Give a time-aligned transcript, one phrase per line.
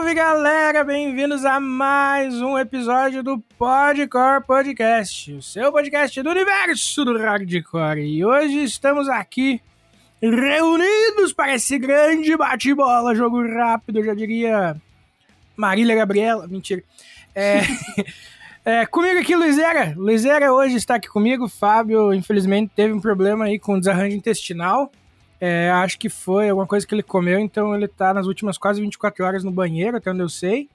[0.00, 7.04] Salve galera, bem-vindos a mais um episódio do Podcore Podcast, o seu podcast do universo
[7.04, 8.00] do Hardcore.
[8.00, 9.60] E hoje estamos aqui
[10.18, 14.74] reunidos para esse grande bate-bola, jogo rápido, eu já diria
[15.54, 16.82] Marília Gabriela, mentira.
[17.34, 17.60] É,
[18.64, 19.92] é, comigo aqui, Luizera.
[19.94, 21.46] Luizera hoje está aqui comigo.
[21.46, 24.90] Fábio, infelizmente, teve um problema aí com desarranjo intestinal.
[25.40, 28.80] É, acho que foi alguma coisa que ele comeu, então ele tá nas últimas quase
[28.80, 30.68] 24 horas no banheiro, até onde eu sei.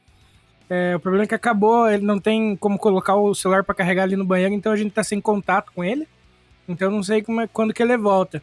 [0.68, 4.04] É, o problema é que acabou, ele não tem como colocar o celular para carregar
[4.04, 6.08] ali no banheiro, então a gente tá sem contato com ele.
[6.68, 8.42] Então não sei como é, quando que ele volta.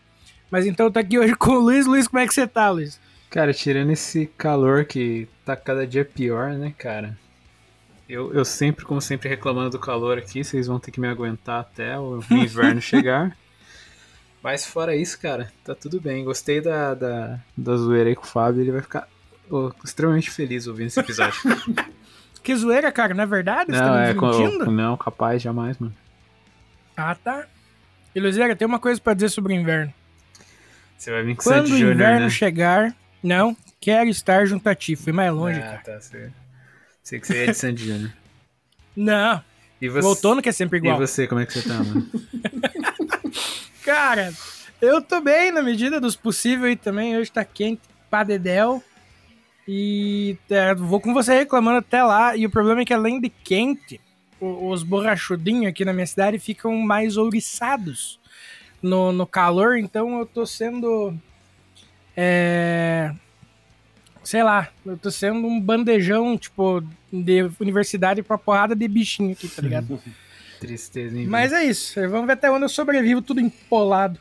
[0.48, 1.87] Mas então eu tô aqui hoje com o Luiz.
[1.87, 3.01] Luiz, como é que você tá, Luiz?
[3.29, 7.19] Cara, tirando esse calor que tá cada dia pior, né, cara?
[8.09, 11.61] Eu, eu sempre, como sempre, reclamando do calor aqui, vocês vão ter que me aguentar
[11.61, 13.36] até o inverno chegar.
[14.43, 16.25] Mas fora isso, cara, tá tudo bem.
[16.25, 19.09] Gostei da, da, da zoeira aí com o Fábio, ele vai ficar
[19.48, 21.41] oh, extremamente feliz ouvindo esse episódio.
[22.43, 23.70] que zoeira, cara, não é verdade?
[23.70, 25.95] Você não, tá é, com, não, capaz, jamais, mano.
[26.97, 27.47] Ah, tá.
[28.15, 29.93] E Luziera, tem uma coisa para dizer sobre o inverno.
[30.98, 32.31] Você vai vir com Quando o Junior, inverno né?
[32.31, 34.95] chegar, não, quero estar junto a ti.
[34.95, 35.79] Fui mais longe, ah, cara.
[35.79, 36.31] tá, sei.
[37.03, 38.13] Sei que você é de Sandy Júnior.
[38.95, 39.43] Não,
[39.81, 40.97] E você, o outono que é sempre igual.
[40.97, 42.07] E você, como é que você tá, mano?
[43.84, 44.33] Cara,
[44.80, 47.16] eu tô bem na medida dos possíveis aí também.
[47.16, 48.83] Hoje tá quente pra dedéu.
[49.66, 52.36] E é, vou com você reclamando até lá.
[52.36, 54.00] E o problema é que além de quente,
[54.41, 58.19] os borrachudinhos aqui na minha cidade ficam mais ouriçados
[58.80, 59.77] no, no calor.
[59.78, 61.14] Então eu tô sendo.
[62.17, 63.12] É.
[64.22, 66.80] Sei lá, eu tô sendo um bandejão, tipo,
[67.12, 70.00] de universidade pra porrada de bichinho aqui, tá ligado?
[70.66, 71.27] Tristeza, hein?
[71.27, 72.00] Mas é isso.
[72.08, 74.18] Vamos ver até onde eu sobrevivo, tudo empolado.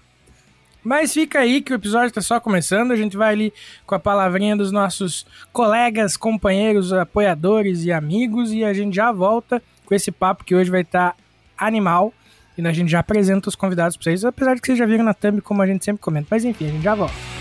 [0.83, 2.91] Mas fica aí que o episódio tá só começando.
[2.91, 3.53] A gente vai ali
[3.85, 8.51] com a palavrinha dos nossos colegas, companheiros, apoiadores e amigos.
[8.51, 11.15] E a gente já volta com esse papo que hoje vai estar
[11.57, 12.13] animal.
[12.57, 14.25] E a gente já apresenta os convidados pra vocês.
[14.25, 16.27] Apesar de que vocês já viram na thumb, como a gente sempre comenta.
[16.31, 17.40] Mas enfim, a gente já volta.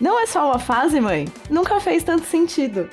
[0.00, 1.28] não é só uma fase, mãe?
[1.50, 2.88] Nunca fez tanto sentido.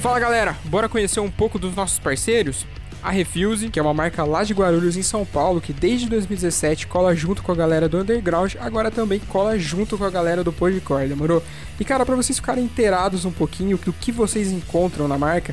[0.00, 2.64] Fala galera, bora conhecer um pouco dos nossos parceiros?
[3.02, 6.86] A Refuse, que é uma marca lá de Guarulhos em São Paulo, que desde 2017
[6.86, 10.52] cola junto com a galera do Underground, agora também cola junto com a galera do
[10.52, 11.42] Podcore, demorou?
[11.80, 15.52] E cara, para vocês ficarem inteirados um pouquinho do que vocês encontram na marca,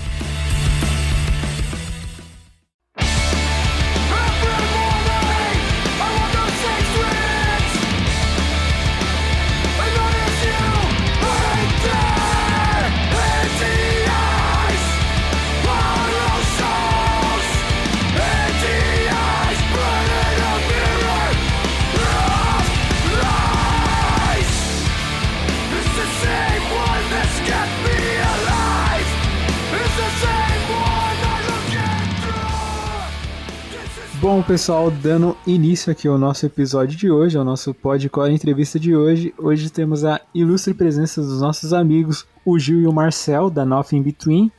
[34.33, 38.95] Bom, pessoal, dando início aqui ao nosso episódio de hoje, ao nosso Podcore Entrevista de
[38.95, 39.35] hoje.
[39.37, 44.01] Hoje temos a ilustre presença dos nossos amigos, o Gil e o Marcel, da Nothing
[44.01, 44.49] Between.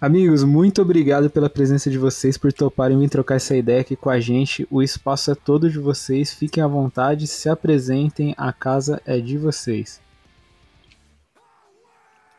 [0.00, 4.08] Amigos, muito obrigado pela presença de vocês, por toparem vir trocar essa ideia aqui com
[4.08, 4.64] a gente.
[4.70, 9.36] O espaço é todo de vocês, fiquem à vontade, se apresentem, a casa é de
[9.36, 10.00] vocês.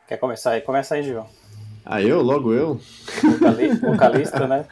[0.07, 0.61] Quer começar aí?
[0.61, 1.25] Começa aí, Gil.
[1.85, 2.21] Ah, eu?
[2.21, 2.79] Logo eu?
[3.23, 4.65] Vocali vocalista, né?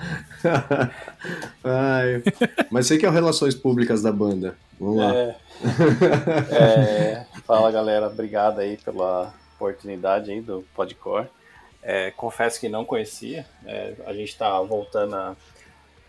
[1.63, 2.23] Ai,
[2.69, 4.55] mas sei que é o Relações Públicas da banda.
[4.79, 5.15] Vamos lá.
[5.15, 5.35] É,
[6.51, 8.07] é, fala, galera.
[8.07, 11.27] Obrigado aí pela oportunidade aí do Podcore.
[11.81, 13.45] É, confesso que não conhecia.
[13.65, 15.35] É, a gente está voltando a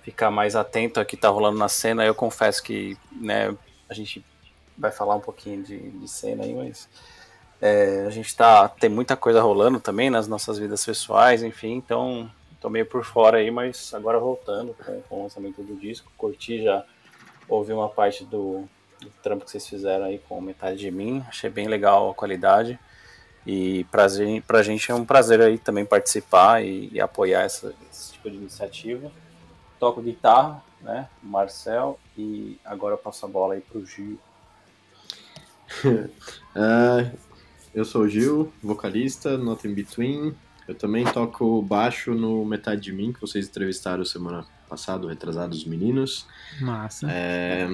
[0.02, 2.04] ficar mais atento ao que está rolando na cena.
[2.04, 3.56] Eu confesso que né,
[3.88, 4.24] a gente
[4.76, 6.88] vai falar um pouquinho de, de cena aí, mas
[7.60, 12.30] é, a gente tá, tem muita coisa rolando também nas nossas vidas pessoais, enfim, então
[12.60, 16.62] tô meio por fora aí, mas agora voltando com, com o lançamento do disco, curti
[16.62, 16.84] já,
[17.48, 18.64] ouvi uma parte do,
[19.00, 22.78] do, trampo que vocês fizeram aí com Metade de Mim, achei bem legal a qualidade
[23.46, 28.12] e prazer, pra gente é um prazer aí também participar e, e apoiar essa, esse
[28.12, 29.10] tipo de iniciativa.
[29.78, 34.18] Toco guitarra, né, Marcel, e agora eu passo a bola aí pro Gil.
[35.84, 37.18] uh,
[37.72, 40.34] Eu sou o Gil, vocalista, Not In Between.
[40.66, 45.64] Eu também toco baixo no Metade de Mim, que vocês entrevistaram semana passada, retrasado os
[45.64, 46.26] meninos.
[46.60, 47.06] Massa.
[47.10, 47.68] É...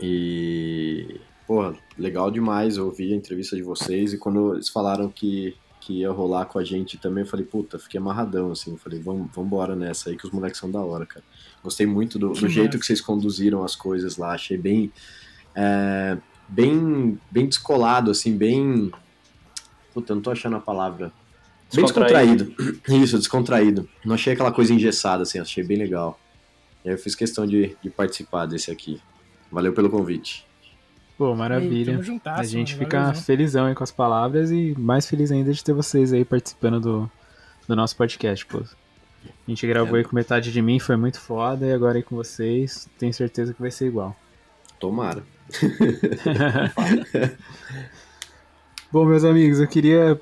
[0.00, 4.12] E, pô, legal demais ouvir a entrevista de vocês.
[4.12, 7.80] E quando eles falaram que, que ia rolar com a gente também, eu falei, puta,
[7.80, 8.72] fiquei amarradão, assim.
[8.72, 11.24] Eu falei, vamos embora nessa aí, que os moleques são da hora, cara.
[11.64, 14.34] Gostei muito do, do jeito que vocês conduziram as coisas lá.
[14.34, 14.92] Achei bem.
[15.52, 16.16] É
[16.54, 18.92] bem, bem descolado, assim, bem.
[19.92, 21.12] Puta, eu não tô achando a palavra.
[21.74, 22.54] Bem descontraído.
[22.88, 23.88] Isso, descontraído.
[24.04, 26.18] Não achei aquela coisa engessada, assim, achei bem legal.
[26.84, 29.00] E aí eu fiz questão de, de participar desse aqui.
[29.50, 30.46] Valeu pelo convite.
[31.18, 32.00] Pô, maravilha.
[32.02, 33.24] Juntasso, a gente fica valorizão.
[33.24, 37.10] felizão aí com as palavras e mais feliz ainda de ter vocês aí participando do,
[37.68, 38.58] do nosso podcast, pô.
[38.58, 40.00] A gente gravou é.
[40.00, 43.54] aí com metade de mim, foi muito foda, e agora aí com vocês, tenho certeza
[43.54, 44.14] que vai ser igual.
[44.84, 45.24] Tomara.
[48.92, 50.20] Bom, meus amigos, eu queria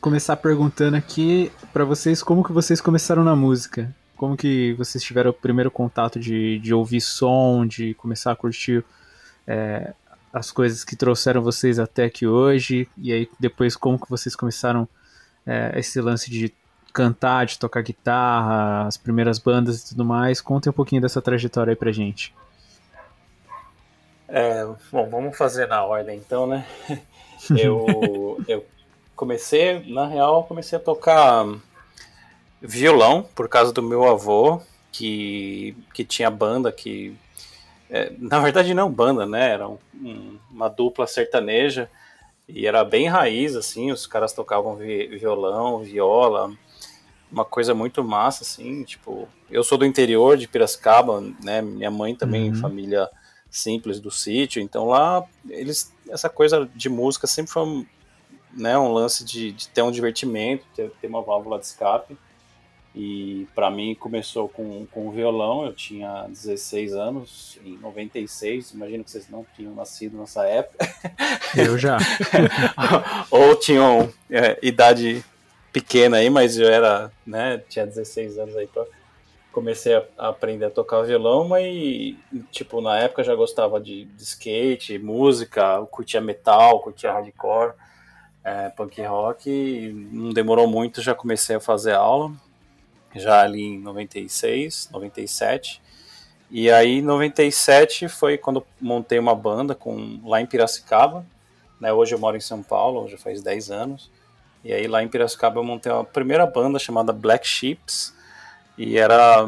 [0.00, 3.94] começar perguntando aqui para vocês como que vocês começaram na música.
[4.16, 8.84] Como que vocês tiveram o primeiro contato de, de ouvir som, de começar a curtir
[9.46, 9.94] é,
[10.32, 14.88] as coisas que trouxeram vocês até aqui hoje, e aí depois como que vocês começaram
[15.46, 16.52] é, esse lance de
[16.92, 20.40] cantar, de tocar guitarra, as primeiras bandas e tudo mais.
[20.40, 22.34] Contem um pouquinho dessa trajetória aí pra gente.
[24.34, 26.66] É, bom, vamos fazer na ordem então, né?
[27.58, 28.64] Eu, eu
[29.16, 31.44] comecei, na real, comecei a tocar
[32.60, 34.62] violão por causa do meu avô,
[34.92, 37.12] que, que tinha banda que.
[37.90, 39.50] É, na verdade, não banda, né?
[39.50, 41.90] Era um, um, uma dupla sertaneja
[42.48, 43.90] e era bem raiz, assim.
[43.90, 46.52] Os caras tocavam vi, violão, viola,
[47.30, 48.84] uma coisa muito massa, assim.
[48.84, 51.60] Tipo, eu sou do interior de Piracicaba, né?
[51.60, 52.56] Minha mãe também, uhum.
[52.60, 53.10] família
[53.52, 54.60] simples do sítio.
[54.62, 57.86] Então lá eles essa coisa de música sempre foi um,
[58.52, 62.16] né, um lance de, de ter um divertimento, ter, ter uma válvula de escape.
[62.94, 69.02] E para mim começou com, com o violão, eu tinha 16 anos, em 96, imagino
[69.02, 70.86] que vocês não tinham nascido nessa época.
[71.56, 71.96] Eu já.
[73.30, 75.24] Ou tinham é, idade
[75.72, 78.84] pequena aí, mas eu era, né, tinha 16 anos aí pra,
[79.52, 82.16] comecei a, aprender a tocar violão, mas,
[82.50, 87.74] tipo, na época já gostava de, de skate, música, curtia metal, curtia hardcore,
[88.42, 92.32] é, punk rock, não demorou muito, já comecei a fazer aula,
[93.14, 95.80] já ali em 96, 97,
[96.50, 101.24] e aí em 97 foi quando montei uma banda com, lá em Piracicaba,
[101.78, 104.10] né, hoje eu moro em São Paulo, já faz 10 anos,
[104.64, 108.14] e aí lá em Piracicaba eu montei uma primeira banda chamada Black Sheeps,
[108.82, 109.46] e era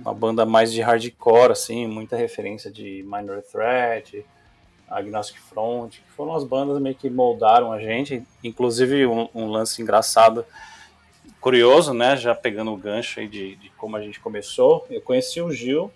[0.00, 4.24] uma banda mais de hardcore, assim, muita referência de Minor Threat,
[4.88, 9.82] Agnostic Front, que foram as bandas meio que moldaram a gente, inclusive um, um lance
[9.82, 10.46] engraçado,
[11.42, 15.42] curioso, né, já pegando o gancho aí de, de como a gente começou, eu conheci
[15.42, 15.92] o Gil,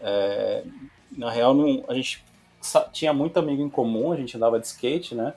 [0.00, 0.62] é,
[1.12, 2.24] na real não, a gente
[2.90, 5.34] tinha muito amigo em comum, a gente andava de skate, né,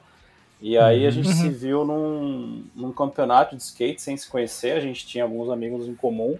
[0.62, 1.36] e aí a gente uhum.
[1.36, 5.86] se viu num, num campeonato de skate sem se conhecer, a gente tinha alguns amigos
[5.86, 6.40] em comum,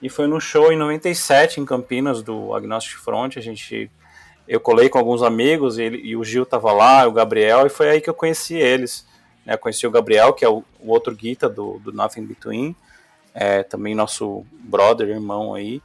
[0.00, 3.36] e foi no show em 97 em Campinas do Agnostic Front.
[3.36, 3.90] A gente
[4.48, 7.70] eu colei com alguns amigos e, ele, e o Gil tava lá, o Gabriel, e
[7.70, 9.06] foi aí que eu conheci eles.
[9.44, 9.56] Né?
[9.58, 12.74] Conheci o Gabriel, que é o, o outro guita do, do Nothing Between,
[13.34, 15.82] é, também nosso brother, irmão aí.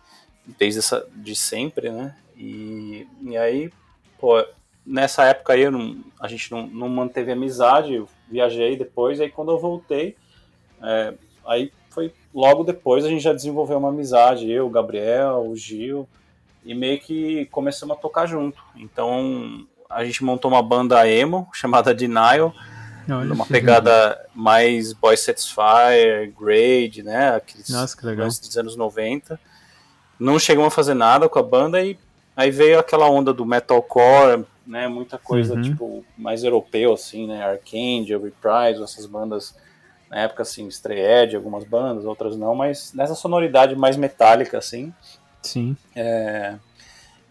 [0.57, 2.15] desde essa, de sempre, né?
[2.37, 3.69] E, e aí,
[4.17, 4.43] pô,
[4.85, 9.29] nessa época aí eu não, a gente não, não manteve amizade, eu viajei depois, aí
[9.29, 10.15] quando eu voltei,
[10.81, 11.13] é,
[11.45, 16.07] aí foi logo depois a gente já desenvolveu uma amizade, eu, o Gabriel, o Gil,
[16.65, 18.61] e meio que começamos a tocar junto.
[18.75, 22.53] Então a gente montou uma banda emo chamada Denial,
[23.09, 27.35] Olha uma pegada mais Boy Satisfier, Grade, né?
[27.35, 28.27] Aqueles Nossa, que legal.
[28.27, 29.37] dos anos 90.
[30.17, 31.97] Não chegamos a fazer nada com a banda e
[32.33, 34.87] aí veio aquela onda do metalcore, né?
[34.87, 35.61] Muita coisa Uhum.
[35.61, 37.43] tipo mais europeu assim, né?
[37.43, 39.53] Arcade, Reprise, essas bandas
[40.13, 44.93] na época assim, Stray algumas bandas, outras não, mas nessa sonoridade mais metálica assim.
[45.41, 45.75] Sim.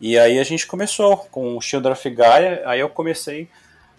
[0.01, 3.49] E aí a gente começou com o Shield of Gaia, aí eu comecei,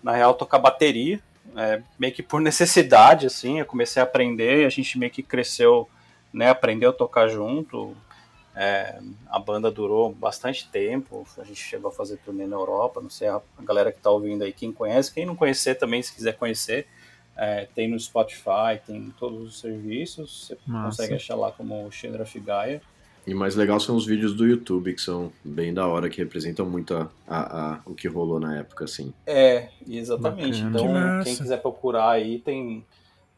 [0.03, 1.17] na real, a tocar bateria,
[1.55, 5.87] é, meio que por necessidade, assim, eu comecei a aprender, a gente meio que cresceu,
[6.33, 7.95] né, aprendeu a tocar junto,
[8.53, 8.99] é,
[9.29, 13.29] a banda durou bastante tempo, a gente chegou a fazer turnê na Europa, não sei,
[13.29, 16.85] a galera que tá ouvindo aí, quem conhece, quem não conhecer também, se quiser conhecer,
[17.37, 20.85] é, tem no Spotify, tem em todos os serviços, você Massa.
[20.97, 22.81] consegue achar lá como Shield of Gaia.
[23.25, 26.65] E mais legal são os vídeos do YouTube, que são bem da hora, que representam
[26.69, 29.13] muito a, a- a- o que rolou na época, assim.
[29.25, 30.61] É, exatamente.
[30.61, 30.77] Bacana.
[30.77, 31.23] Que Então, massa.
[31.23, 32.85] quem quiser procurar aí, tem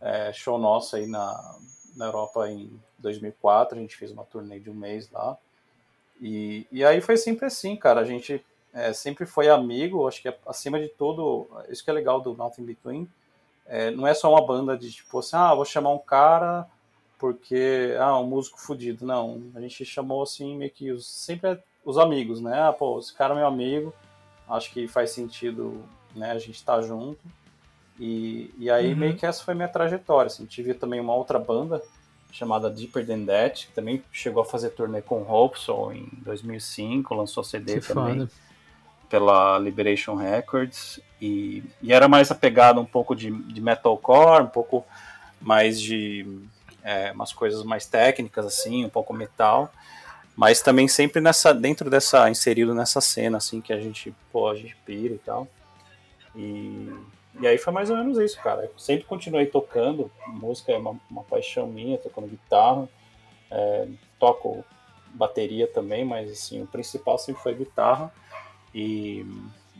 [0.02, 1.56] é, show nosso aí na,
[1.96, 3.78] na Europa em 2004.
[3.78, 5.38] A gente fez uma turnê de um mês lá.
[6.22, 8.02] E, e aí foi sempre assim, cara.
[8.02, 10.08] A gente é, sempre foi amigo.
[10.08, 13.08] Acho que acima de tudo, isso que é legal do Nothing Between.
[13.66, 16.66] É, não é só uma banda de tipo assim, ah, vou chamar um cara
[17.18, 19.06] porque, ah, um músico fudido.
[19.06, 22.62] Não, a gente chamou assim meio que os, sempre é os amigos, né?
[22.62, 23.94] Ah, pô, esse cara é meu amigo
[24.50, 25.84] acho que faz sentido
[26.16, 27.20] né, a gente estar junto.
[28.00, 29.00] E, e aí Uhum.
[29.00, 30.28] meio que essa foi a minha trajetória.
[30.28, 30.46] Assim.
[30.46, 31.82] Tive também uma outra banda
[32.32, 37.44] chamada Deeper Than That, que também chegou a fazer turnê com Hopesol em 2005, lançou
[37.44, 38.32] CD Que também foda.
[39.10, 41.00] Pela Liberation Records.
[41.22, 44.86] E, e era mais apegado um pouco de, de metalcore, um pouco
[45.42, 46.28] mais de
[46.84, 49.72] é, umas coisas mais técnicas, assim, um pouco metal
[50.36, 54.14] mas também sempre nessa dentro dessa inserido nessa cena assim que a gente
[54.54, 55.48] gente pira e tal
[56.36, 56.94] e,
[57.40, 61.00] e aí foi mais ou menos isso cara eu sempre continuei tocando música é uma,
[61.10, 62.90] uma paixão minha tocando guitarra
[63.50, 63.88] é,
[64.20, 64.66] toco
[65.14, 68.12] bateria também mas assim o principal sempre foi guitarra
[68.76, 69.26] e,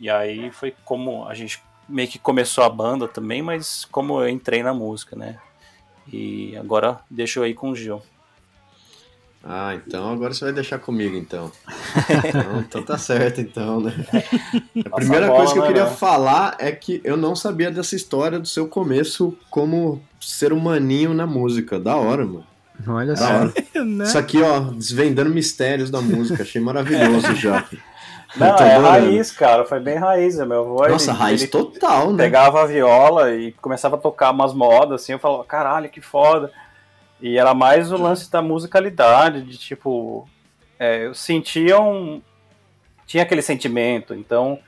[0.00, 4.28] e aí foi como a gente meio que começou a banda também mas como eu
[4.28, 5.38] entrei na música né
[6.12, 8.02] e agora deixo aí com o Gil
[9.44, 11.52] Ah, então agora você vai deixar comigo, então.
[12.28, 13.92] Então, então tá certo, então, né?
[14.90, 15.90] A primeira bola, coisa que eu né, queria né?
[15.90, 21.26] falar é que eu não sabia dessa história do seu começo como ser humaninho na
[21.28, 21.78] música.
[21.78, 22.46] Da hora, mano.
[22.88, 23.24] Olha Da só.
[23.24, 23.54] hora.
[23.84, 24.04] né?
[24.04, 26.42] Isso aqui, ó, desvendando mistérios da música.
[26.42, 27.64] Achei maravilhoso já.
[28.36, 29.64] Não, Tô é raiz, cara.
[29.64, 30.36] Foi bem raiz.
[30.38, 32.24] Meu avô, Nossa, ele, raiz ele total, né?
[32.24, 35.12] pegava a viola e começava a tocar umas modas, assim.
[35.12, 36.52] Eu falava, caralho, que foda.
[37.20, 40.28] E era mais o lance da musicalidade, de tipo.
[40.78, 42.20] é, eu sentia um.
[43.06, 44.14] Tinha aquele sentimento.
[44.14, 44.58] Então,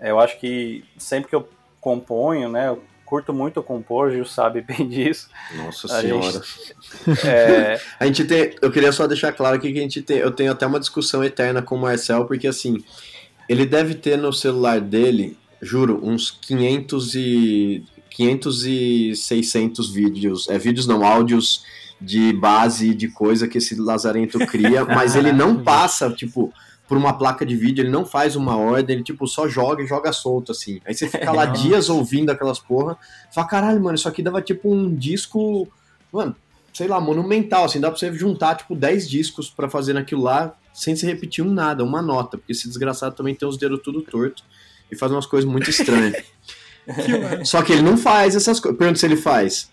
[0.00, 1.48] é, eu acho que sempre que eu
[1.80, 2.68] componho, né?
[2.68, 5.28] Eu curto muito compor, Gil sabe bem disso.
[5.54, 6.42] Nossa A senhora.
[7.26, 8.54] É, A gente tem.
[8.62, 10.18] Eu queria só deixar claro aqui que a gente tem.
[10.18, 12.82] Eu tenho até uma discussão eterna com o Marcel, porque assim,
[13.48, 17.84] ele deve ter no celular dele, juro, uns 500 e.
[18.10, 20.48] 500 e 600 vídeos.
[20.48, 21.64] É, vídeos não, áudios
[22.00, 26.52] de base de coisa que esse lazarento cria, mas ele não passa, tipo.
[26.92, 29.86] Por uma placa de vídeo, ele não faz uma ordem, ele tipo só joga e
[29.86, 30.78] joga solto, assim.
[30.84, 32.98] Aí você fica lá dias ouvindo aquelas porra,
[33.34, 35.66] fala, caralho, mano, isso aqui dava tipo um disco.
[36.12, 36.36] Mano,
[36.70, 40.54] sei lá, monumental, assim, dá pra você juntar, tipo, 10 discos pra fazer naquilo lá,
[40.74, 44.02] sem se repetir um nada, uma nota, porque esse desgraçado também tem os dedos tudo
[44.02, 44.44] torto
[44.90, 46.22] e faz umas coisas muito estranhas.
[47.48, 48.78] Só que ele não faz essas coisas.
[48.78, 49.71] Pergunta se ele faz.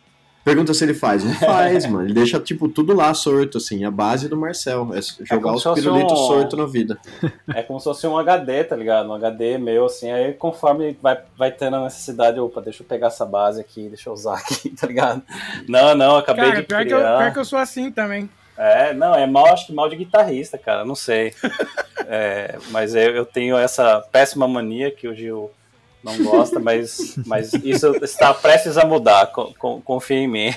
[0.49, 1.23] Pergunta se ele faz.
[1.23, 2.05] Não faz, mano.
[2.05, 3.85] Ele deixa, tipo, tudo lá sorto, assim.
[3.85, 4.89] A base do Marcel.
[4.93, 6.97] É jogar como os pirulitos um- sorto na vida.
[7.53, 9.09] É como se fosse um HD, tá ligado?
[9.09, 13.07] Um HD meu, assim, aí conforme vai, vai tendo a necessidade, opa, deixa eu pegar
[13.07, 15.21] essa base aqui, deixa eu usar aqui, tá ligado?
[15.67, 17.17] Não, não, acabei Cara, de pior que, eu, criar.
[17.17, 18.29] pior que eu sou assim também.
[18.57, 21.33] É, não, é mal, acho que mal de guitarrista, cara, não sei.
[22.07, 25.49] É, mas eu, eu tenho essa péssima mania que o Gil
[26.03, 30.53] não gosta, mas, mas isso está prestes a mudar, co- co- confia em mim.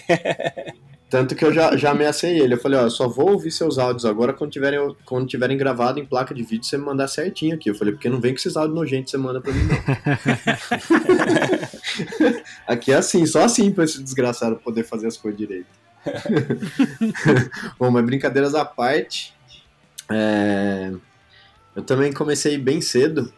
[1.11, 2.55] Tanto que eu já, já ameacei ele.
[2.55, 6.01] Eu falei, ó, eu só vou ouvir seus áudios agora quando tiverem, quando tiverem gravado
[6.01, 7.69] em placa de vídeo, você me mandar certinho aqui.
[7.69, 9.77] Eu falei, porque não vem com esses áudios nojentos você manda pra mim, não.
[12.67, 15.67] aqui é assim, só assim pra esse desgraçado poder fazer as coisas direito.
[17.79, 19.35] Bom, mas brincadeiras à parte,
[20.11, 20.91] É,
[21.77, 23.33] eu também comecei bem cedo,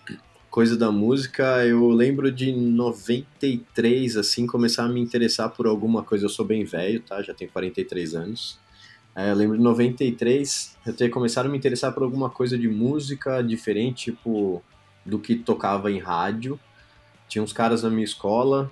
[0.54, 1.66] coisa da música.
[1.66, 6.26] Eu lembro de 93, assim, começar a me interessar por alguma coisa.
[6.26, 7.20] Eu sou bem velho, tá?
[7.22, 8.56] Já tenho 43 anos.
[9.16, 12.68] É, eu lembro de 93, eu ter começado a me interessar por alguma coisa de
[12.68, 14.62] música diferente, tipo,
[15.04, 16.58] do que tocava em rádio.
[17.26, 18.70] Tinha uns caras na minha escola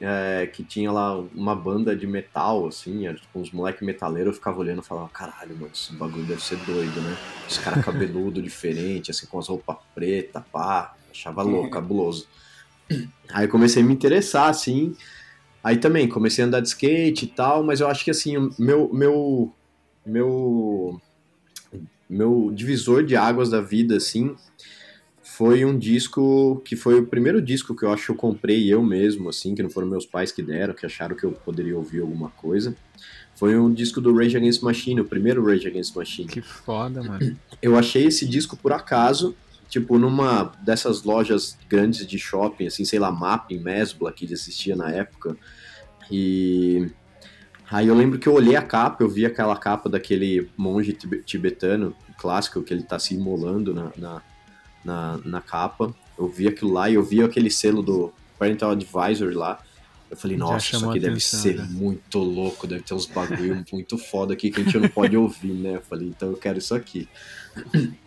[0.00, 4.60] é, que tinha lá uma banda de metal, assim, tipo, uns moleque metaleiro, eu ficava
[4.60, 7.16] olhando e falava, caralho, mano, esse bagulho deve ser doido, né?
[7.48, 12.26] Os caras cabeludo diferente, assim, com as roupas pretas, pá, achava louco, cabuloso.
[13.32, 14.96] Aí comecei a me interessar, assim,
[15.62, 18.50] aí também comecei a andar de skate e tal, mas eu acho que, assim, o
[18.58, 19.52] meu, meu,
[20.04, 21.00] meu,
[22.08, 24.34] meu divisor de águas da vida, assim,
[25.22, 28.82] foi um disco que foi o primeiro disco que eu acho que eu comprei eu
[28.82, 32.00] mesmo, assim, que não foram meus pais que deram, que acharam que eu poderia ouvir
[32.00, 32.76] alguma coisa.
[33.36, 36.28] Foi um disco do Rage Against the Machine, o primeiro Rage Against the Machine.
[36.28, 37.38] Que foda, mano.
[37.62, 39.34] Eu achei esse disco por acaso,
[39.70, 44.90] tipo, numa dessas lojas grandes de shopping, assim, sei lá, Mapping, Mesbla, que existia na
[44.90, 45.36] época.
[46.10, 46.90] E
[47.70, 50.92] aí eu lembro que eu olhei a capa, eu vi aquela capa daquele monge
[51.24, 54.22] tibetano clássico que ele tá se imolando na, na
[54.84, 55.94] na, na capa.
[56.18, 59.60] Eu vi aquilo lá e eu vi aquele selo do Parental Advisory lá.
[60.10, 61.68] Eu falei, nossa, isso aqui deve atenção, ser né?
[61.70, 65.52] muito louco, deve ter uns bagulho muito foda aqui que a gente não pode ouvir,
[65.52, 65.76] né?
[65.76, 67.08] Eu falei, então eu quero isso aqui.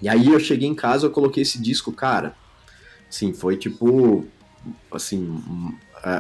[0.02, 2.36] E aí eu cheguei em casa, eu coloquei esse disco, cara.
[3.10, 4.26] Assim, foi tipo.
[4.92, 5.42] Assim,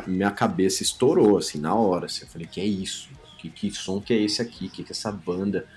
[0.08, 2.06] minha cabeça estourou, assim, na hora.
[2.06, 3.10] Assim, eu falei, que é isso?
[3.40, 4.70] Que, que som que é esse aqui?
[4.70, 5.68] Que que é essa banda?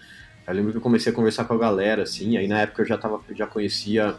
[0.47, 2.87] Eu lembro que eu comecei a conversar com a galera, assim, aí na época eu
[2.87, 4.17] já, tava, já conhecia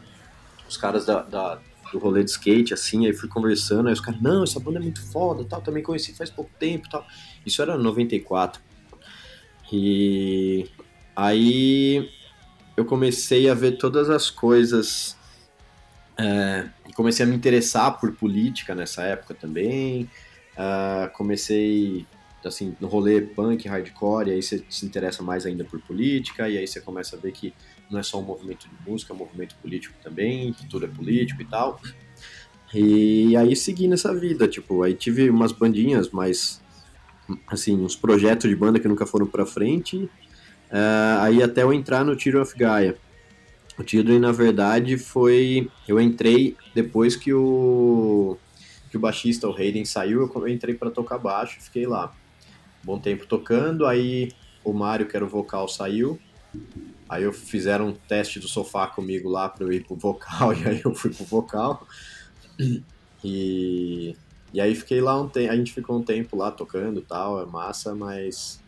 [0.67, 4.21] os caras da, da, do rolê de skate, assim, aí fui conversando, aí os caras,
[4.21, 7.07] não, essa banda é muito foda, tal, também conheci faz pouco tempo, tal.
[7.45, 8.61] Isso era 94.
[9.71, 10.69] E
[11.15, 12.09] aí
[12.77, 15.17] eu comecei a ver todas as coisas,
[16.17, 20.09] é, comecei a me interessar por política nessa época também,
[20.53, 22.05] uh, comecei
[22.45, 26.57] assim, no rolê punk, hardcore, e aí você se interessa mais ainda por política, e
[26.57, 27.53] aí você começa a ver que
[27.89, 30.87] não é só um movimento de música, é um movimento político também, que tudo é
[30.87, 31.81] político e tal.
[32.73, 36.61] E aí segui nessa vida, tipo, aí tive umas bandinhas, mas
[37.47, 40.09] assim, uns projetos de banda que nunca foram pra frente,
[40.71, 42.97] uh, aí até eu entrar no Tiro of Gaia.
[43.77, 45.69] O Tiro, na verdade, foi.
[45.87, 48.37] Eu entrei depois que o.
[48.89, 52.13] que o baixista, o Hayden, saiu, eu entrei para tocar baixo, fiquei lá.
[52.83, 54.31] Bom tempo tocando, aí
[54.63, 56.19] o Mário, que era o vocal, saiu.
[57.07, 60.67] Aí eu fizeram um teste do sofá comigo lá para eu ir pro vocal, e
[60.67, 61.87] aí eu fui pro vocal.
[63.23, 64.15] E,
[64.53, 67.45] e aí fiquei lá um tempo, a gente ficou um tempo lá tocando tal, é
[67.45, 68.59] massa, mas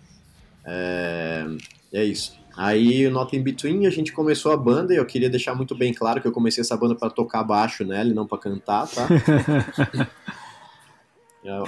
[0.70, 1.46] é,
[1.92, 2.38] é isso.
[2.56, 5.76] Aí o Not In Between a gente começou a banda e eu queria deixar muito
[5.76, 8.88] bem claro que eu comecei essa banda para tocar baixo nela e não para cantar,
[8.88, 9.08] tá?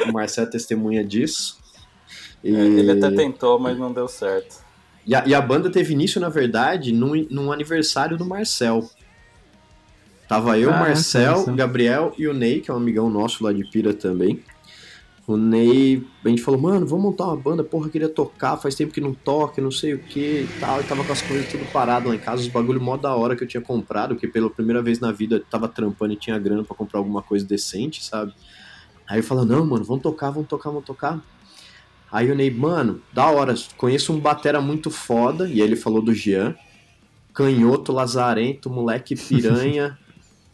[0.08, 1.60] o Marcelo é testemunha disso.
[2.44, 2.54] E...
[2.54, 4.62] Ele até tentou, mas não deu certo.
[5.06, 8.88] E a, e a banda teve início, na verdade, num, num aniversário do Marcel.
[10.28, 11.46] Tava eu, ah, Marcel.
[11.56, 14.44] Gabriel e o Ney, que é um amigão nosso lá de Pira também.
[15.32, 18.94] O Ney, a gente falou, mano, vamos montar uma banda, porra, queria tocar, faz tempo
[18.94, 20.82] que não toca, não sei o que e tal.
[20.82, 23.34] E tava com as coisas tudo parado lá em casa, os bagulho mó da hora
[23.34, 26.38] que eu tinha comprado, que pela primeira vez na vida eu tava trampando e tinha
[26.38, 28.34] grana para comprar alguma coisa decente, sabe?
[29.08, 31.24] Aí eu falo, não, mano, vamos tocar, vamos tocar, vamos tocar.
[32.12, 36.14] Aí o Ney, mano, da hora, conheço um batera muito foda, e ele falou do
[36.14, 36.56] Jean,
[37.34, 39.98] canhoto, lazarento, moleque piranha.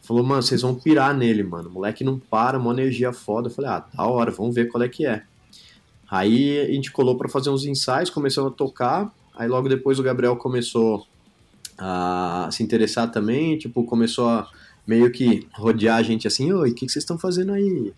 [0.07, 1.69] falou, mano, vocês vão pirar nele, mano.
[1.69, 3.49] moleque não para, uma energia foda.
[3.49, 5.23] Eu falei, ah, da hora, vamos ver qual é que é.
[6.09, 9.13] Aí a gente colou para fazer uns ensaios, começou a tocar.
[9.35, 11.05] Aí logo depois o Gabriel começou
[11.77, 14.49] a se interessar também, tipo, começou a
[14.87, 17.93] meio que rodear a gente assim, oi, o que, que vocês estão fazendo aí?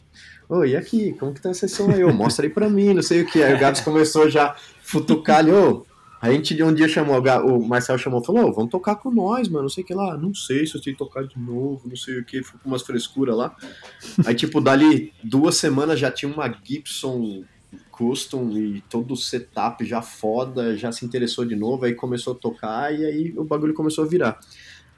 [0.49, 2.03] Oi, e aqui, como que tá a sessão aí?
[2.11, 3.43] Mostra aí pra mim, não sei o que.
[3.43, 5.85] Aí o Gabs começou já a futucar ali, ô.
[6.21, 9.69] A gente um dia chamou, o Marcel chamou, falou, vamos tocar com nós, mano, não
[9.69, 10.17] sei o que lá.
[10.17, 12.69] Não sei se eu tenho que tocar de novo, não sei o que, ficou com
[12.69, 13.55] umas frescuras lá.
[14.25, 17.43] Aí, tipo, dali duas semanas já tinha uma Gibson
[17.89, 22.35] custom e todo o setup já foda, já se interessou de novo, aí começou a
[22.35, 24.39] tocar e aí o bagulho começou a virar.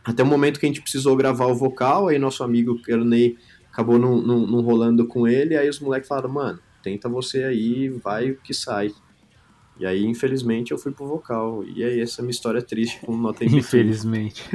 [0.04, 3.38] Até o momento que a gente precisou gravar o vocal, aí nosso amigo Kerney
[3.72, 8.32] acabou não, não, rolando com ele, aí os moleques falaram, mano, tenta você aí, vai
[8.32, 8.92] o que sai.
[9.80, 11.64] E aí, infelizmente, eu fui pro vocal.
[11.64, 14.44] E aí, essa é minha história triste com Nota Infelizmente.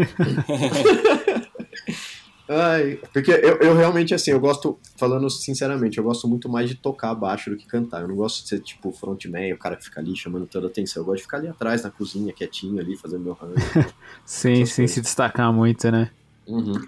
[2.48, 6.76] Ai, porque eu, eu realmente, assim, eu gosto, falando sinceramente, eu gosto muito mais de
[6.76, 8.02] tocar baixo do que cantar.
[8.02, 10.70] Eu não gosto de ser, tipo, frontman, o cara que fica ali chamando toda a
[10.70, 11.02] atenção.
[11.02, 13.54] Eu gosto de ficar ali atrás, na cozinha, quietinho ali, fazendo meu rango.
[14.24, 14.94] Sem, Essas sem coisas.
[14.94, 16.10] se destacar muito, né?
[16.46, 16.80] Uhum.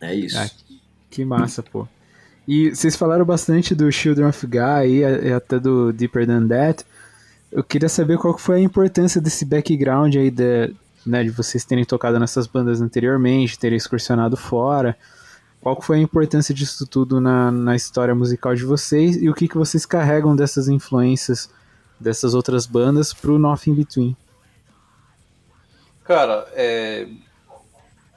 [0.00, 0.38] É isso.
[0.38, 0.48] Ah,
[1.10, 1.88] Que massa, pô.
[2.46, 6.84] E vocês falaram bastante do Children of Guy e até do Deeper Than That.
[7.50, 10.74] Eu queria saber qual foi a importância desse background aí de,
[11.06, 14.96] né, de vocês terem tocado nessas bandas anteriormente, terem excursionado fora.
[15.60, 19.46] Qual foi a importância disso tudo na, na história musical de vocês e o que,
[19.46, 21.48] que vocês carregam dessas influências
[22.00, 24.16] dessas outras bandas pro Nothing Between?
[26.04, 27.06] Cara, é,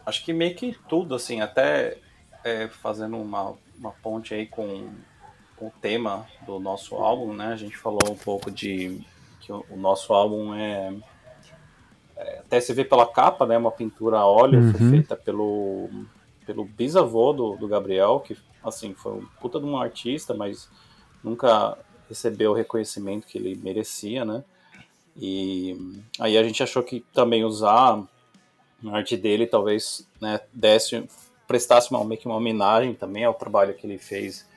[0.06, 1.98] acho que meio que tudo, assim, até
[2.44, 4.90] é, fazendo uma, uma ponte aí com,
[5.56, 7.48] com o tema do nosso álbum, né?
[7.48, 9.02] A gente falou um pouco de
[9.40, 10.94] que o, o nosso álbum é,
[12.18, 13.58] é, até se vê pela capa, né?
[13.58, 14.90] Uma pintura a óleo, foi Uhum.
[14.92, 15.90] feita pelo,
[16.46, 20.70] pelo bisavô do, do Gabriel, que assim foi um puta de um artista, mas
[21.24, 24.44] nunca recebeu o reconhecimento que ele merecia, né?
[25.18, 28.04] E aí a gente achou que também usar
[28.86, 31.08] a arte dele talvez né, desse,
[31.48, 34.48] prestasse uma, meio que uma homenagem também ao trabalho que ele fez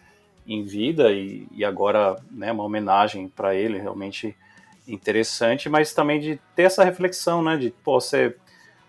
[0.46, 4.35] em vida e, e agora né, uma homenagem para ele realmente
[4.87, 8.35] interessante, mas também de ter essa reflexão, né, de pô, você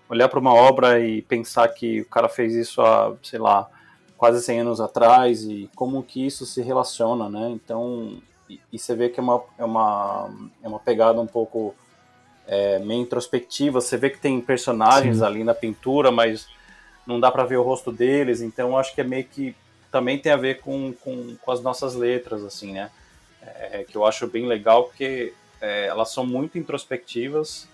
[0.09, 3.69] olhar para uma obra e pensar que o cara fez isso há, sei lá,
[4.17, 7.49] quase 100 anos atrás e como que isso se relaciona, né?
[7.51, 8.17] Então,
[8.49, 10.29] e, e você vê que é uma, é uma,
[10.63, 11.75] é uma pegada um pouco
[12.47, 13.79] é, meio introspectiva.
[13.79, 15.23] Você vê que tem personagens Sim.
[15.23, 16.47] ali na pintura, mas
[17.09, 18.39] não dá para ver o rosto deles.
[18.39, 19.55] Então, acho que é meio que
[19.91, 22.91] também tem a ver com, com, com as nossas letras, assim, né?
[23.41, 27.67] É, que eu acho bem legal porque é, elas são muito introspectivas.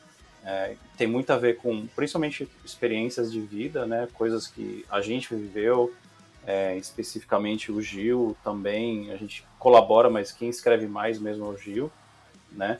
[0.45, 4.07] é, tem muito a ver com, principalmente, experiências de vida, né?
[4.13, 5.93] Coisas que a gente viveu,
[6.47, 11.57] é, especificamente o Gil também, a gente colabora, mas quem escreve mais mesmo é o
[11.57, 11.91] Gil,
[12.51, 12.79] né?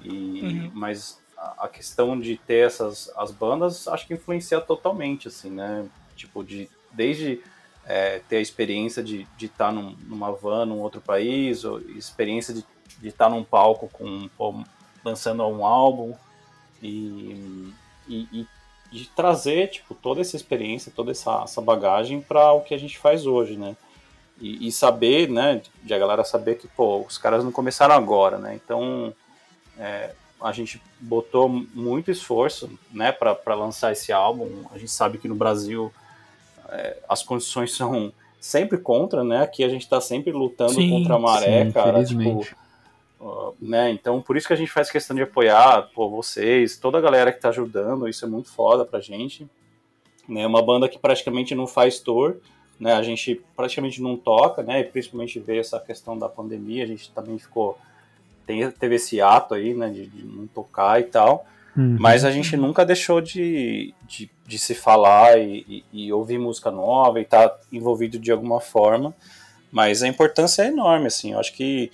[0.00, 0.70] E, Uhum.
[0.74, 1.18] Mas
[1.58, 5.86] a, questão de ter essas as bandas, acho que influencia totalmente, assim, né?
[6.16, 7.40] Tipo, de, desde
[7.84, 12.64] é, ter a experiência de estar num, numa van num outro país, ou experiência de
[13.08, 14.62] estar num palco com pô,
[15.04, 16.14] lançando um álbum
[16.82, 17.72] e,
[18.08, 18.46] e, e
[18.90, 22.98] de trazer tipo toda essa experiência, toda essa, essa bagagem para o que a gente
[22.98, 23.76] faz hoje, né?
[24.38, 28.36] E, e saber, né, de a galera saber que pô, os caras não começaram agora,
[28.38, 28.54] né?
[28.54, 29.14] Então
[29.78, 34.64] é, a gente botou muito esforço, né, para lançar esse álbum.
[34.72, 35.92] A gente sabe que no Brasil
[36.68, 39.42] é, as condições são sempre contra, né?
[39.42, 42.04] Aqui a gente está sempre lutando Sim, contra a maré, sim, cara.
[42.04, 42.46] Tipo.
[43.18, 43.90] Uh, né?
[43.90, 47.32] Então, por isso que a gente faz questão de apoiar pô, vocês, toda a galera
[47.32, 49.48] que tá ajudando, isso é muito foda pra gente.
[50.28, 50.46] Né?
[50.46, 52.36] Uma banda que praticamente não faz tour,
[52.78, 52.92] né?
[52.92, 54.80] A gente praticamente não toca, né?
[54.80, 57.78] E principalmente ver essa questão da pandemia, a gente também ficou
[58.46, 61.46] tem, teve esse ato aí, né, de, de não tocar e tal.
[61.76, 61.96] Uhum.
[62.00, 66.70] Mas a gente nunca deixou de, de, de se falar e, e, e ouvir música
[66.70, 69.14] nova e estar tá envolvido de alguma forma.
[69.70, 71.32] Mas a importância é enorme, assim.
[71.32, 71.90] Eu acho que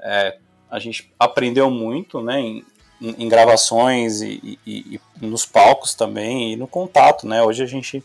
[0.00, 0.36] é,
[0.70, 2.64] a gente aprendeu muito, né, em,
[3.00, 7.42] em gravações e, e, e, nos palcos também e no contato, né?
[7.42, 8.02] Hoje a gente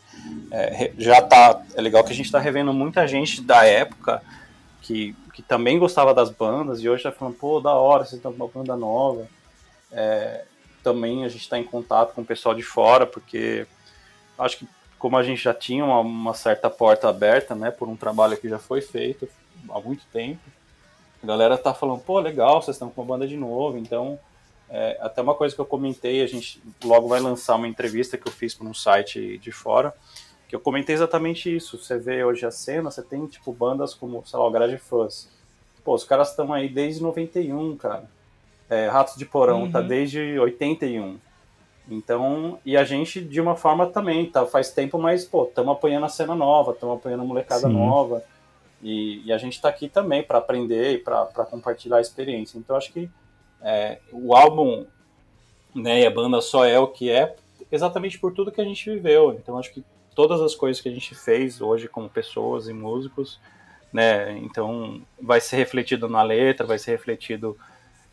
[0.52, 4.22] é, já tá, é legal que a gente está revendo muita gente da época
[4.86, 8.32] que, que também gostava das bandas e hoje tá falando, pô, da hora, vocês estão
[8.32, 9.28] com uma banda nova.
[9.92, 10.46] É,
[10.84, 13.66] também a gente está em contato com o pessoal de fora, porque
[14.38, 14.68] acho que
[15.00, 18.48] como a gente já tinha uma, uma certa porta aberta, né, por um trabalho que
[18.48, 19.28] já foi feito
[19.70, 20.42] há muito tempo,
[21.24, 24.20] a galera tá falando, pô, legal, vocês estão com uma banda de novo, então
[24.70, 28.28] é, até uma coisa que eu comentei, a gente logo vai lançar uma entrevista que
[28.28, 29.96] eu fiz para um site de fora,
[30.48, 31.78] que eu comentei exatamente isso.
[31.78, 35.30] Você vê hoje a cena, você tem tipo bandas como, sei lá, o Garage Fuzz.
[35.84, 38.10] Pô, os caras estão aí desde 91, cara.
[38.70, 39.72] É, Ratos de Porão Uhum.
[39.72, 41.18] tá desde 81.
[41.90, 44.46] Então, e a gente de uma forma também, tá?
[44.46, 47.74] Faz tempo, mas, pô, estamos apoiando a cena nova, estamos apoiando a molecada Sim.
[47.74, 48.24] nova.
[48.82, 52.58] E, e a gente tá aqui também para aprender e para compartilhar a experiência.
[52.58, 53.10] Então, acho que
[53.62, 54.86] é, o álbum
[55.76, 57.36] né, e a banda só é o que é
[57.72, 59.34] exatamente por tudo que a gente viveu.
[59.34, 59.84] Então, acho que
[60.16, 63.40] todas as coisas que a gente fez hoje como pessoas e músicos,
[63.94, 67.58] né, então vai ser refletido na letra, vai ser refletido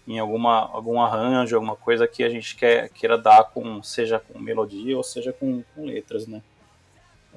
[0.06, 4.38] em alguma algum arranjo, alguma coisa que a gente quer queira dar com seja com
[4.38, 6.42] melodia ou seja com, com letras, né?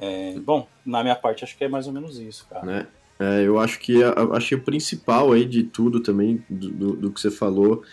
[0.02, 2.66] É, bom, na minha parte acho que é mais ou menos isso, cara.
[2.66, 2.88] né?
[3.18, 6.96] É, eu acho que a, acho que o principal aí de tudo também, do, do,
[6.96, 7.84] do que você falou,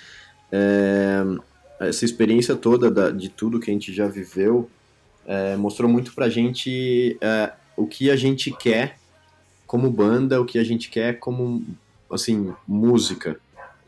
[0.51, 1.23] é
[1.89, 4.71] essa experiência toda da, de tudo que a gente já viveu,
[5.27, 8.99] é, mostrou muito pra gente é, o que a gente quer
[9.67, 11.65] como banda, o que a gente quer como,
[12.11, 13.41] assim, música.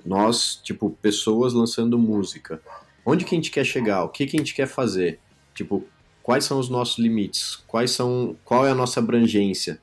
[0.04, 2.60] Nós, tipo, pessoas lançando música.
[3.04, 4.04] Onde que a gente quer chegar?
[4.04, 5.18] O que que a gente quer fazer?
[5.54, 5.84] Tipo,
[6.22, 7.56] quais são os nossos limites?
[7.66, 9.78] Quais são, qual é a nossa abrangência?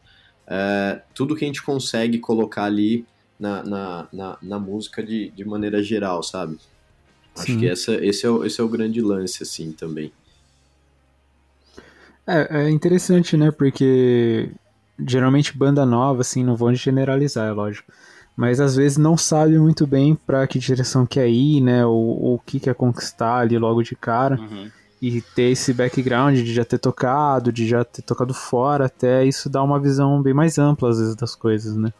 [0.48, 3.06] É, tudo que a gente consegue colocar ali
[3.40, 6.58] na, na, na, na música de, de maneira geral, sabe?
[7.36, 7.60] Acho Sim.
[7.60, 10.12] que essa, esse, é o, esse é o grande lance, assim, também.
[12.28, 13.52] É, é interessante, né?
[13.52, 14.50] Porque
[15.06, 17.92] geralmente banda nova, assim, não vou generalizar, é lógico.
[18.36, 21.86] Mas às vezes não sabe muito bem pra que direção quer ir, né?
[21.86, 24.40] Ou, ou o que quer conquistar ali logo de cara.
[24.40, 24.72] Uhum.
[25.02, 29.50] E ter esse background de já ter tocado, de já ter tocado fora, até isso
[29.50, 31.92] dá uma visão bem mais ampla às vezes das coisas, né?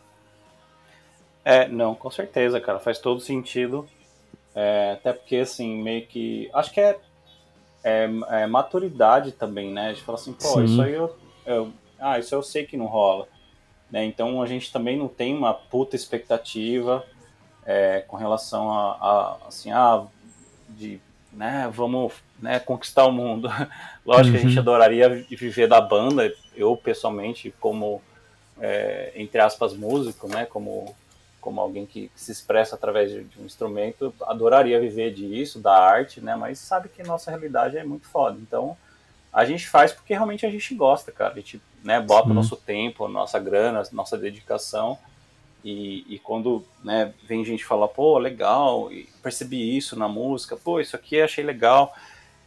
[1.44, 3.88] É, não, com certeza, cara, faz todo sentido.
[4.54, 6.50] É, até porque, assim, meio que.
[6.54, 7.00] Acho que é,
[7.84, 9.94] é, é maturidade também, né?
[9.94, 10.65] De falar assim, pô, Sim.
[10.65, 11.15] isso aí eu,
[11.46, 13.28] eu- Ah, isso eu sei que não rola.
[13.91, 14.06] Né?
[14.06, 17.06] Então a gente também não tem uma puta expectativa
[17.65, 20.06] é, com relação a, a, assim, ah,
[20.70, 21.00] de,
[21.32, 23.50] né, vamos né, conquistar o mundo.
[24.06, 24.60] Lógico que a gente Uhum.
[24.60, 28.02] adoraria vi- viver da banda, eu pessoalmente, como,
[28.60, 30.96] é, entre aspas, músico, né, como,
[31.41, 35.75] como alguém que, que se expressa através de, de um instrumento, adoraria viver disso, da
[35.77, 38.38] arte, né, mas sabe que nossa realidade é muito foda.
[38.39, 38.77] Então,
[39.34, 41.34] a gente faz porque realmente a gente gosta, cara.
[41.34, 44.97] A gente né, bota o nosso tempo, nossa grana, nossa dedicação.
[45.63, 50.80] E, e quando né, vem gente falar, pô, legal, e percebi isso na música, pô,
[50.80, 51.93] isso aqui achei legal.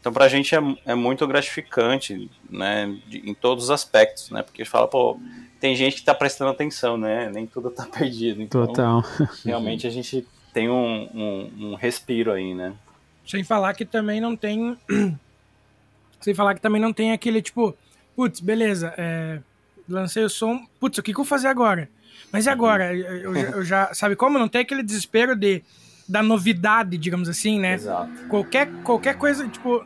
[0.04, 4.62] Então pra gente é, é muito gratificante, né, de- em todos os aspectos, né, porque
[4.62, 5.18] fala, pô,
[5.58, 8.42] tem gente que tá prestando atenção, né, nem tudo tá perdido.
[8.42, 9.02] Então, Total.
[9.46, 12.74] realmente a gente tem um, um, um respiro aí, né.
[13.26, 14.76] Sem falar que também não tem.
[16.20, 17.74] Sem falar que também não tem aquele tipo,
[18.14, 19.40] putz, beleza, é,
[19.88, 21.88] lancei o som, putz, o que, que eu vou fazer agora?
[22.30, 22.94] Mas e agora?
[22.94, 23.92] Eu, eu- eu já.
[23.94, 24.38] Sabe como?
[24.38, 25.62] Não tem aquele desespero de,
[26.08, 27.74] da novidade, digamos assim, né?
[27.74, 28.10] Exato.
[28.26, 29.84] Qualquer, qualquer coisa, tipo,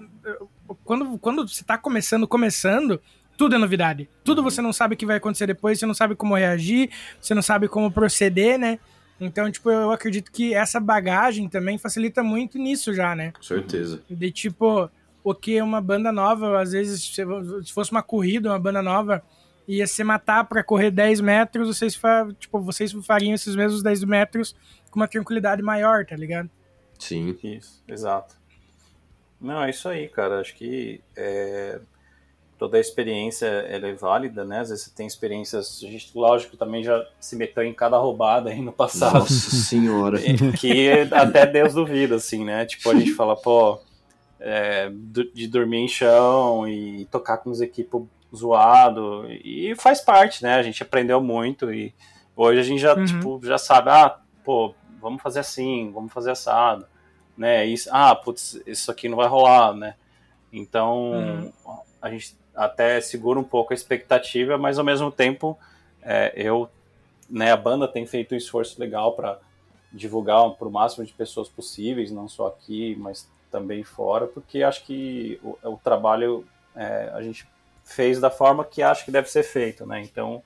[0.84, 3.00] quando, quando você tá começando, começando,
[3.36, 4.08] tudo é novidade.
[4.24, 7.34] Tudo você não sabe o que vai acontecer depois, você não sabe como reagir, você
[7.34, 8.78] não sabe como proceder, né?
[9.20, 13.32] Então, tipo, eu acredito que essa bagagem também facilita muito nisso já, né?
[13.32, 14.02] Com certeza.
[14.08, 14.90] De tipo,
[15.24, 17.22] o que uma banda nova, às vezes, se
[17.64, 19.22] se fosse uma corrida, uma banda nova,
[19.66, 22.00] ia se matar pra correr 10 metros, vocês,
[22.38, 24.56] tipo, vocês fariam esses mesmos 10 metros
[24.90, 26.48] com uma tranquilidade maior, tá ligado?
[26.98, 27.36] Sim.
[27.42, 28.36] Isso, exato.
[29.40, 30.40] Não, é isso aí, cara.
[30.40, 31.80] Acho que é,
[32.58, 34.60] toda a experiência ela é válida, né?
[34.60, 38.50] Às vezes você tem experiências, a gente, lógico, também já se meteu em cada roubada
[38.50, 39.14] aí no passado.
[39.20, 40.18] Nossa senhora.
[40.58, 42.66] que até Deus duvida, assim, né?
[42.66, 43.78] Tipo, a gente fala, pô,
[44.40, 44.90] é,
[45.34, 50.54] de dormir em chão e tocar com os equipos zoado e faz parte, né?
[50.56, 51.94] A gente aprendeu muito e
[52.36, 53.04] hoje a gente já, Uhum.
[53.04, 56.86] tipo, já sabe, ah, pô, vamos fazer assim, vamos fazer assado,
[57.38, 57.64] né?
[57.64, 59.94] Isso, ah, putz, isso aqui não vai rolar, né?
[60.52, 61.52] Então,
[62.02, 65.56] a gente até segura um pouco a expectativa, mas ao mesmo tempo,
[66.02, 66.68] é, eu,
[67.30, 69.38] né, a banda tem feito um esforço legal para
[69.92, 74.84] divulgar para o máximo de pessoas possíveis, não só aqui, mas também fora, porque acho
[74.84, 77.46] que o, o trabalho é, a gente
[77.84, 80.02] fez da forma que acho que deve ser feito, né?
[80.02, 80.42] Então,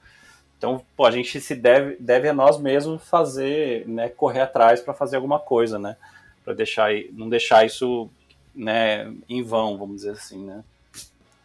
[0.56, 4.94] então pô, a gente se deve, deve a nós mesmos fazer, né, correr atrás para
[4.94, 5.96] fazer alguma coisa, né?
[6.44, 8.10] Para deixar, não deixar isso,
[8.54, 10.64] né, em vão, vamos dizer assim, né?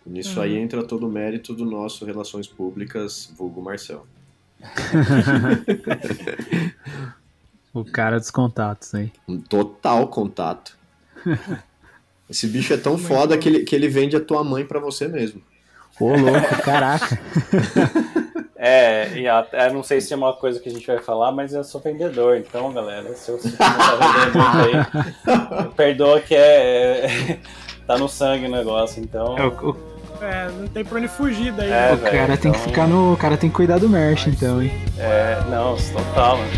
[0.06, 4.08] Nisso aí entra todo o mérito do nosso Relações Públicas, vulgo Marcel.
[7.78, 9.12] O cara dos contatos aí.
[9.28, 10.76] Um total contato.
[12.28, 15.08] Esse bicho é tão foda que ele, que ele vende a tua mãe pra você
[15.08, 15.44] mesmo.
[16.00, 17.18] Ô, louco, caraca.
[18.60, 21.54] É, e até não sei se é uma coisa que a gente vai falar, mas
[21.54, 27.38] eu sou vendedor, então, galera, se eu se eu aí, perdoa que é,
[27.86, 29.36] tá no sangue o negócio, então.
[29.38, 29.88] É,
[30.20, 31.70] É, não tem pra onde fugir daí.
[31.70, 33.14] É, o cara velho, tem que então- ficar no.
[33.14, 34.72] O cara tem que cuidar do merch, então, hein?
[34.98, 36.50] É, não, total, mano.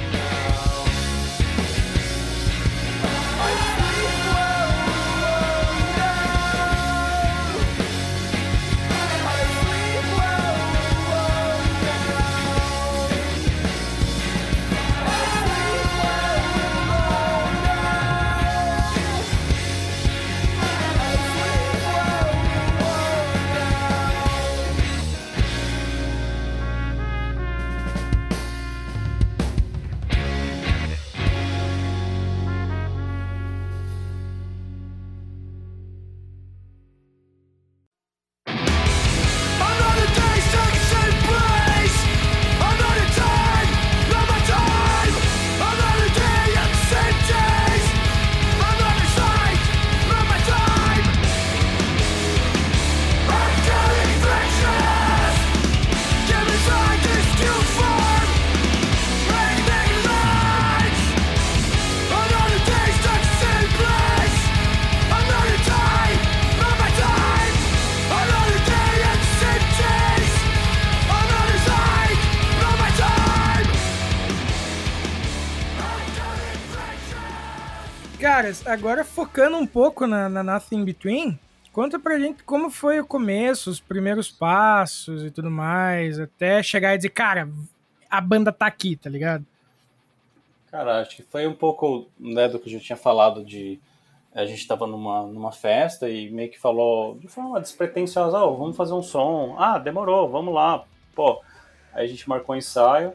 [78.70, 81.40] Agora focando um pouco na, na Nothing Between,
[81.74, 86.94] conta pra gente como foi o começo, os primeiros passos e tudo mais, até chegar
[86.94, 87.50] e dizer, cara,
[88.10, 89.46] a banda tá aqui, tá ligado?
[90.70, 93.80] Cara, acho que foi um pouco né, do que eu já tinha falado de
[94.34, 98.78] a gente estava numa, numa festa e meio que falou de forma despretensiosa, oh, vamos
[98.78, 99.56] fazer um som.
[99.58, 100.86] Ah, demorou, vamos lá.
[101.16, 101.42] Pô,
[101.92, 103.14] aí a gente marcou um ensaio.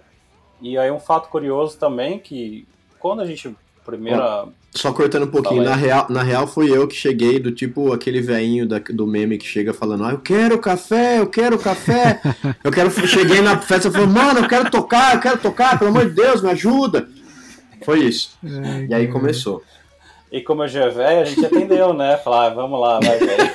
[0.60, 2.66] E aí um fato curioso também que
[2.98, 6.96] quando a gente primeira só cortando um pouquinho, na real, na real fui eu que
[6.96, 11.28] cheguei do tipo aquele veinho do meme que chega falando, ah, eu quero café, eu
[11.28, 12.20] quero café.
[12.62, 15.90] eu quero cheguei na festa e falei, mano, eu quero tocar, eu quero tocar, pelo
[15.90, 17.08] amor de Deus, me ajuda.
[17.84, 18.36] Foi isso.
[18.44, 19.62] Ai, e aí começou.
[20.32, 22.16] E como eu já é velho, a gente atendeu, né?
[22.16, 23.50] Falar, ah, vamos lá, vai, velho.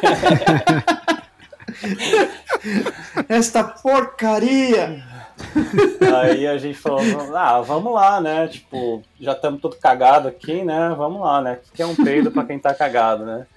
[3.28, 5.04] Esta porcaria!
[6.22, 7.00] Aí a gente falou,
[7.36, 8.48] ah, vamos lá, né?
[8.48, 10.94] Tipo, já estamos todo cagado aqui, né?
[10.98, 11.60] Vamos lá, né?
[11.68, 13.48] O que é um peido para quem tá cagado, né?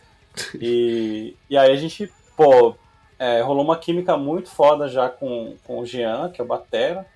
[0.60, 2.74] E, e aí a gente, pô,
[3.18, 7.06] é, rolou uma química muito foda já com, com o Jean, que é o Batera.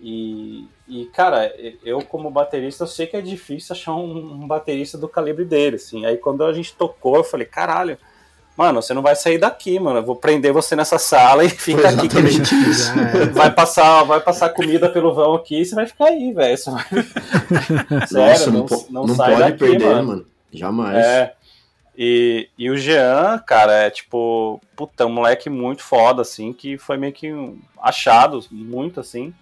[0.00, 4.98] E, e, cara, eu como baterista, eu sei que é difícil achar um, um, baterista
[4.98, 6.04] do calibre dele, assim.
[6.04, 7.98] Aí quando a gente tocou, eu falei, caralho,
[8.56, 9.98] mano, você não vai sair daqui, mano.
[9.98, 12.54] Eu vou prender você nessa sala e fica aqui que a gente
[13.32, 16.58] vai passar, vai passar comida pelo vão aqui e você vai ficar aí, velho.
[16.66, 18.06] Vai...
[18.08, 20.08] Sério, não, não, não sai pode daqui, perder, mano.
[20.08, 20.26] mano.
[20.52, 20.96] Jamais.
[20.96, 21.34] É.
[21.98, 26.96] E, e o Jean, cara, é tipo, puta, um moleque muito foda, assim, que foi
[26.96, 29.34] meio que um achado, muito assim.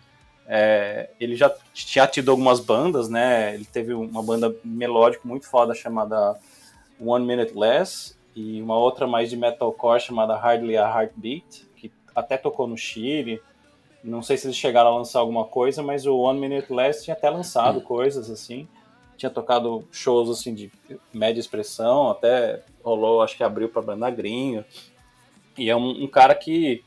[0.47, 3.55] É, ele já tinha tido algumas bandas, né?
[3.55, 6.37] Ele teve uma banda melódica muito foda chamada
[7.01, 12.37] One Minute Less e uma outra mais de metalcore chamada Hardly a Heartbeat, que até
[12.37, 13.41] tocou no Chile.
[14.03, 17.15] Não sei se eles chegaram a lançar alguma coisa, mas o One Minute Less tinha
[17.15, 18.69] até lançado coisas assim.
[19.17, 20.71] Tinha tocado shows assim de
[21.13, 24.65] média expressão, até rolou, acho que abriu para banda Gringo.
[25.57, 26.85] E é um, um cara que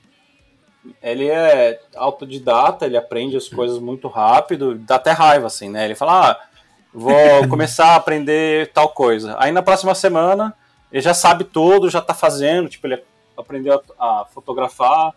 [1.01, 5.85] ele é autodidata, ele aprende as coisas muito rápido, dá até raiva, assim, né?
[5.85, 6.47] Ele fala, ah,
[6.93, 7.15] vou
[7.49, 9.35] começar a aprender tal coisa.
[9.39, 10.53] Aí na próxima semana,
[10.91, 13.01] ele já sabe tudo, já tá fazendo, tipo, ele
[13.37, 15.13] aprendeu a, fotografar,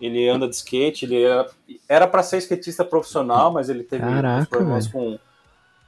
[0.00, 1.24] ele anda de skate, ele
[1.88, 5.18] era para ser skatista profissional, mas ele teve Caraca, problemas com,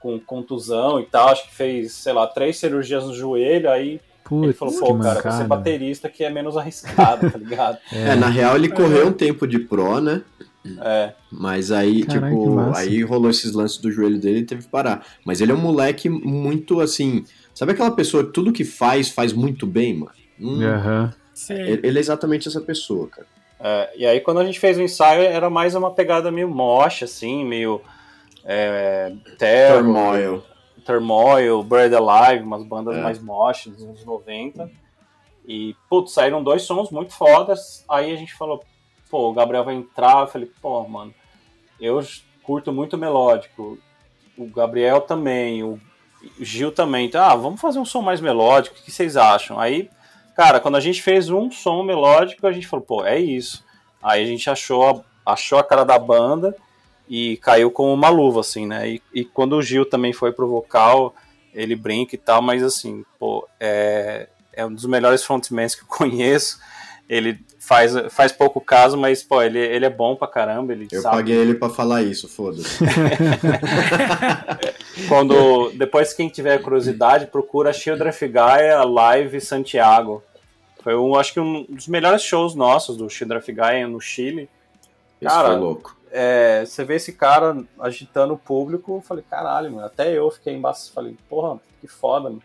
[0.01, 4.45] com contusão e tal, acho que fez, sei lá, três cirurgias no joelho, aí Putz,
[4.45, 5.37] ele falou, pô, cara, mancada.
[5.37, 7.79] você é baterista que é menos arriscado, tá ligado?
[7.93, 8.11] é.
[8.11, 8.17] é.
[8.17, 10.23] na real ele correu um tempo de pro, né?
[10.81, 11.13] É.
[11.31, 15.07] Mas aí, Caraca, tipo, aí rolou esses lances do joelho dele e teve que parar.
[15.25, 17.25] Mas ele é um moleque muito assim.
[17.57, 20.13] Sabe aquela pessoa que tudo que faz, faz muito bem, mano?
[20.39, 21.11] Hum, uhum.
[21.49, 23.27] Ele é exatamente essa pessoa, cara.
[23.59, 27.07] É, e aí quando a gente fez o ensaio era mais uma pegada meio mocha,
[27.07, 27.81] assim, meio.
[28.45, 30.43] É, terror, Turmoil.
[30.85, 33.01] Turmoil, Bird Alive, umas bandas é.
[33.01, 34.71] mais moches dos anos 90.
[35.49, 37.87] E, putz, saíram dois sons muito fodas.
[37.89, 38.63] Aí a gente falou,
[39.09, 40.21] pô, o Gabriel vai entrar.
[40.21, 41.15] Eu falei, pô, mano,
[41.81, 42.05] eu
[42.43, 43.79] curto muito melódico.
[44.37, 45.81] O Gabriel também, o
[46.41, 47.07] Gil também.
[47.07, 48.77] Então, ah, vamos fazer um som mais melódico.
[48.77, 49.59] O que vocês acham?
[49.59, 49.91] Aí,
[50.35, 53.65] cara, quando a gente fez um som melódico, a gente falou, pô, é isso.
[54.03, 56.57] Aí a gente achou, achou a cara da banda
[57.09, 58.89] e caiu com uma luva, assim, né?
[58.89, 61.15] E, e, quando o Gil também foi pro vocal,
[61.55, 65.89] ele brinca e tal, mas assim, pô, é, é um dos melhores frontmans que eu
[65.91, 66.61] conheço.
[67.09, 70.73] Ele faz, faz pouco caso, mas, pô, ele, ele é bom pra caramba.
[70.73, 71.17] Ele eu sabe...
[71.17, 72.79] paguei ele pra falar isso, foda-se.
[75.09, 80.23] quando, depois, quem tiver curiosidade, procura Children Gaia Live Santiago.
[80.83, 84.49] Foi, um, acho que, um dos melhores shows nossos do Children Gaia no Chile.
[85.21, 89.87] Cara, foi louco é, você vê esse cara agitando o público, eu falei, caralho, mano,
[89.87, 92.43] até eu fiquei embaixo, falei, porra, que foda, mano.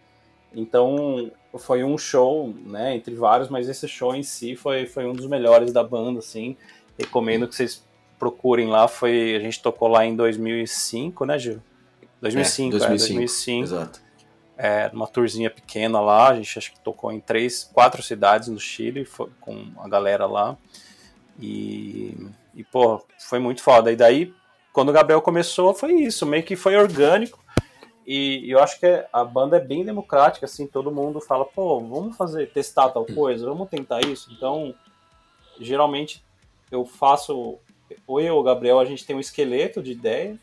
[0.54, 5.14] Então, foi um show, né, entre vários, mas esse show em si foi, foi um
[5.14, 6.58] dos melhores da banda, assim.
[6.98, 7.84] Recomendo que vocês
[8.20, 11.62] procurem lá, foi, a gente tocou lá em 2005, né, Gil?
[12.22, 13.64] 2005, é, 2005, é, 2005.
[13.64, 14.02] Exato.
[14.58, 18.60] É, uma tourzinha pequena lá, a gente acho que tocou em três, quatro cidades no
[18.60, 20.56] Chile, foi, com a galera lá.
[21.40, 22.16] E
[22.54, 23.92] e, pô, foi muito foda.
[23.92, 24.34] E daí,
[24.74, 27.41] quando o Gabriel começou, foi isso, meio que foi orgânico.
[28.14, 31.80] E, e eu acho que a banda é bem democrática, assim, todo mundo fala, pô,
[31.80, 34.30] vamos fazer, testar tal coisa, vamos tentar isso.
[34.34, 34.76] Então,
[35.58, 36.22] geralmente
[36.70, 37.58] eu faço,
[38.06, 40.38] ou eu ou o Gabriel, a gente tem um esqueleto de ideia,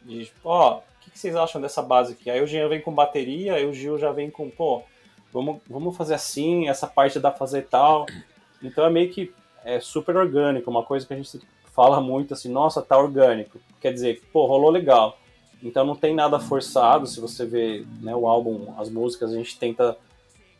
[0.00, 2.30] de, ó, o que, que vocês acham dessa base aqui?
[2.30, 4.84] Aí o Jean vem com bateria, aí o Gil já vem com, pô,
[5.32, 8.06] vamos, vamos fazer assim, essa parte dá pra fazer tal.
[8.62, 11.40] Então é meio que é super orgânico, uma coisa que a gente
[11.74, 13.58] fala muito assim, nossa, tá orgânico.
[13.80, 15.17] Quer dizer, pô, rolou legal.
[15.62, 17.06] Então não tem nada forçado.
[17.06, 19.96] Se você vê né, o álbum, as músicas, a gente tenta.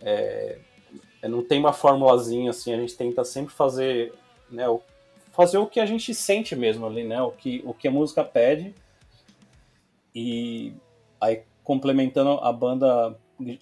[0.01, 0.59] É,
[1.23, 4.13] é, não tem uma formulazinha assim, a gente tenta sempre fazer,
[4.49, 4.65] né,
[5.33, 7.21] fazer o que a gente sente mesmo ali, né?
[7.23, 8.75] O que, o que a música pede.
[10.15, 10.73] E
[11.21, 13.17] aí complementando a banda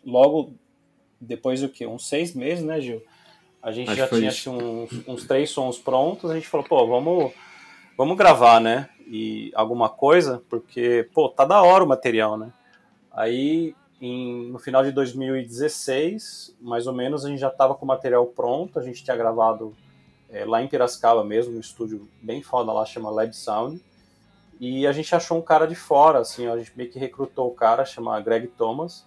[0.05, 0.55] logo
[1.21, 1.87] depois do que?
[1.87, 3.03] Uns seis meses, né, Gil?
[3.63, 6.87] A gente Acho já tinha assim, uns, uns, três sons prontos, a gente falou, pô,
[6.87, 7.33] vamos,
[7.97, 8.89] vamos gravar, né?
[9.07, 12.53] E alguma coisa, porque, pô, tá da hora o material, né?
[13.13, 17.89] Aí, em, no final de 2016, mais ou menos, a gente já tava com o
[17.89, 19.75] material pronto, a gente tinha gravado
[20.29, 23.81] é, lá em Piracicaba mesmo, um estúdio bem foda lá, chama Lab Sound.
[24.59, 27.55] E a gente achou um cara de fora, assim, a gente meio que recrutou o
[27.55, 29.07] cara, chama Greg Thomas.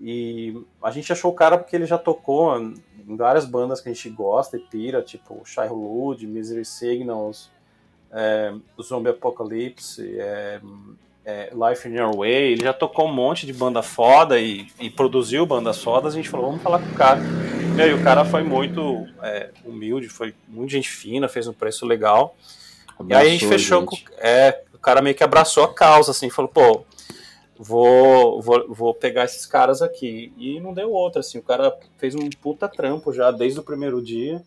[0.00, 3.92] E a gente achou o cara porque ele já tocou em várias bandas que a
[3.92, 7.50] gente gosta e pira, tipo Shy Hulud, Misery Signals,
[8.12, 10.60] é, Zombie Apocalypse, é,
[11.24, 12.52] é, Life in Your Way.
[12.52, 16.14] Ele já tocou um monte de banda foda e, e produziu bandas fodas.
[16.14, 17.20] A gente falou, vamos falar com o cara.
[17.76, 21.84] E aí o cara foi muito é, humilde, foi muito gente fina, fez um preço
[21.84, 22.34] legal.
[22.98, 24.04] Abraçou, e aí a gente fechou gente.
[24.04, 24.14] com.
[24.18, 26.84] É, o cara meio que abraçou a causa, assim, falou, pô,
[27.58, 30.32] vou, vou, vou pegar esses caras aqui.
[30.38, 34.00] E não deu outra, assim, o cara fez um puta trampo já desde o primeiro
[34.00, 34.42] dia.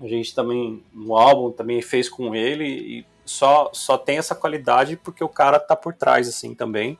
[0.00, 4.96] A gente também, no álbum, também fez com ele e só, só tem essa qualidade
[4.96, 6.98] porque o cara tá por trás, assim, também,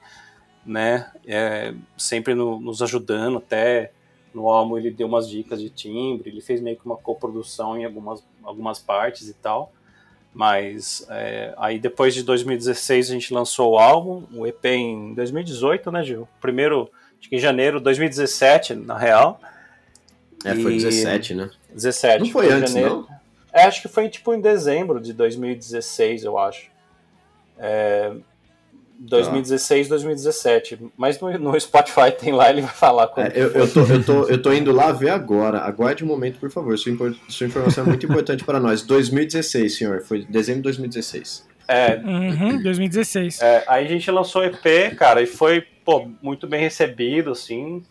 [0.65, 1.11] né?
[1.27, 3.93] É, sempre no, nos ajudando, até
[4.35, 7.85] no álbum ele deu umas dicas de timbre, ele fez meio que uma coprodução em
[7.85, 9.73] algumas, algumas partes e tal.
[10.35, 15.91] Mas é, aí depois de 2016 a gente lançou o álbum, o EP em 2018,
[15.91, 16.29] né, Gil?
[16.41, 19.41] Primeiro, acho que em janeiro de 2017, na real.
[20.45, 20.77] É, foi e...
[20.77, 21.51] 17, né?
[21.77, 22.25] 17.
[22.25, 23.07] Não foi, foi antes, janeiro.
[23.09, 23.17] não?
[23.53, 26.71] É, acho que foi tipo em dezembro de 2016, eu acho.
[27.59, 28.13] É,
[28.99, 30.79] 2016, 2017.
[30.97, 33.27] Mas no, no, Spotify tem lá, ele vai falar quando.
[33.27, 35.61] É, eu, eu, tô, eu, tô, eu tô indo lá ver agora.
[35.61, 36.77] Aguarde um momento, por favor.
[36.79, 36.93] Sua,
[37.29, 38.83] sua informação é muito importante para nós.
[38.83, 40.03] 2016, senhor.
[40.03, 41.47] Foi dezembro de 2016.
[41.69, 41.97] É.
[41.97, 43.41] Uhum, 2016.
[43.41, 47.83] É, aí a gente lançou EP, cara, e foi pô, muito bem recebido, assim.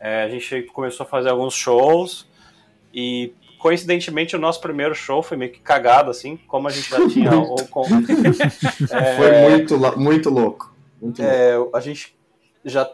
[0.00, 2.26] É, a gente começou a fazer alguns shows.
[2.92, 7.08] E coincidentemente, o nosso primeiro show foi meio que cagado, assim, como a gente já
[7.08, 7.56] tinha o.
[8.90, 10.74] é, foi muito, muito louco.
[11.00, 11.76] Muito é, louco.
[11.76, 12.14] A gente
[12.64, 12.88] já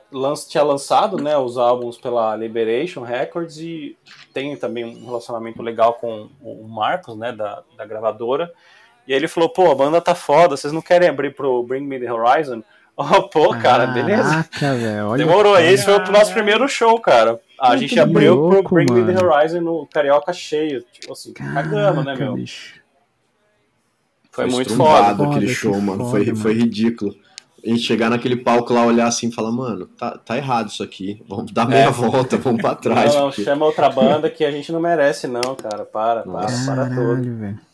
[0.48, 3.96] tinha lançado né, os álbuns pela Liberation Records e
[4.32, 8.52] tem também um relacionamento legal com o Marcos, né, da, da gravadora.
[9.06, 11.86] E aí ele falou, pô, a banda tá foda, vocês não querem abrir pro Bring
[11.86, 12.62] Me The Horizon?
[13.00, 14.44] Oh, pô, cara, beleza.
[14.58, 17.40] Véio, Demorou, esse foi o nosso primeiro show, cara.
[17.58, 20.84] A Muito gente abriu louco, pro Bring Me The Horizon no Carioca cheio.
[20.92, 22.34] Tipo assim, Caraca, cagando, né, meu?
[22.34, 22.80] Bicho.
[24.30, 25.24] Foi, foi muito foda.
[25.24, 26.08] aquele show, foda, mano.
[26.08, 27.14] Foi, foi ridículo.
[27.64, 30.82] A gente chegar naquele palco lá, olhar assim e falar, mano, tá, tá errado isso
[30.82, 31.20] aqui.
[31.28, 31.90] Vamos dar meia é.
[31.90, 33.12] volta, vamos pra trás.
[33.14, 33.42] Não, porque...
[33.42, 35.84] chama outra banda que a gente não merece, não, cara.
[35.84, 37.36] Para, para, para tudo.
[37.36, 37.68] Véio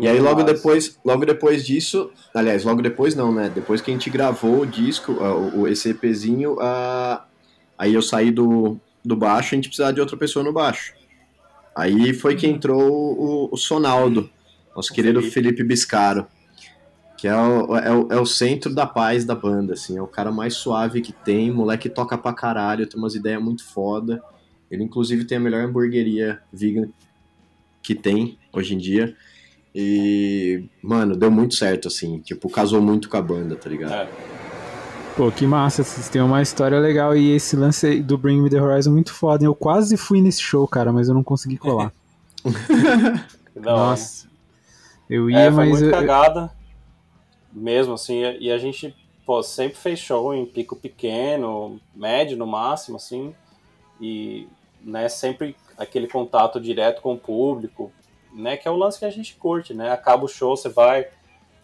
[0.00, 3.50] e aí logo depois, logo depois disso, aliás, logo depois não, né?
[3.54, 7.20] Depois que a gente gravou o disco, uh, o, esse EPzinho, uh,
[7.78, 10.94] aí eu saí do, do baixo, a gente precisava de outra pessoa no baixo.
[11.74, 14.30] Aí foi que entrou o, o Sonaldo,
[14.74, 15.34] nosso o querido Felipe.
[15.34, 16.26] Felipe Biscaro,
[17.16, 20.06] que é o, é, o, é o centro da paz da banda, assim, é o
[20.06, 24.22] cara mais suave que tem, moleque toca pra caralho, tem umas ideias muito foda.
[24.70, 26.88] Ele inclusive tem a melhor hamburgueria vegan
[27.82, 29.16] que tem hoje em dia.
[29.74, 32.18] E, mano, deu muito certo, assim.
[32.20, 33.92] Tipo, casou muito com a banda, tá ligado?
[33.92, 34.35] É.
[35.16, 38.60] Pô, que massa, vocês têm uma história legal e esse lance do Bring Me The
[38.60, 39.46] Horizon é muito foda.
[39.46, 41.90] Eu quase fui nesse show, cara, mas eu não consegui colar.
[43.56, 44.28] Nossa.
[45.08, 45.80] Eu ia, é, foi mas...
[45.80, 46.50] muito cagada,
[47.50, 48.94] mesmo assim, e a gente,
[49.24, 53.34] pô, sempre fez show em pico pequeno, médio no máximo, assim,
[53.98, 54.46] e,
[54.82, 57.90] né, sempre aquele contato direto com o público,
[58.34, 58.58] né?
[58.58, 59.90] Que é o lance que a gente curte, né?
[59.90, 61.08] Acaba o show, você vai,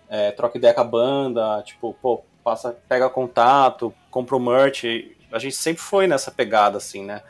[0.09, 4.85] é, troca ideia com a banda, tipo, pô, passa, pega contato, compra o merch.
[5.33, 7.23] A gente sempre foi nessa pegada, assim, né?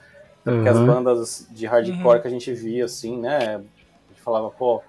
[0.44, 0.74] Porque uhum.
[0.74, 2.22] as bandas de hardcore uhum.
[2.22, 3.56] que a gente via, assim, né?
[3.56, 4.82] A gente falava, pô,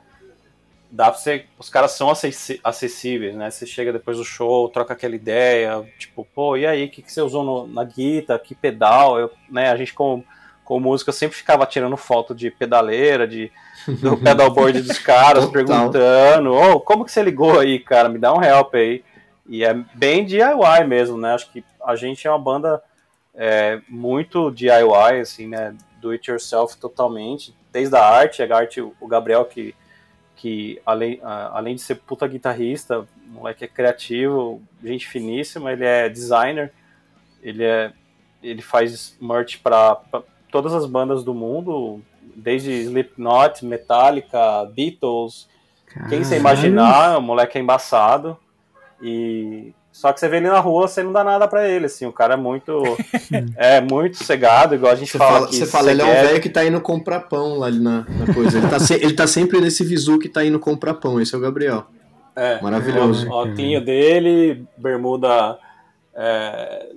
[0.90, 1.46] dá pra você.
[1.60, 2.10] Os caras são
[2.64, 3.50] acessíveis, né?
[3.50, 7.12] Você chega depois do show, troca aquela ideia, tipo, pô, e aí, o que, que
[7.12, 8.40] você usou no, na guitarra?
[8.40, 9.20] Que pedal?
[9.20, 10.26] Eu, né, a gente, como,
[10.64, 13.52] como música, sempre ficava tirando foto de pedaleira, de
[14.00, 18.10] do pedalboard dos caras, perguntando, oh, como que você ligou aí, cara?
[18.10, 19.04] Me dá um help aí.
[19.48, 21.34] E é bem DIY mesmo, né?
[21.34, 22.82] Acho que a gente é uma banda
[23.34, 25.76] é, muito DIY, assim, né?
[26.00, 27.56] Do it yourself totalmente.
[27.72, 29.74] Desde a arte, a arte, o Gabriel que,
[30.36, 36.08] que além, além de ser puta guitarrista, o moleque é criativo, gente finíssima, ele é
[36.08, 36.72] designer,
[37.42, 37.92] ele é
[38.44, 39.98] ele faz merch para
[40.52, 42.02] todas as bandas do mundo,
[42.36, 45.48] desde Slipknot, Metallica, Beatles.
[45.88, 46.10] Caralho.
[46.10, 48.38] Quem você imaginar, o moleque é embaçado.
[49.04, 52.06] E só que você vê ele na rua, você não dá nada para ele, assim,
[52.06, 52.82] o cara é muito
[53.56, 56.42] é muito cegado, igual a gente você fala, fala Você fala, ele é um velho
[56.42, 58.58] que tá indo comprar pão lá na, na coisa.
[58.58, 61.38] Ele tá, se, ele tá sempre nesse visu que tá indo comprar pão, esse é
[61.38, 61.86] o Gabriel.
[62.36, 63.28] É, Maravilhoso.
[63.28, 65.60] O óculinho dele, bermuda
[66.16, 66.88] é,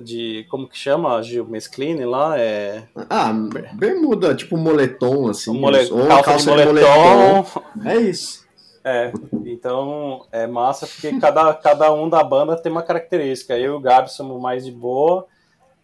[0.00, 0.46] de.
[0.48, 1.20] Como que chama?
[1.22, 2.38] Gil Mescline lá?
[2.38, 2.84] É...
[3.10, 3.32] Ah,
[3.72, 5.58] bermuda, tipo moletom, assim.
[5.58, 5.88] Mole...
[5.90, 6.88] Ou calça, calça de moletom.
[6.88, 7.62] moletom.
[7.84, 8.45] É isso.
[8.88, 9.12] É,
[9.44, 13.58] então é massa porque cada, cada um da banda tem uma característica.
[13.58, 15.26] Eu e o Gabi somos mais de boa,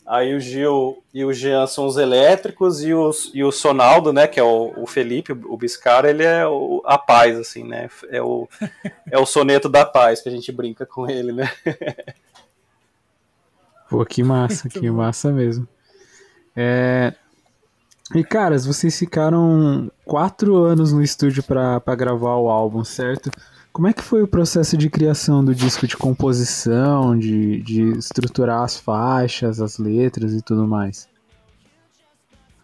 [0.06, 4.28] aí o Gil e o Jean são os elétricos e, os, e o Sonaldo, né,
[4.28, 8.22] que é o, o Felipe, o Biscara, ele é o, a paz, assim, né, é
[8.22, 8.48] o,
[9.10, 11.50] é o soneto da paz que a gente brinca com ele, né.
[13.90, 15.66] Pô, que massa, que massa mesmo.
[16.54, 17.12] É...
[18.14, 23.30] E caras, vocês ficaram quatro anos no estúdio para gravar o álbum, certo?
[23.72, 28.62] Como é que foi o processo de criação do disco, de composição, de, de estruturar
[28.62, 31.08] as faixas, as letras e tudo mais?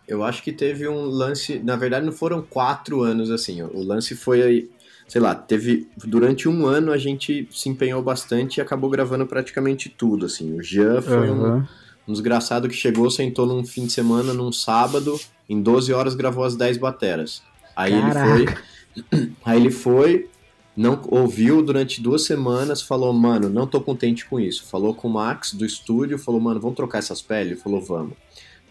[0.07, 1.59] Eu acho que teve um lance.
[1.61, 3.63] Na verdade, não foram quatro anos assim.
[3.63, 4.71] O lance foi
[5.09, 9.89] sei lá, teve durante um ano a gente se empenhou bastante e acabou gravando praticamente
[9.89, 10.55] tudo, assim.
[10.55, 11.57] O Jean foi uhum.
[11.57, 11.67] um,
[12.09, 16.43] um desgraçado que chegou, sentou num fim de semana, num sábado, em 12 horas gravou
[16.43, 17.43] as 10 bateras.
[17.77, 18.35] Aí Caraca.
[18.35, 20.31] ele foi, aí ele foi,
[20.75, 24.65] não ouviu durante duas semanas, falou, mano, não tô contente com isso.
[24.65, 27.53] Falou com o Max do estúdio, falou, mano, vamos trocar essas peles?
[27.53, 28.15] Ele falou, vamos.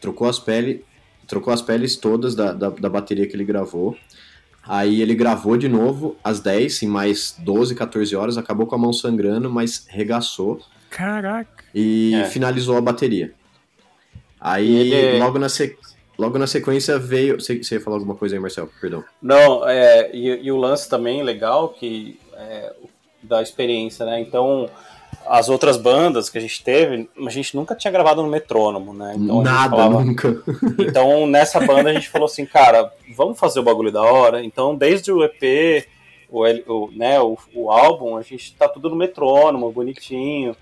[0.02, 0.82] Trocou as peles,
[1.28, 3.96] trocou as peles todas da, da, da bateria que ele gravou.
[4.64, 8.78] Aí ele gravou de novo às 10, em mais 12, 14 horas, acabou com a
[8.78, 10.60] mão sangrando, mas regaçou.
[10.90, 11.57] Caraca!
[11.80, 12.24] E é.
[12.26, 13.32] finalizou a bateria.
[14.42, 15.20] Aí, ele...
[15.20, 15.78] logo, na se...
[16.18, 17.40] logo na sequência veio.
[17.40, 18.68] Você, você ia falar alguma coisa aí, Marcel?
[18.82, 19.04] Perdão.
[19.22, 22.74] Não, é, e, e o lance também legal que é,
[23.22, 24.20] da experiência, né?
[24.20, 24.68] Então,
[25.28, 29.14] as outras bandas que a gente teve, a gente nunca tinha gravado no metrônomo, né?
[29.16, 30.04] Então Nada, falava...
[30.04, 30.44] nunca.
[30.80, 34.44] então nessa banda a gente falou assim, cara, vamos fazer o bagulho da hora.
[34.44, 35.86] Então desde o EP,
[36.28, 40.56] o, o, né, o, o álbum, a gente tá tudo no metrônomo, bonitinho.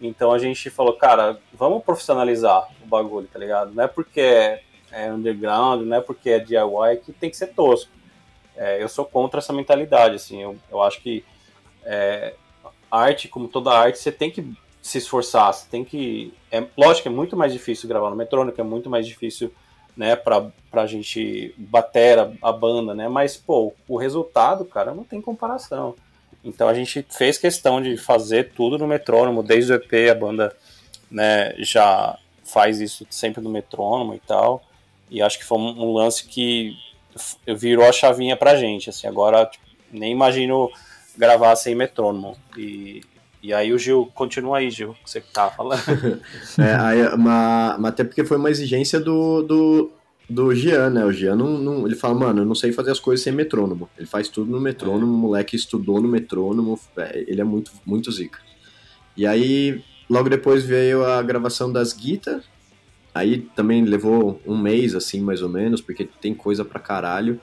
[0.00, 3.74] Então a gente falou, cara, vamos profissionalizar o bagulho, tá ligado?
[3.74, 4.20] Não é porque
[4.90, 7.90] é underground, não é porque é DIY que tem que ser tosco.
[8.56, 11.24] É, eu sou contra essa mentalidade, assim, eu, eu acho que
[11.84, 12.34] é,
[12.90, 16.34] arte, como toda arte, você tem que se esforçar, você tem que.
[16.50, 19.52] É, lógico, é muito mais difícil gravar no metrônico, é muito mais difícil,
[19.96, 23.08] né, pra, pra gente bater a, a, banda, né?
[23.08, 25.94] Mas, pô, o resultado, cara, não tem comparação.
[26.44, 30.56] Então a gente fez questão de fazer tudo no metrônomo, desde o EP a banda
[31.10, 34.62] né, já faz isso sempre no metrônomo e tal.
[35.10, 36.76] E acho que foi um, lance que
[37.58, 38.90] virou a chavinha pra gente.
[38.90, 40.70] Assim, agora tipo, nem imagino
[41.16, 42.36] gravar sem metrônomo.
[42.56, 43.02] E,
[43.42, 45.82] e aí o Gil, continua aí, Gil, que você tá falando.
[46.58, 49.92] é, aí, mas, mas até porque foi uma exigência do, do,
[50.30, 51.04] do Gian, né?
[51.04, 53.90] O Gian não, não, ele fala, mano, eu não sei fazer as coisas sem metrônomo.
[53.98, 55.16] Ele faz tudo no metrônomo, é.
[55.16, 58.38] o moleque estudou no metrônomo, é, ele é muito, muito zica.
[59.16, 62.44] E aí, logo depois veio a gravação das guitas,
[63.12, 67.40] aí também levou um mês, assim, mais ou menos, porque tem coisa pra caralho.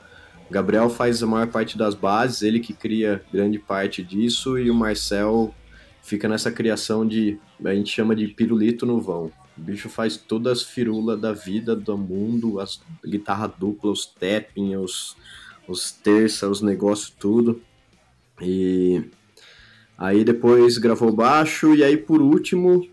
[0.50, 4.74] Gabriel faz a maior parte das bases, ele que cria grande parte disso, e o
[4.74, 5.54] Marcel
[6.02, 7.38] fica nessa criação de.
[7.66, 9.30] A gente chama de pirulito no vão.
[9.58, 14.76] O bicho faz todas as firulas da vida, do mundo, as guitarra dupla, os tapping,
[14.76, 15.16] os,
[15.68, 17.62] os terça, os negócios, tudo.
[18.41, 19.03] E
[19.97, 22.88] aí depois gravou baixo, e aí por último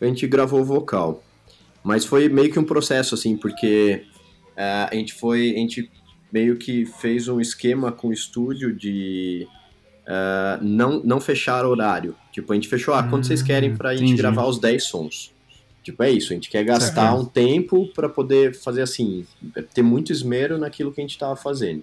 [0.00, 1.22] a gente gravou vocal.
[1.82, 4.04] Mas foi meio que um processo, assim, porque
[4.56, 5.50] uh, a gente foi.
[5.50, 5.90] A gente
[6.32, 9.46] meio que fez um esquema com o estúdio de
[10.06, 12.14] uh, não, não fechar horário.
[12.32, 14.22] Tipo, a gente fechou, ah, quando vocês querem pra gente entendi.
[14.22, 15.32] gravar os 10 sons?
[15.82, 19.26] Tipo, é isso, a gente quer gastar um tempo para poder fazer assim,
[19.72, 21.82] ter muito esmero naquilo que a gente tava fazendo.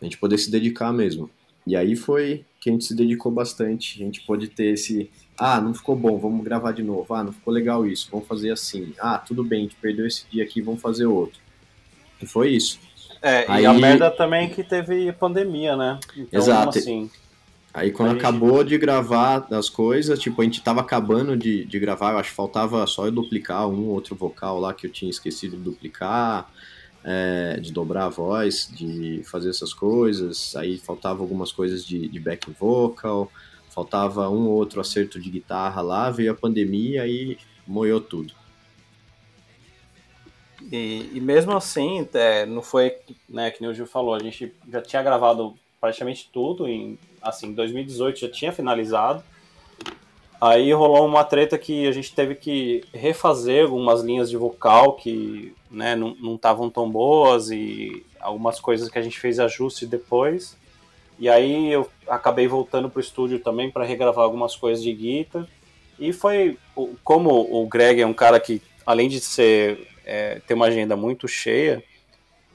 [0.00, 1.30] A gente poder se dedicar mesmo.
[1.66, 4.02] E aí foi que a gente se dedicou bastante.
[4.02, 5.10] A gente pôde ter esse.
[5.38, 7.12] Ah, não ficou bom, vamos gravar de novo.
[7.14, 8.94] Ah, não ficou legal isso, vamos fazer assim.
[8.98, 11.40] Ah, tudo bem, a gente perdeu esse dia aqui, vamos fazer outro.
[12.20, 12.80] E foi isso.
[13.20, 13.62] É, aí...
[13.62, 16.00] e a merda também que teve pandemia, né?
[16.16, 16.78] Então, Exato.
[16.78, 17.10] Assim,
[17.72, 22.12] aí quando acabou de gravar as coisas, tipo, a gente tava acabando de, de gravar,
[22.12, 25.56] eu acho que faltava só eu duplicar um outro vocal lá que eu tinha esquecido
[25.56, 26.50] de duplicar.
[27.04, 30.54] é, de dobrar a voz, de fazer essas coisas.
[30.56, 33.30] Aí faltava algumas coisas de, de back vocal,
[33.70, 38.32] faltava um ou outro acerto de guitarra lá, veio a pandemia e moiou tudo.
[40.70, 42.94] E, e mesmo assim, é, não foi,
[43.28, 47.52] né, que nem o Gil falou, a gente já tinha gravado praticamente tudo em, assim,
[47.52, 49.22] 2018 já tinha finalizado.
[50.40, 55.54] Aí rolou uma treta que a gente teve que refazer algumas linhas de vocal que
[55.70, 60.56] né, não estavam tão boas e algumas coisas que a gente fez ajuste depois.
[61.18, 65.48] E aí eu acabei voltando pro estúdio também para regravar algumas coisas de guitarra.
[65.98, 66.58] E foi
[67.04, 71.28] como o Greg é um cara que além de ser é, ter uma agenda muito
[71.28, 71.84] cheia,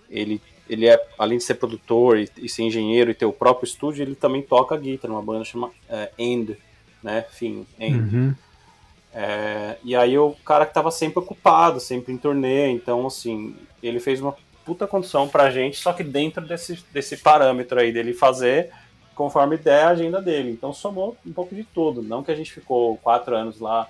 [0.10, 3.68] ele ele é além de ser produtor e, e, ser engenheiro e ter o próprio
[3.68, 6.58] estúdio, ele também toca guitarra numa banda chamada é, End,
[7.02, 7.26] né?
[7.30, 8.16] Fim, End.
[8.16, 8.36] Uhum.
[9.14, 14.00] É, e aí o cara que tava sempre ocupado, sempre em turnê, então assim, ele
[14.00, 18.70] fez uma puta condição pra gente, só que dentro desse, desse parâmetro aí dele fazer
[19.16, 20.52] conforme der a agenda dele.
[20.52, 22.04] Então somou um pouco de tudo.
[22.04, 23.90] Não que a gente ficou quatro anos lá,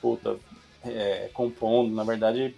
[0.00, 0.36] puta,
[0.84, 1.92] é, compondo.
[1.92, 2.54] Na verdade,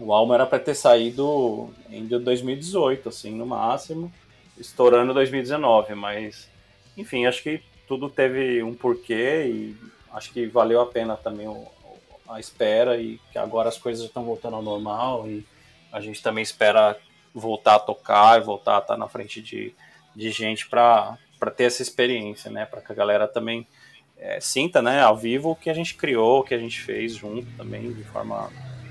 [0.00, 4.10] o álbum era para ter saído em 2018, assim, no máximo,
[4.58, 5.94] estourando 2019.
[5.94, 6.48] Mas,
[6.96, 9.76] enfim, acho que tudo teve um porquê e
[10.12, 11.46] acho que valeu a pena também
[12.26, 15.44] a espera e que agora as coisas estão voltando ao normal e
[15.92, 16.96] a gente também espera
[17.34, 19.74] voltar a tocar e voltar a estar na frente de,
[20.16, 21.18] de gente para
[21.56, 22.64] ter essa experiência, né?
[22.64, 23.66] Para que a galera também
[24.16, 27.14] é, sinta, né, ao vivo o que a gente criou, o que a gente fez
[27.14, 28.50] junto também, de forma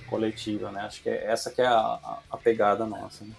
[0.10, 0.82] coletiva, né?
[0.82, 3.32] Acho que é, essa que é a, a pegada nossa, né?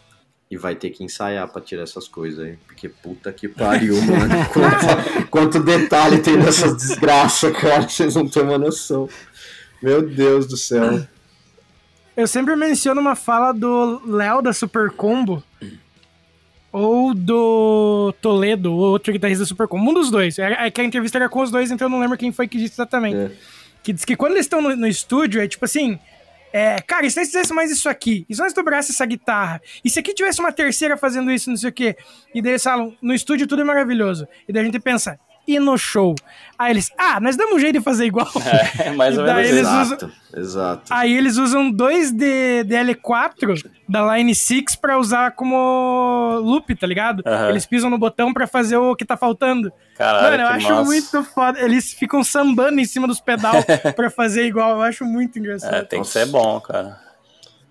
[0.51, 2.59] E vai ter que ensaiar pra tirar essas coisas aí.
[2.66, 4.35] Porque puta que pariu, mano.
[4.53, 7.89] Quanto, quanto detalhe tem nessas desgraças, cara.
[7.89, 9.09] Vocês não têm uma noção.
[9.81, 11.07] Meu Deus do céu.
[12.16, 15.43] Eu sempre menciono uma fala do Léo da Super Combo.
[16.73, 19.91] Ou do Toledo, outro guitarrista da Super Combo.
[19.91, 20.39] Um dos dois.
[20.39, 22.47] É, é que a entrevista era com os dois, então eu não lembro quem foi
[22.47, 23.16] que disse exatamente.
[23.16, 23.31] É.
[23.83, 25.99] Que diz que quando eles estão no, no estúdio, é tipo assim.
[26.53, 28.26] É, cara, e se eles mais isso aqui?
[28.28, 29.61] E se nós dobrasse essa guitarra?
[29.84, 31.96] E se aqui tivesse uma terceira fazendo isso, não sei o quê?
[32.34, 34.26] E daí eles falam, no estúdio tudo é maravilhoso.
[34.48, 36.14] E daí a gente pensa, e no show.
[36.59, 38.28] Aí eles, ah, nós damos um jeito de fazer igual.
[38.78, 40.43] É, mais ou menos eles exato, usam...
[40.43, 40.82] exato.
[40.91, 47.22] Aí eles usam dois de DL4 da Line 6 pra usar como loop, tá ligado?
[47.26, 47.49] Uhum.
[47.51, 49.72] Eles pisam no botão pra fazer o que tá faltando.
[49.97, 50.84] Caralho, Mano, eu acho massa.
[50.84, 51.61] muito foda.
[51.61, 53.55] Eles ficam sambando em cima dos pedal
[53.97, 54.70] pra fazer igual.
[54.72, 55.74] Eu acho muito engraçado.
[55.74, 56.99] É, tem que ser bom, cara.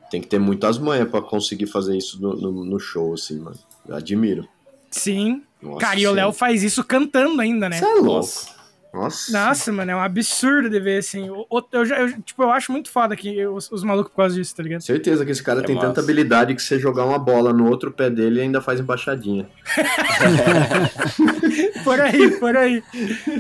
[0.10, 3.58] Tem que ter muitas manhas pra conseguir fazer isso no, no, no show, assim, mano.
[3.88, 4.48] Eu admiro.
[4.90, 5.44] Sim.
[5.62, 7.78] Nossa, Cara, e o Léo faz isso cantando ainda, né?
[7.78, 8.60] Você é louco.
[8.92, 9.32] Nossa.
[9.32, 11.28] Nossa, mano, é um absurdo de ver, assim.
[11.28, 14.56] Eu, eu, eu tipo, eu acho muito foda que os, os malucos por causa disso,
[14.56, 14.82] tá ligado?
[14.82, 15.88] Certeza que esse cara é tem massa.
[15.88, 19.48] tanta habilidade que você jogar uma bola no outro pé dele ainda faz embaixadinha.
[21.84, 22.84] por aí, por aí.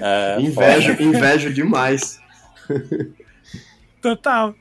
[0.02, 2.22] É, invejo, invejo demais.
[4.00, 4.54] Total.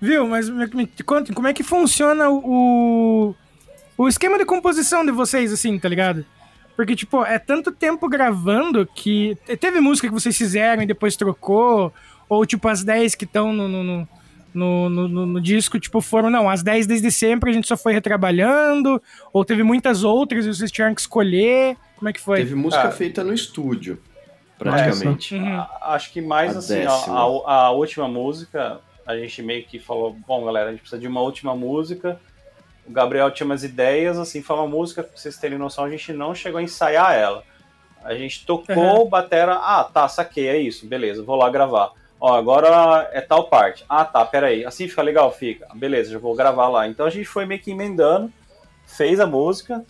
[0.00, 0.26] Viu?
[0.26, 3.32] Mas me, me conta, como é que funciona o
[3.98, 6.24] o esquema de composição de vocês, assim, tá ligado?
[6.76, 9.36] Porque, tipo, é tanto tempo gravando que.
[9.60, 11.92] Teve música que vocês fizeram e depois trocou,
[12.28, 14.08] ou, tipo, as 10 que estão no, no,
[14.54, 17.92] no, no, no, disco, tipo, foram, não, as 10 desde sempre a gente só foi
[17.92, 21.76] retrabalhando, ou teve muitas outras e vocês tiveram que escolher.
[21.96, 22.38] Como é que foi?
[22.38, 24.00] Teve música ah, feita no estúdio,
[24.56, 25.34] praticamente.
[25.34, 25.66] Uhum.
[25.82, 30.16] Acho que mais a assim, a, a, a última música, a gente meio que falou,
[30.28, 32.20] bom, galera, a gente precisa de uma última música
[32.88, 36.12] o Gabriel tinha umas ideias, assim, foi uma música, pra vocês terem noção, a gente
[36.12, 37.44] não chegou a ensaiar ela.
[38.02, 39.08] A gente tocou, uhum.
[39.08, 41.92] batera, ah, tá, saquei, é isso, beleza, vou lá gravar.
[42.20, 43.84] Ó, agora é tal parte.
[43.88, 45.30] Ah, tá, peraí, assim fica legal?
[45.30, 45.68] Fica.
[45.74, 46.88] Beleza, já vou gravar lá.
[46.88, 48.32] Então a gente foi meio que emendando,
[48.86, 49.84] fez a música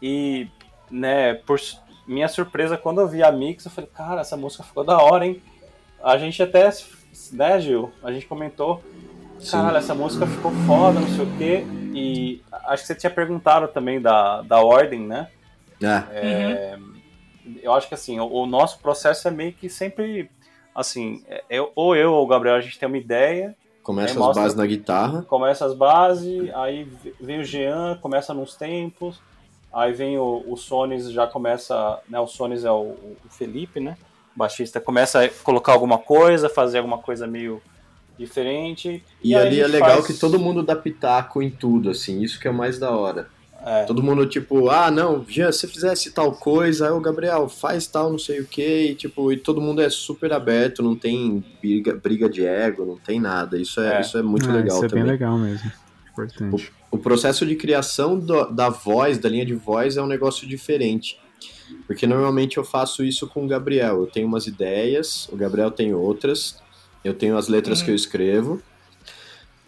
[0.00, 0.48] e,
[0.90, 1.58] né, por
[2.06, 5.24] minha surpresa, quando eu vi a mix, eu falei, cara, essa música ficou da hora,
[5.24, 5.40] hein?
[6.02, 6.68] A gente até,
[7.32, 8.82] né, Gil, a gente comentou,
[9.50, 11.64] caralho, essa música ficou foda, não sei o quê.
[11.94, 15.28] E acho que você tinha perguntado também da, da ordem, né?
[15.82, 15.86] É.
[16.12, 16.92] é uhum.
[17.62, 20.30] Eu acho que assim, o, o, nosso processo é meio que sempre
[20.74, 23.54] assim, é, eu, ou eu ou o Gabriel, a gente tem uma ideia.
[23.82, 25.22] Começa as mostra, bases na guitarra.
[25.22, 26.88] Começa as bases, aí
[27.20, 29.20] vem o Jean, começa nos tempos,
[29.72, 33.96] aí vem o, o Sones, já começa, né, o Sones é o, o Felipe, né,
[34.36, 37.60] o baixista, começa a colocar alguma coisa, fazer alguma coisa meio
[38.18, 39.02] diferente.
[39.22, 40.06] E, e ali é legal faz...
[40.06, 43.28] que todo mundo dá pitaco em tudo, assim, isso que é mais da hora.
[43.64, 43.84] É.
[43.84, 48.10] Todo mundo, tipo, ah, não, Jean, se fizesse tal coisa, aí o Gabriel faz tal,
[48.10, 51.94] não sei o que, e, tipo, e todo mundo é super aberto, não tem briga,
[51.94, 53.56] briga de ego, não tem nada.
[53.56, 54.00] Isso é, é.
[54.00, 55.02] Isso é muito é, legal isso também.
[55.02, 55.70] é bem legal mesmo.
[56.10, 56.72] Importante.
[56.90, 61.18] O processo de criação do- da voz, da linha de voz, é um negócio diferente.
[61.86, 64.00] Porque normalmente eu faço isso com o Gabriel.
[64.00, 66.60] Eu tenho umas ideias, o Gabriel tem outras,
[67.04, 68.60] eu tenho as letras que eu escrevo.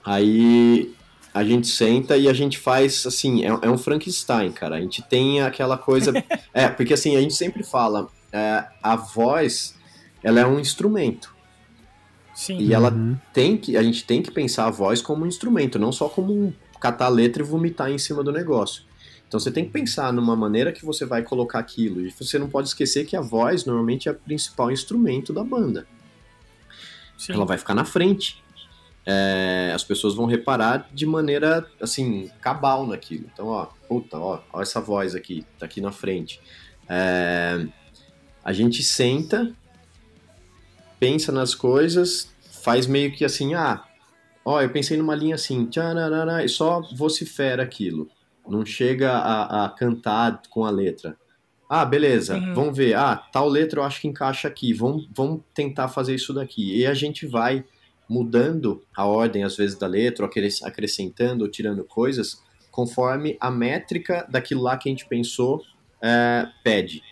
[0.05, 0.95] Aí
[1.33, 4.77] a gente senta e a gente faz assim, é, é um Frankenstein, cara.
[4.77, 6.13] A gente tem aquela coisa.
[6.53, 9.75] é, porque assim, a gente sempre fala, é, a voz
[10.23, 11.35] ela é um instrumento.
[12.35, 12.59] Sim.
[12.59, 13.17] E ela Uhum.
[13.33, 13.77] tem que.
[13.77, 17.07] A gente tem que pensar a voz como um instrumento, não só como um catar
[17.07, 18.83] a letra e vomitar em cima do negócio.
[19.27, 22.01] Então você tem que pensar numa maneira que você vai colocar aquilo.
[22.01, 25.87] E você não pode esquecer que a voz normalmente é o principal instrumento da banda.
[27.17, 27.33] Sim.
[27.33, 28.43] Ela vai ficar na frente.
[29.07, 33.27] É, as pessoas vão reparar de maneira assim, cabal naquilo.
[33.33, 36.41] Então, ó, puta, ó, ó essa voz aqui, tá aqui na frente.
[36.89, 37.67] É,
[38.43, 39.53] a gente senta,
[40.99, 43.85] pensa nas coisas, faz meio que assim, ah,
[44.45, 45.69] ó, eu pensei numa linha assim,
[46.43, 48.09] e só vocifera aquilo.
[48.47, 51.17] Não chega a, a cantar com a letra.
[51.69, 52.55] Ah, beleza, Uhum.
[52.55, 52.95] vamos ver.
[52.95, 54.73] Ah, tal letra eu acho que encaixa aqui.
[54.73, 56.77] Vamos, vamos tentar fazer isso daqui.
[56.79, 57.65] E a gente vai
[58.09, 60.31] mudando a ordem, às vezes, da letra, ou
[60.65, 65.63] acrescentando ou tirando coisas, conforme a métrica daquilo lá que a gente pensou
[66.03, 67.03] é, pede.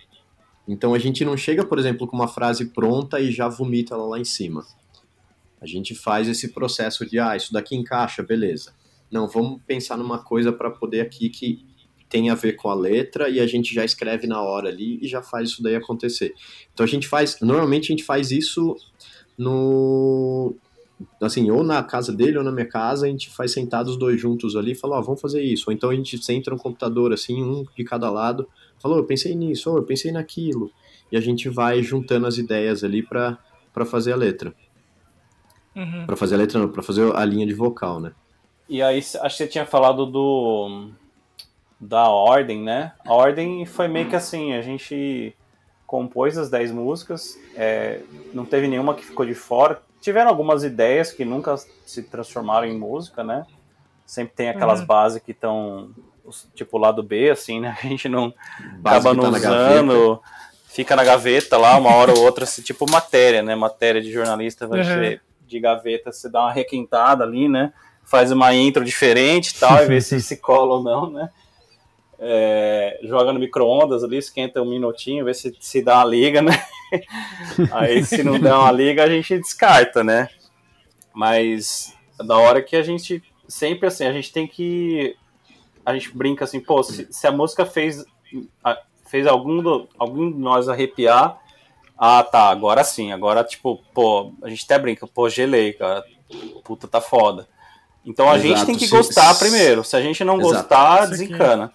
[0.69, 4.05] Então a gente não chega, por exemplo, com uma frase pronta e já vomita ela
[4.07, 4.65] lá em cima.
[5.61, 8.75] A gente faz esse processo de, ah, isso daqui encaixa, beleza.
[9.11, 11.65] Não, vamos pensar numa coisa para poder aqui que
[12.13, 15.09] tem a ver com a letra e a gente já escreve na hora ali e
[15.09, 16.35] já faz isso daí acontecer.
[16.75, 18.77] Então a gente faz, normalmente a gente faz isso
[19.39, 20.55] no
[21.21, 24.21] assim, ou na casa dele ou na minha casa, a gente faz sentados os dois
[24.21, 25.65] juntos ali e fala, ó, vamos fazer isso.
[25.69, 28.47] Ou então a gente senta no computador assim, um de cada lado,
[28.79, 30.71] falou, eu pensei nisso, ou eu pensei naquilo.
[31.11, 33.39] E a gente vai juntando as ideias ali para
[33.73, 34.55] para fazer a letra.
[35.75, 36.05] Uhum.
[36.05, 38.13] Para fazer a letra não, para fazer a linha de vocal, né?
[38.69, 40.91] E aí, acho que você tinha falado do
[41.83, 42.93] da ordem, né?
[43.05, 45.35] A ordem foi meio que assim, a gente
[45.87, 49.83] compôs as 10 músicas, é, não teve nenhuma que ficou de fora.
[50.01, 53.45] Tiveram algumas ideias que nunca se transformaram em música, né?
[54.07, 54.87] Sempre tem aquelas Uhum.
[54.87, 55.91] bases que estão,
[56.55, 57.77] tipo, lado B, assim, né?
[57.83, 58.33] A gente não
[58.81, 60.23] Base acaba que não tá usando,
[60.69, 63.55] fica na gaveta lá, uma hora ou outra, assim, tipo matéria, né?
[63.55, 64.85] Matéria de jornalista vai Uhum.
[64.85, 67.73] ser de gaveta, você dá uma requentada ali, né?
[68.05, 71.29] Faz uma intro diferente e tal, e vê se se cola ou não, né?
[72.25, 76.53] É, joga no micro-ondas ali, esquenta um minutinho, vê se se dá uma liga, né?
[77.73, 80.29] Aí se não der uma liga, a gente descarta, né?
[81.13, 85.17] Mas é da hora que a gente sempre assim, a gente tem que
[85.85, 88.05] a gente brinca assim, pô, se, se a música fez
[88.63, 91.37] a- fez algum do, algum de nós arrepiar,
[91.99, 96.05] ah, tá, agora sim, agora tipo, pô, a gente até brinca, pô, gelei, cara.
[96.65, 97.47] Puta, tá foda.
[98.07, 99.85] Então a gente Exato, tem que se- gostar primeiro.
[99.85, 100.55] Se a gente não Exato.
[100.55, 101.11] gostar, aqui.
[101.11, 101.73] desencana.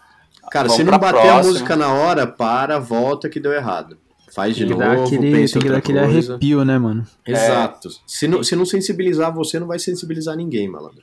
[0.52, 1.44] Cara, Vamos se não bater a próxima.
[1.44, 3.98] música na hora, para, volta que deu errado.
[4.34, 6.34] Faz de Tem que novo, aquele, pensa tem que dar aquele coisa.
[6.34, 7.06] arrepio, né, mano?
[7.26, 7.90] Exato.
[8.06, 11.02] Se, não, se não sensibilizar você, não vai sensibilizar ninguém, malandro.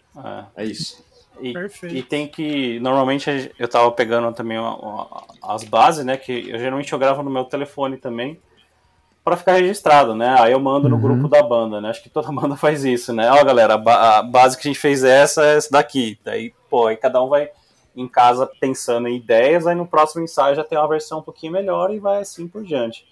[0.57, 0.63] É.
[0.63, 1.03] É isso.
[1.41, 1.97] E, Perfeito.
[1.97, 2.79] e tem que.
[2.79, 6.17] Normalmente a eu tava pegando também uma- uma- as bases, né?
[6.17, 8.39] Que eu geralmente eu gravo no meu telefone também.
[9.25, 10.37] Pra ficar registrado, né?
[10.39, 11.03] Aí eu mando no Uhum.
[11.03, 11.89] grupo da banda, né?
[11.89, 13.29] Acho que toda banda faz isso, né?
[13.33, 16.19] Ó, galera, a, ba- a base que a gente fez é essa, é essa daqui.
[16.23, 17.49] Daí, pô, aí cada um vai
[17.97, 21.53] em casa pensando em ideias, aí no próximo ensaio já tem uma versão um pouquinho
[21.53, 23.07] melhor e vai assim por diante.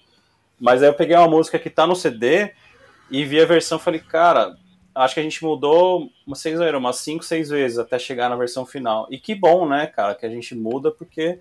[0.60, 2.52] Mas aí eu peguei uma música que tá no CD
[3.10, 4.56] e vi a versão e falei, cara,
[4.94, 8.64] acho que a gente mudou umas seis, umas cinco, seis vezes até chegar na versão
[8.66, 9.06] final.
[9.10, 11.38] E que bom, né, cara, que a gente muda porque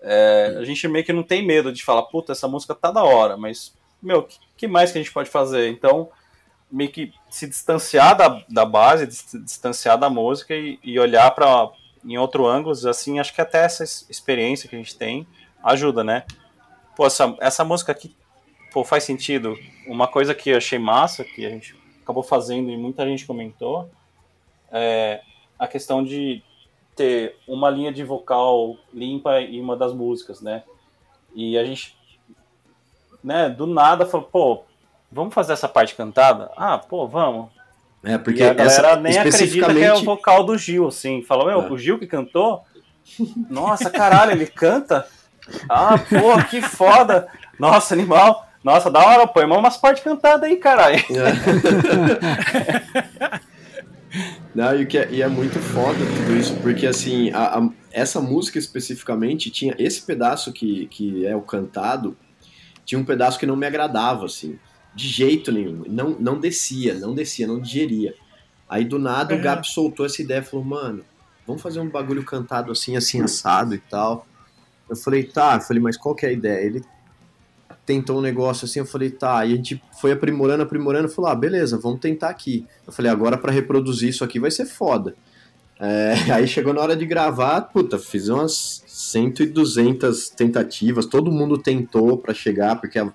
[0.00, 3.02] é, a gente meio que não tem medo de falar, puta, essa música tá da
[3.02, 5.70] hora, mas, meu, que, que mais que a gente pode fazer?
[5.70, 6.10] Então,
[6.70, 11.70] meio que se distanciar da, da base, se distanciar da música e, e olhar para
[12.04, 15.26] em outro ângulo, assim, acho que até essa es- experiência que a gente tem
[15.62, 16.24] ajuda, né?
[16.96, 18.14] Pô, essa, essa música aqui,
[18.72, 19.56] pô, faz sentido.
[19.86, 23.90] Uma coisa que eu achei massa, que a gente acabou fazendo e muita gente comentou,
[24.70, 25.22] é
[25.58, 26.42] a questão de
[26.94, 30.62] ter uma linha de vocal limpa em uma das músicas, né?
[31.34, 31.96] E a gente,
[33.22, 34.64] né, do nada falou, pô,
[35.10, 36.52] vamos fazer essa parte cantada?
[36.56, 37.50] Ah, pô, vamos.
[38.04, 40.04] É, porque e a galera essa, nem acredita que é o especificamente...
[40.04, 41.22] vocal do Gil, assim.
[41.22, 41.70] Fala, meu, É.
[41.72, 42.62] o Gil que cantou?
[43.50, 45.06] Nossa, caralho, ele canta?
[45.68, 47.26] Ah, pô, que foda!
[47.58, 48.46] Nossa, animal!
[48.62, 50.98] Nossa, da hora, põe umas partes cantadas aí, caralho.
[54.54, 58.58] Não, e, é, e é muito foda tudo isso, porque assim, a- a- essa música
[58.58, 62.16] especificamente tinha esse pedaço que, que é o cantado,
[62.84, 64.56] tinha um pedaço que não me agradava, assim,
[64.94, 65.84] de jeito nenhum.
[65.88, 68.14] Não, não descia, não descia, não digeria.
[68.68, 69.42] Aí do nada o Uhum.
[69.42, 71.04] Gap soltou essa ideia e falou, mano,
[71.46, 74.26] vamos fazer um bagulho cantado assim, assim, assado e tal.
[74.88, 76.64] Eu falei, tá, eu falei, mas qual que é a ideia?
[76.64, 76.82] Ele
[77.84, 81.34] tentou um negócio assim, eu falei, tá, e a gente foi aprimorando, aprimorando, falou, ah,
[81.34, 82.66] beleza, vamos tentar aqui.
[82.86, 85.14] Eu falei, agora para reproduzir isso aqui vai ser foda.
[85.78, 91.32] É, aí chegou na hora de gravar, puta, fiz umas 100 e 200 tentativas, todo
[91.32, 93.12] mundo tentou para chegar, porque a,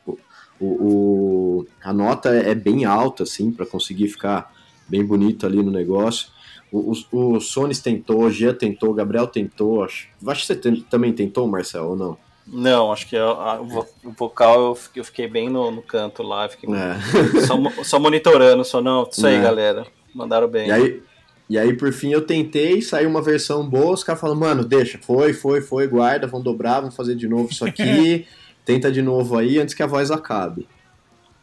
[0.60, 4.54] o, o, a nota é bem alta, assim, para conseguir ficar
[4.88, 6.28] bem bonito ali no negócio.
[6.72, 10.56] O, o, o Sonis tentou, o Gia tentou, o Gabriel tentou, acho, acho que você
[10.56, 12.18] tem, também tentou, Marcel, ou não?
[12.46, 16.24] Não, acho que a, a, o vocal eu fiquei, eu fiquei bem no, no, canto
[16.24, 17.42] lá, fiquei é.
[17.46, 19.08] só, só, monitorando, só não.
[19.10, 19.42] Isso aí, é.
[19.42, 19.86] galera.
[20.14, 20.68] Mandaram bem.
[20.68, 21.04] E aí,
[21.50, 25.00] e aí, por fim, eu tentei, saiu uma versão boa, os caras falam, mano, deixa,
[25.00, 28.28] foi, foi, foi, guarda, vão dobrar, vão fazer de novo isso aqui,
[28.70, 30.68] tenta de novo aí antes que a voz acabe.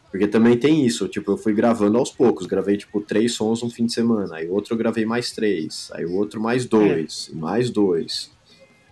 [0.09, 3.69] Porque também tem isso, tipo, eu fui gravando aos poucos, gravei, tipo, três sons um
[3.69, 7.35] fim de semana, aí outro eu gravei mais três, aí o outro mais dois, é.
[7.35, 8.31] mais dois.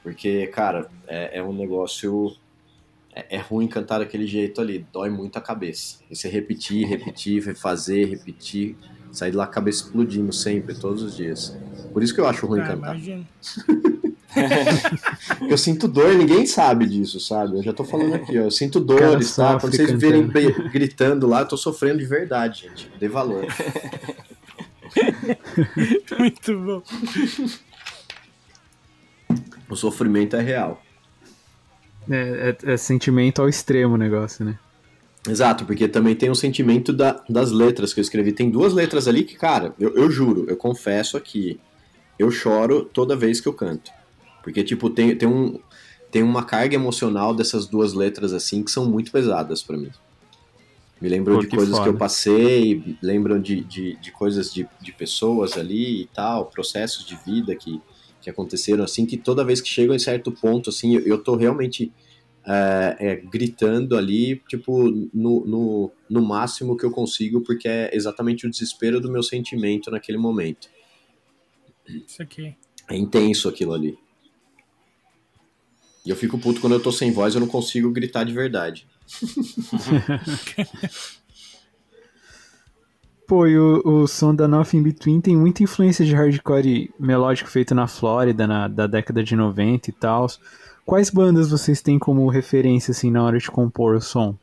[0.03, 2.35] Porque, cara, é, é um negócio.
[3.15, 5.99] É, é, ruim cantar daquele jeito ali, dói muito a cabeça.
[6.11, 8.75] E você repetir, repetir, refazer, repetir,
[9.13, 11.57] sair de lá a cabeça explodindo sempre, todos os dias.
[11.93, 12.97] Por isso que eu acho ruim ah, cantar.
[15.49, 17.57] eu sinto dor, ninguém sabe disso, sabe?
[17.57, 18.43] Eu já tô falando aqui, ó.
[18.43, 19.59] Eu sinto dores, tá?
[19.59, 20.27] Quando vocês verem
[20.71, 22.91] gritando lá, eu tô sofrendo de verdade, gente.
[22.99, 23.45] Dê valor.
[26.19, 26.83] Muito bom.
[29.69, 30.81] O sofrimento é real.
[32.09, 34.59] É, é, é, sentimento ao extremo o negócio, né?
[35.27, 38.31] Exato, porque também tem o sentimento da, das letras que eu escrevi.
[38.31, 41.59] Tem duas letras ali que, cara, eu, eu juro, eu confesso aqui,
[42.19, 43.91] eu choro toda vez que eu canto.
[44.45, 45.59] Porque, tipo, tem, tem, um,
[46.11, 49.89] tem uma carga emocional dessas duas letras, assim, que são muito pesadas para mim.
[51.01, 51.81] Me lembram Pô, de coisas foda.
[51.81, 57.03] que eu passei, lembram de, de, de coisas de, de pessoas ali e tal, processos
[57.07, 57.81] de vida que,
[58.21, 61.35] que aconteceram, assim, que toda vez que chegam em certo ponto, assim, eu, eu tô
[61.35, 61.91] realmente
[62.45, 68.45] é, é, gritando ali, tipo, no, no, no máximo que eu consigo, porque é exatamente
[68.45, 70.69] o desespero do meu sentimento naquele momento.
[71.87, 72.55] Isso aqui.
[72.87, 74.04] É intenso aquilo ali.
[76.05, 78.87] E eu fico puto quando eu tô sem voz, eu não consigo gritar de verdade.
[83.27, 87.73] Pô, e o, o som da Nothing Between tem muita influência de hardcore melódico feito
[87.73, 90.27] na Flórida, na, da década de 90 e tal.
[90.85, 94.35] Quais bandas vocês têm como referência, assim, na hora de compor o som?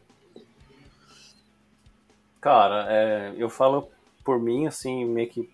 [2.40, 3.88] Cara, é, eu falo
[4.24, 5.48] por mim, assim, meio que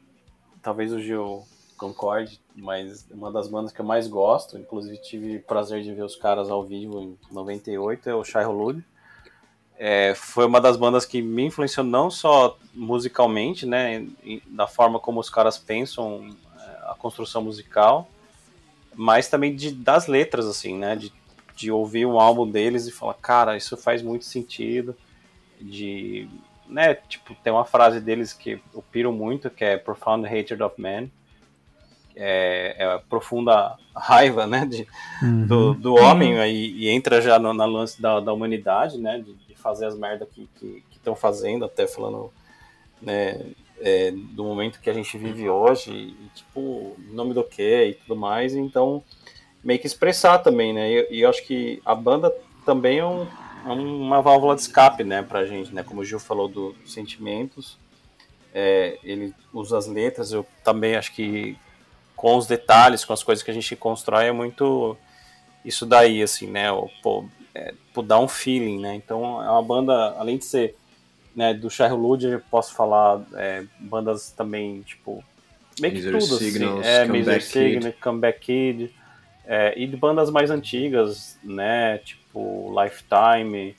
[0.63, 1.43] talvez o Gil
[1.79, 6.17] concorde, mas uma das bandas que eu mais gosto, inclusive tive prazer de ver os
[6.17, 8.85] caras ao vivo em 98, é o Shai Hulud
[9.79, 14.05] é, foi uma das bandas que me influenciou não só musicalmente, né,
[14.49, 18.11] da forma como os caras pensam é, a construção musical,
[18.93, 21.13] mas também de, das letras, assim, né, de,
[21.55, 24.97] de ouvir um álbum deles e falar, cara, isso faz muito sentido,
[25.61, 26.29] de,
[26.67, 30.81] né, tipo, tem uma frase deles que eu piro muito, que é Profound Hatred of
[30.81, 31.09] Man,
[32.19, 34.87] é, é a profunda raiva, né, de,
[35.23, 35.47] uhum.
[35.47, 39.49] do, do homem, aí, e entra já no, na lance da, da humanidade, né, de,
[39.55, 40.49] fazer as merdas que
[40.93, 42.33] estão fazendo, até falando
[43.03, 43.41] né,
[43.81, 48.17] é, do momento que a gente vive hoje, e, tipo, nome do que e tudo
[48.17, 49.03] mais, então
[49.63, 50.91] meio que expressar também, né?
[50.91, 52.33] E, e eu acho que a banda
[52.65, 53.27] também é, um,
[53.67, 55.83] é, uma válvula de escape, né, pra gente, né?
[55.83, 57.79] Como o Gil falou dos do sentimentos,
[58.55, 61.57] é, ele usa as letras, eu também acho que
[62.19, 64.97] com os detalhes, com as coisas que a gente constrói, é muito
[65.65, 66.71] isso daí, assim, né?
[66.71, 68.97] O, pô, é, tipo, dá um feeling, né?
[68.97, 70.77] Então é uma banda, além de ser
[71.35, 75.23] né, do Sherlock eu posso falar é, bandas também, tipo,
[75.81, 76.51] meio que tudo, assim.
[76.51, 76.89] Signals, assim.
[76.89, 78.95] É, Misery Signal, Comeback Kid,
[79.47, 83.77] é, e de bandas mais antigas, né, tipo Lifetime,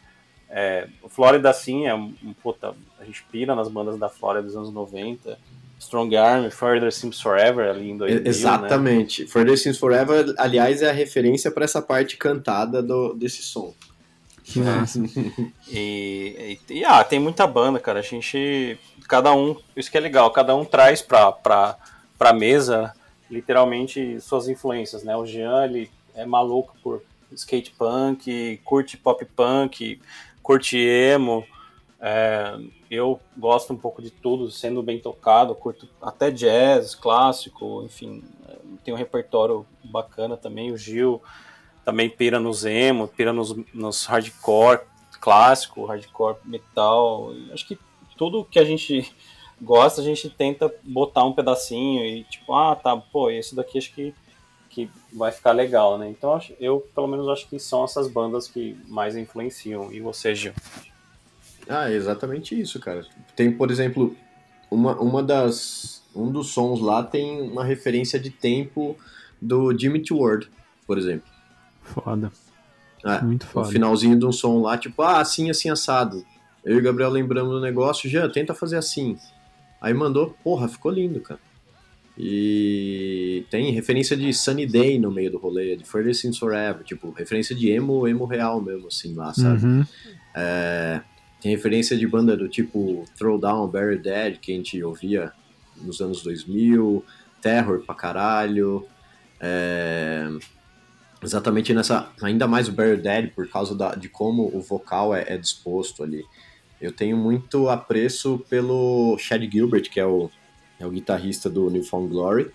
[0.50, 4.72] é, Flórida, sim, é um, puta, a gente pira nas bandas da Flórida dos anos
[4.72, 5.38] 90,
[5.80, 8.30] Strong Arm, Further Seems Forever ali em 2000, né?
[8.30, 9.24] Exatamente.
[9.24, 9.28] Né?
[9.30, 13.74] Further Seems Forever, aliás, é a referência para essa parte cantada do, desse som.
[15.72, 18.00] E, e, e, ah, tem muita banda, cara.
[18.00, 18.80] A gente.
[19.08, 19.56] Cada um.
[19.76, 21.78] Isso que é legal, cada um traz pra, pra,
[22.18, 22.92] pra mesa
[23.30, 25.16] literalmente suas influências, né?
[25.16, 30.02] O Jean, ele é maluco por skate punk, curte pop punk,
[30.42, 31.46] curte emo.
[32.02, 32.58] É,
[32.90, 38.58] eu gosto um pouco de tudo, sendo bem tocado, curto até jazz, clássico, enfim, é,
[38.84, 40.72] tem um repertório bacana também.
[40.72, 41.22] O Gil
[41.86, 44.82] também pira nos emo, pira nos, nos hardcore
[45.20, 47.32] clássico, hardcore metal.
[47.54, 47.78] Acho que
[48.18, 49.14] tudo que a gente
[49.62, 53.94] gosta, a gente tenta botar um pedacinho e tipo, ah, tá, pô, esse daqui acho
[53.94, 54.16] que,
[54.68, 56.10] que vai ficar legal, né?
[56.10, 59.92] Então eu, pelo menos, acho que são essas bandas que mais influenciam.
[59.94, 60.54] E você, Gil?
[61.70, 63.06] Ah, é exatamente isso, cara.
[63.36, 64.16] Tem, por exemplo,
[64.72, 66.04] uma, uma das.
[66.16, 68.98] Um dos sons lá tem uma referência de tempo
[69.40, 70.50] do Jimmy World,
[70.88, 71.30] por exemplo.
[71.84, 72.32] Foda.
[73.06, 73.70] É, Muito foda.
[73.70, 76.26] finalzinho de um som lá, tipo, ah, assim, assim, assado.
[76.66, 79.18] Eu e o Gabriel lembramos do negócio, já, tenta fazer assim.
[79.80, 81.40] Aí mandou, porra, ficou lindo, cara.
[82.18, 87.12] E tem referência de Sunny Day no meio do rolê, de Further Since Forever, tipo,
[87.12, 89.66] referência de emo, emo real mesmo, assim, lá, sabe?
[89.66, 89.86] Uhum.
[90.36, 91.02] É,
[91.42, 95.32] tem referência de banda do tipo Throwdown, Bury Dead, que a gente ouvia
[95.82, 97.04] nos anos 2000,
[97.42, 98.86] Terror pra caralho.
[99.40, 100.28] é,
[101.24, 102.10] exatamente nessa.
[102.22, 106.04] Ainda mais o Bury Dead, por causa da- de como o vocal é, é disposto
[106.04, 106.24] ali.
[106.82, 110.30] Eu tenho muito apreço pelo Chad Gilbert, que é o,
[110.80, 112.52] é o guitarrista do Newfound Glory,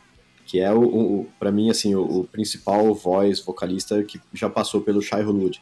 [0.47, 4.80] que é, o, o, para mim, assim, o, o principal voz vocalista que já passou
[4.82, 5.61] pelo Shai Hulud.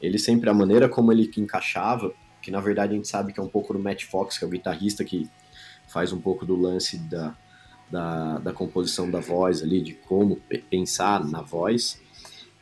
[0.00, 2.12] Ele sempre, a maneira como ele encaixava,
[2.42, 4.46] que na verdade a gente sabe que é um pouco do Matt Fox, que é
[4.46, 5.28] o guitarrista que
[5.88, 7.34] faz um pouco do lance da,
[7.90, 12.00] da, da composição da voz ali, de como pe- pensar na voz.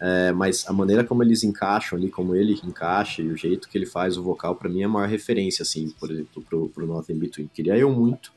[0.01, 3.77] É, mas a maneira como eles encaixam ali, como ele encaixa e o jeito que
[3.77, 6.87] ele faz o vocal, pra mim é a maior referência, assim, por exemplo, pro, pro
[6.87, 7.51] Nothing Between.
[7.53, 8.33] Queria eu muito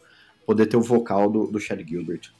[0.45, 2.31] poder ter o vocal do, do Chad Gilbert.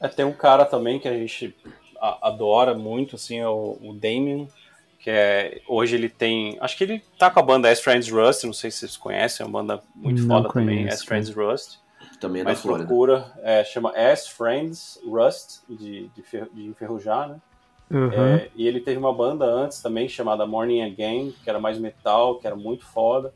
[0.00, 1.54] É, tem um cara também que a gente
[2.00, 4.48] adora muito, assim, é o, o Damien,
[4.98, 8.44] que é, hoje ele tem, acho que ele tá com a banda As Friends Rust,
[8.44, 11.30] não sei se vocês conhecem, é uma banda muito Não foda também, conheço, As Friends
[11.34, 11.76] Rust,
[12.20, 12.86] Também é da mas Flórida.
[12.86, 17.36] procura, é, chama As Friends Rust, de, de, fer- de enferrujar, né?
[17.90, 18.12] Uhum.
[18.12, 22.38] É, e ele teve uma banda antes também chamada Morning Again, que era mais metal,
[22.38, 23.32] que era muito foda.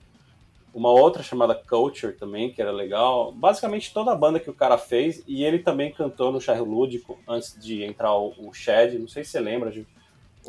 [0.74, 3.32] Uma outra chamada Culture também, que era legal.
[3.32, 7.18] Basicamente toda a banda que o cara fez, e ele também cantou no Charro Lúdico
[7.26, 9.86] antes de entrar o, o Shed, não sei se você lembra, Gil.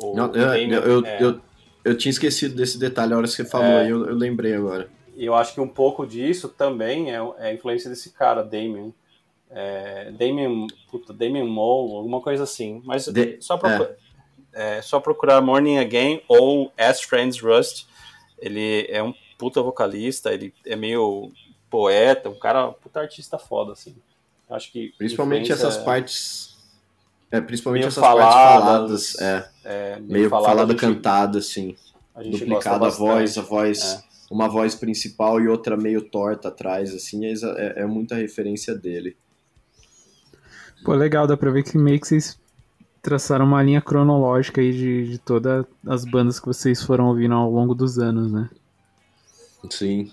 [0.00, 1.22] Não, o eu, eu, é.
[1.22, 1.40] eu,
[1.84, 3.90] eu tinha esquecido desse detalhe, a hora que você falou É.
[3.90, 4.88] eu, eu lembrei agora.
[5.16, 8.92] E eu acho que um pouco disso também é, é a influência desse cara, Damien.
[9.50, 12.82] É, Damien, puta, Damien Moe, alguma coisa assim.
[12.84, 13.92] Mas De- só, procu-
[14.52, 17.86] é, só procurar Morning Again ou As Friends Rust.
[18.40, 21.30] Ele é um puta vocalista, ele é meio
[21.70, 23.94] poeta, um cara, puta artista foda, assim.
[24.50, 24.92] Eu Acho que.
[24.98, 26.53] Principalmente essas partes.
[27.34, 29.20] É, principalmente meio essas partes faladas, faladas.
[29.20, 31.74] É, é, meio falada, falada gente- cantada, assim.
[32.30, 34.04] Duplicada a voz, a voz.
[34.30, 39.16] Uma voz principal e outra meio torta atrás, assim, é, é, é muita referência dele.
[40.84, 42.38] Pô, legal, dá pra ver que meio que vocês
[43.02, 47.50] traçaram uma linha cronológica aí de, de todas as bandas que vocês foram ouvindo ao
[47.50, 48.48] longo dos anos, né?
[49.68, 50.12] Sim.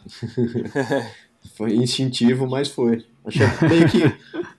[1.55, 3.05] foi instintivo, mas foi.
[3.23, 4.01] Achei meio que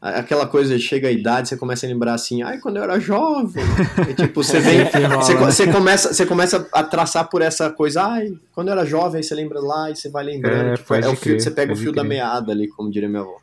[0.00, 3.64] aquela coisa, chega a idade, você começa a lembrar assim, ai, quando eu era jovem.
[4.08, 4.84] E, tipo, você vem.
[4.84, 9.16] Você, você começa, você começa a traçar por essa coisa, ai, quando eu era jovem,
[9.18, 10.74] aí você lembra lá e você vai lembrando.
[10.74, 12.08] É, tipo, é o fio, você pega o fio da crer.
[12.08, 13.36] meada ali, como diria minha avó.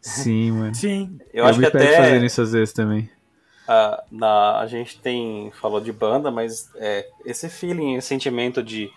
[0.00, 0.74] Sim, mano.
[0.74, 1.18] Sim.
[1.34, 1.96] Eu, acho me que até.
[1.96, 3.10] fazendo isso às vezes também.
[3.68, 8.90] a, na, a gente tem falou de banda, mas é, esse feeling, esse sentimento de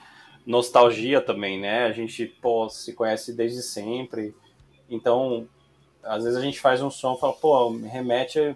[0.48, 1.86] nostalgia também, né?
[1.86, 4.34] A gente pô, se conhece desde sempre,
[4.90, 5.48] então
[6.06, 8.56] às vezes a gente faz um som e fala, pô, me remete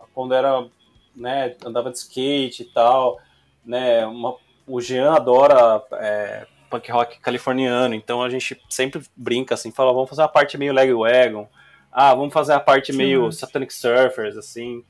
[0.00, 0.66] a quando era,
[1.14, 3.20] né, andava de skate e tal,
[3.64, 4.06] né?
[4.06, 4.36] Uma,
[4.66, 10.08] o Jean adora é, punk rock californiano, então a gente sempre brinca assim, fala, vamos
[10.08, 11.48] fazer uma parte meio Lagwagon,
[11.92, 12.98] ah, vamos fazer a parte Sim.
[12.98, 14.84] meio Satanic Surfers, assim.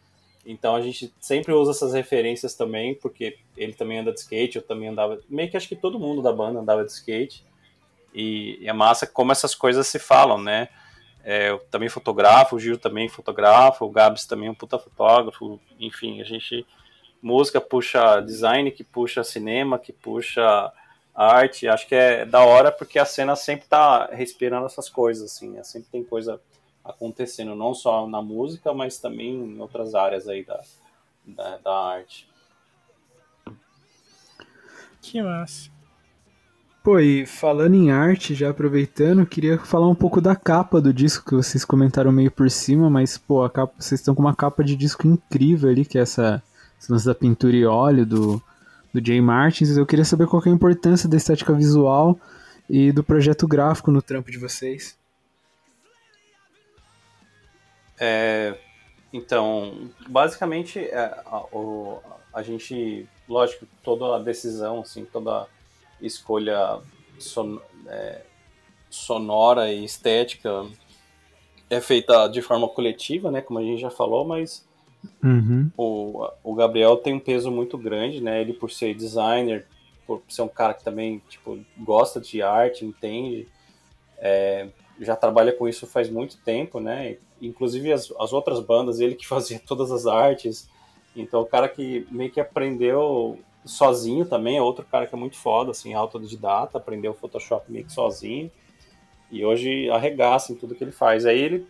[0.45, 4.63] Então a gente sempre usa essas referências também, porque ele também anda de skate, eu
[4.63, 5.21] também andava.
[5.29, 7.45] Meio que acho que todo mundo da banda andava de skate.
[8.15, 10.69] E, e é massa como essas coisas se falam, né?
[11.29, 15.61] É, eu também fotografo, o Gil também fotografa, o Gabs também é um puta fotógrafo.
[15.77, 16.65] Enfim, a gente.
[17.21, 20.73] Música puxa design, que puxa cinema, que puxa
[21.13, 21.67] arte.
[21.67, 25.65] Acho que é da hora porque a cena sempre tá respirando essas coisas, assim, né?
[25.65, 26.41] Sempre tem coisa
[26.85, 30.63] acontecendo, não só na música, mas também em outras áreas aí da,
[31.27, 32.29] da, da arte.
[35.03, 35.76] Que massa.
[36.87, 41.25] Pô, e falando em arte, já aproveitando, queria falar um pouco da capa do disco
[41.29, 44.63] que vocês comentaram meio por cima, mas, pô, a capa, vocês estão com uma capa
[44.63, 46.41] de disco incrível ali, que é essa,
[46.89, 48.41] lance da pintura e óleo do,
[48.95, 49.77] do Jay Martins.
[49.77, 52.17] Eu queria saber qual que é a importância da estética visual
[52.71, 54.97] e do projeto gráfico no trampo de vocês.
[57.99, 58.57] É,
[59.13, 61.99] então, basicamente, é, a, o-
[62.33, 65.49] a gente, lógico, toda a decisão, assim, toda
[66.01, 66.79] escolha
[67.19, 68.23] son- é,
[68.91, 70.67] sonora e estética
[71.69, 73.41] é feita de forma coletiva, né?
[73.41, 74.65] Como a gente já falou, mas
[75.23, 75.71] Uhum.
[75.77, 78.41] o, o Gabriel tem um peso muito grande, né?
[78.41, 79.67] Ele por ser designer,
[80.07, 83.49] por ser um cara que também tipo gosta de arte, entende,
[84.19, 84.69] é,
[85.01, 87.17] já trabalha com isso faz muito tempo, né?
[87.41, 90.69] Inclusive as, as outras bandas, ele que fazia todas as artes.
[91.15, 95.37] Então, o cara que meio que aprendeu sozinho também, é outro cara que é muito
[95.37, 98.51] foda, assim, autodidata, aprendeu Photoshop meio que sozinho.
[99.31, 101.27] E hoje arregaça em tudo que ele faz.
[101.27, 101.67] Aí ele.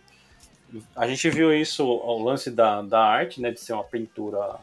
[0.95, 3.51] A gente viu isso, o lance da, da arte, né?
[3.51, 4.59] De ser uma pintura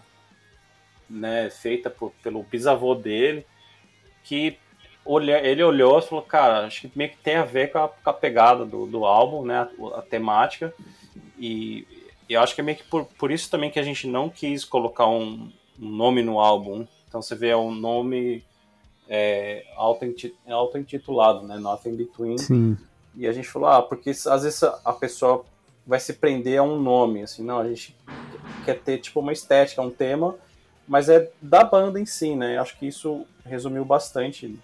[1.09, 3.47] né, feita por, pelo bisavô dele,
[4.23, 4.59] que
[5.05, 7.89] olha, ele olhou e falou, cara, acho que meio que tem a ver com a,
[7.89, 9.69] com a pegada do, do álbum, né?
[9.95, 10.73] A, a temática.
[11.39, 11.87] E,
[12.29, 14.31] e eu acho que é meio que por, por isso também que a gente não
[14.31, 16.87] quis colocar um, um nome no álbum.
[17.15, 18.43] Então você vê um nome
[19.09, 21.59] é, auto-intitulado, né?
[21.59, 22.39] Nothing Between.
[22.39, 22.77] Sim.
[23.15, 25.45] E a gente falou, ah, porque às vezes a pessoa
[25.87, 27.97] vai se prender a um nome, assim, não, a gente
[28.65, 30.35] quer ter tipo uma estética, um tema,
[30.89, 32.59] mas é da banda em si, né?
[32.59, 34.59] Acho que isso resumiu bastante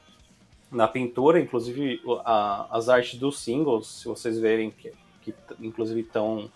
[0.73, 4.93] na pintura, inclusive a, as artes dos singles, se vocês verem que,
[5.23, 6.51] que inclusive estão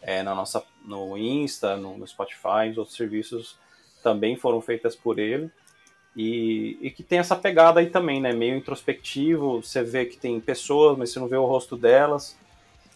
[0.00, 3.60] é, na nossa no Insta, no, no Spotify, nos outros serviços
[4.02, 5.50] também foram feitas por ele.
[6.14, 8.32] E, e, que tem essa pegada aí também, né?
[8.32, 12.36] Meio introspectivo, você vê que tem pessoas, mas você não vê o rosto delas,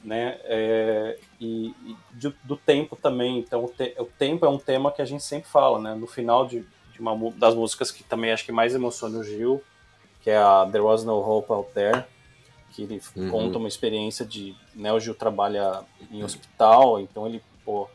[0.04, 0.38] né?
[0.44, 3.38] É, e, e do, do, tempo também.
[3.38, 5.94] Então, o, te, o, tempo é um tema que a gente sempre fala, né?
[5.94, 9.62] No final de, de uma das músicas que também acho que mais emociona o Gil,
[10.20, 12.04] que é a There Was No Hope Out There,
[12.72, 13.30] que ele uhum.
[13.30, 14.54] conta uma experiência de.
[14.74, 17.88] Né, o Gil trabalha em hospital, então ele pô,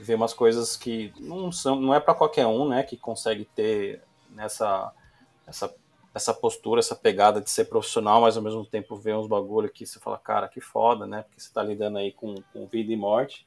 [0.00, 2.82] vê umas coisas que não, são, não é para qualquer um, né?
[2.82, 4.92] Que consegue ter nessa
[5.46, 5.74] essa,
[6.14, 9.84] essa postura, essa pegada de ser profissional, mas ao mesmo tempo ver uns bagulho que
[9.84, 11.22] você fala, cara, que foda, né?
[11.22, 13.46] Porque você tá lidando aí com, com vida e morte.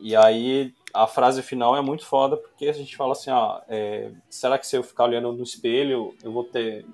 [0.00, 4.10] E aí a frase final é muito foda, porque a gente fala assim, ó, é,
[4.28, 6.84] será que se eu ficar olhando no espelho, eu vou ter,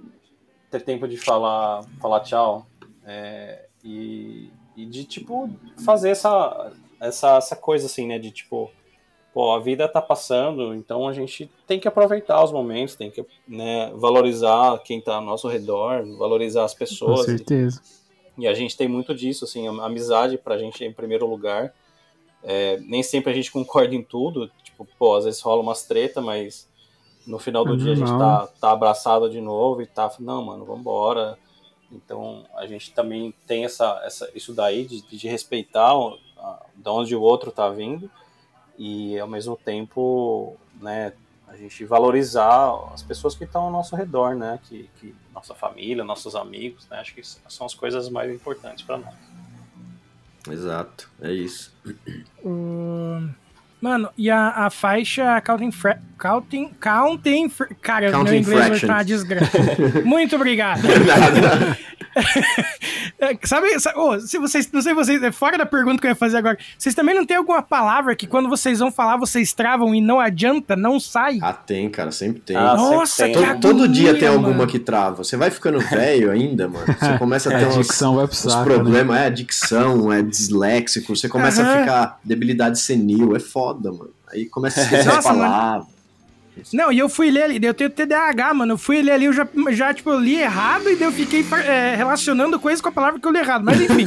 [0.71, 2.66] ter tempo de falar, falar tchau?
[3.07, 5.49] É, e, e de, tipo,
[5.85, 8.18] fazer essa, essa, essa coisa assim, né?
[8.18, 8.70] De, tipo,
[9.32, 13.24] pô, a vida tá passando, então a gente tem que aproveitar os momentos, tem que
[13.46, 17.20] né, valorizar quem tá ao nosso redor, valorizar as pessoas.
[17.20, 17.80] Com certeza.
[18.36, 21.26] E, e a gente tem muito disso, assim, a amizade pra gente é em primeiro
[21.26, 21.74] lugar.
[22.42, 26.20] É, nem sempre a gente concorda em tudo, tipo, pô, às vezes rola umas treta,
[26.20, 26.68] mas
[27.26, 28.05] no final do é dia normal.
[28.05, 31.38] a gente tá, tá abraçado de novo e tá, não, mano, vambora.
[31.90, 35.94] Então a gente também tem essa, essa, isso daí de, de respeitar
[36.74, 38.11] de onde o outro tá vindo
[38.78, 41.12] e ao mesmo tempo, né,
[41.49, 46.05] a gente valorizar as pessoas que estão ao nosso redor, né, que, que nossa família,
[46.05, 49.15] nossos amigos, né, acho que são as coisas mais importantes para nós.
[50.48, 51.74] Exato, é isso.
[52.43, 53.28] Uh,
[53.81, 57.48] mano, e a, a faixa Counting, fra counting, counting
[57.82, 59.59] Cara, counting meu inglês vai estar uma desgraça.
[60.06, 60.82] Muito obrigado.
[62.14, 63.39] Nada.
[63.44, 66.14] sabe, sabe oh, se vocês, não sei vocês, é fora da pergunta que eu ia
[66.16, 69.94] fazer agora, vocês também não tem alguma palavra que quando vocês vão falar vocês travam
[69.94, 71.39] e não adianta, não sai?
[71.43, 72.56] Ah, tem, cara, sempre tem.
[72.56, 73.60] Ah, Nossa, sempre tem.
[73.60, 75.24] Todo, todo dia tem alguma que trava.
[75.24, 76.86] Você vai ficando velho ainda, mano.
[76.86, 79.26] Você começa a ter é, uns, dicção vai pro saco, problemas, né?
[79.26, 81.68] é dicção, é disléxico, você começa uhum.
[81.68, 84.10] a ficar debilidade senil, é foda, mano.
[84.30, 85.86] Aí começa a esquecer Nossa, as palavras.
[85.86, 85.98] Mano.
[86.72, 88.74] Não, e eu fui ler ali, eu tenho TDAH, mano.
[88.74, 91.44] Eu fui ler ali, eu já, já tipo, eu li errado e daí eu fiquei
[91.64, 93.64] é, relacionando coisas com a palavra que eu li errado.
[93.64, 94.06] Mas enfim.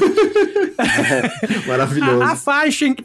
[1.68, 2.22] Maravilhoso.
[2.22, 2.96] A, a, faixa em,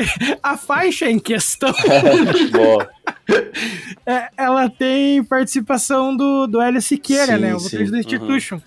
[0.42, 1.72] a faixa em questão.
[2.52, 2.88] Boa.
[4.08, 7.56] É, ela tem participação do, do Hélio Siqueira, sim, né?
[7.56, 8.54] O vocalista do Institution.
[8.54, 8.62] Uhum.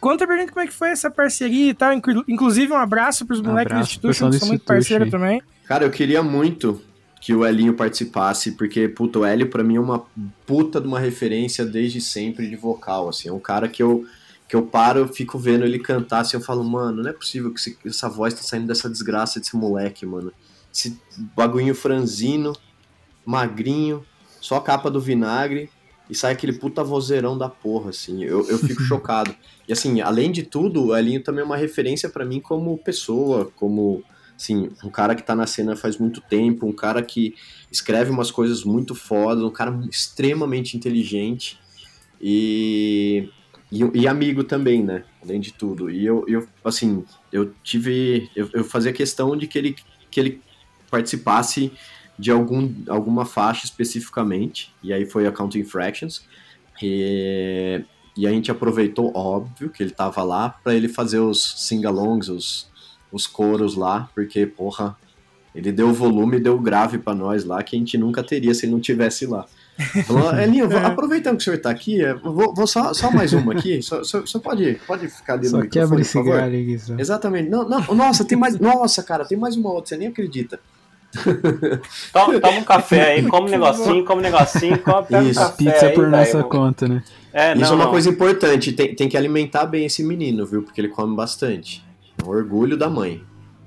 [0.00, 1.92] Conta pra gente como é que foi essa parceria e tal.
[2.28, 5.42] Inclusive, um abraço pros moleques do Institution, que são muito parceiros também.
[5.66, 6.80] Cara, eu queria muito
[7.26, 10.06] que o Elinho participasse, porque, puto, o Hélio pra mim é uma
[10.46, 14.06] puta de uma referência desde sempre de vocal, assim, é um cara que eu,
[14.48, 17.52] que eu paro, eu fico vendo ele cantar, assim, eu falo, mano, não é possível
[17.52, 20.32] que esse, essa voz tá saindo dessa desgraça desse moleque, mano.
[20.72, 20.96] Esse
[21.34, 22.52] bagulho franzino,
[23.24, 24.06] magrinho,
[24.40, 25.68] só capa do vinagre,
[26.08, 29.34] e sai aquele puta vozeirão da porra, assim, eu, eu fico chocado.
[29.66, 33.50] E assim, além de tudo, o Elinho também é uma referência para mim como pessoa,
[33.56, 34.04] como
[34.36, 37.34] Assim, um cara que tá na cena faz muito tempo, um cara que
[37.72, 41.58] escreve umas coisas muito fodas, um cara extremamente inteligente
[42.20, 43.28] e,
[43.72, 45.04] e, e, amigo também, né?
[45.22, 45.90] Além de tudo.
[45.90, 48.30] E eu, eu assim, eu tive.
[48.36, 49.76] Eu, eu fazia questão de que ele,
[50.10, 50.42] que ele
[50.90, 51.72] participasse
[52.18, 56.26] de algum, alguma faixa especificamente, e aí foi a Counting Fractions.
[56.82, 57.82] E,
[58.16, 62.68] e a gente aproveitou, óbvio, que ele tava lá, para ele fazer os sing-alongs, os
[63.12, 64.96] os coros lá, porque, porra,
[65.54, 68.72] ele deu volume, deu grave para nós lá, que a gente nunca teria se ele
[68.72, 69.46] não tivesse lá.
[70.06, 73.32] Falou, Elinho, vou- aproveitando que o senhor tá aqui, é, vou, vou só, só mais
[73.32, 76.12] uma aqui, só, só, só pode, pode ficar ali no Só microfone, quebra por esse
[76.12, 76.78] favor?
[76.80, 76.94] só.
[76.98, 77.48] Exatamente.
[77.48, 78.58] Não, não, nossa, tem mais.
[78.58, 80.58] Nossa, cara, tem mais uma outra, você nem acredita.
[82.12, 85.56] Toma, toma um café aí, come um negocinho, come um negocinho, come, um Isso, café
[85.56, 87.02] Pizza aí, por nossa conta, né?
[87.32, 87.90] É, Isso não, é uma não.
[87.90, 90.62] coisa importante, tem, tem que alimentar bem esse menino, viu?
[90.62, 91.82] Porque ele come bastante.
[92.26, 93.22] Orgulho da mãe.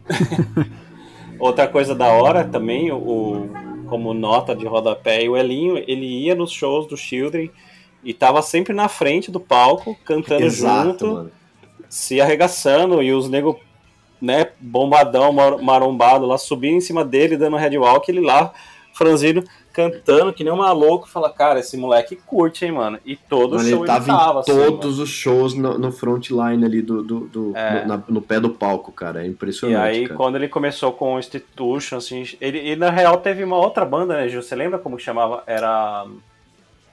[1.39, 3.49] Outra coisa da hora também, o,
[3.87, 7.49] como nota de rodapé, o Elinho, ele ia nos shows do Children
[8.03, 11.31] e tava sempre na frente do palco, cantando Exato, junto, mano.
[11.89, 13.59] se arregaçando, e os nego,
[14.21, 18.51] né, bombadão, mar- marombado lá, subindo em cima dele, dando headwalk, ele lá,
[18.93, 19.43] franzido,
[19.73, 22.99] cantando que nem um maluco, fala, cara, esse moleque curte, hein, mano.
[23.05, 24.71] E todo Mano, show ele tava, tava em assim, mano.
[24.71, 27.81] todos os shows no, no frontline ali do, do, do- É.
[27.83, 29.23] no, na- no pé do palco, cara.
[29.23, 29.79] É E impressionante.
[29.81, 30.15] aí, cara.
[30.17, 34.15] quando ele começou com o Institution, assim, ele, ele na real teve uma outra banda,
[34.17, 34.41] né, Gil?
[34.41, 35.43] Você lembra como chamava?
[35.47, 36.05] Era.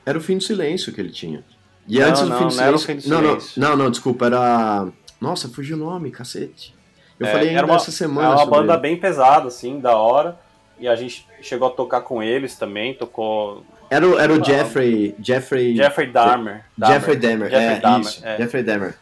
[0.04, 1.42] Era o fim do silêncio que ele tinha.
[1.88, 2.86] E Não, antes do não, fim do não silêncio.
[2.86, 3.60] Fim do não, não, Silêncio.
[3.62, 4.88] não, não, desculpa, era.
[5.20, 6.74] Nossa, fugiu o nome, cacete.
[7.18, 8.28] Eu É, falei ainda uma, essa semana.
[8.28, 8.82] Era uma sobre banda ele.
[8.82, 10.38] bem pesada, assim, da hora.
[10.78, 14.44] E a gente chegou a tocar com eles também, tocou Era, o- era o Ah,
[14.44, 15.14] Jeffrey.
[15.20, 15.76] Jeffrey.
[15.76, 16.64] Jeffrey Dahmer.
[16.84, 17.50] Jeffrey Dahmer.
[17.50, 18.26] Jeffrey é, Dahmer, isso.
[18.26, 18.36] é.
[18.38, 18.98] Jeffrey Dahmer.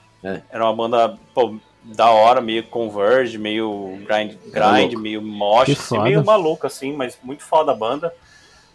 [0.51, 6.25] Era uma banda, pô, da hora, meio Converge, meio grind, grind meio mosh, assim, meio
[6.25, 8.13] maluco, assim, mas muito foda a banda.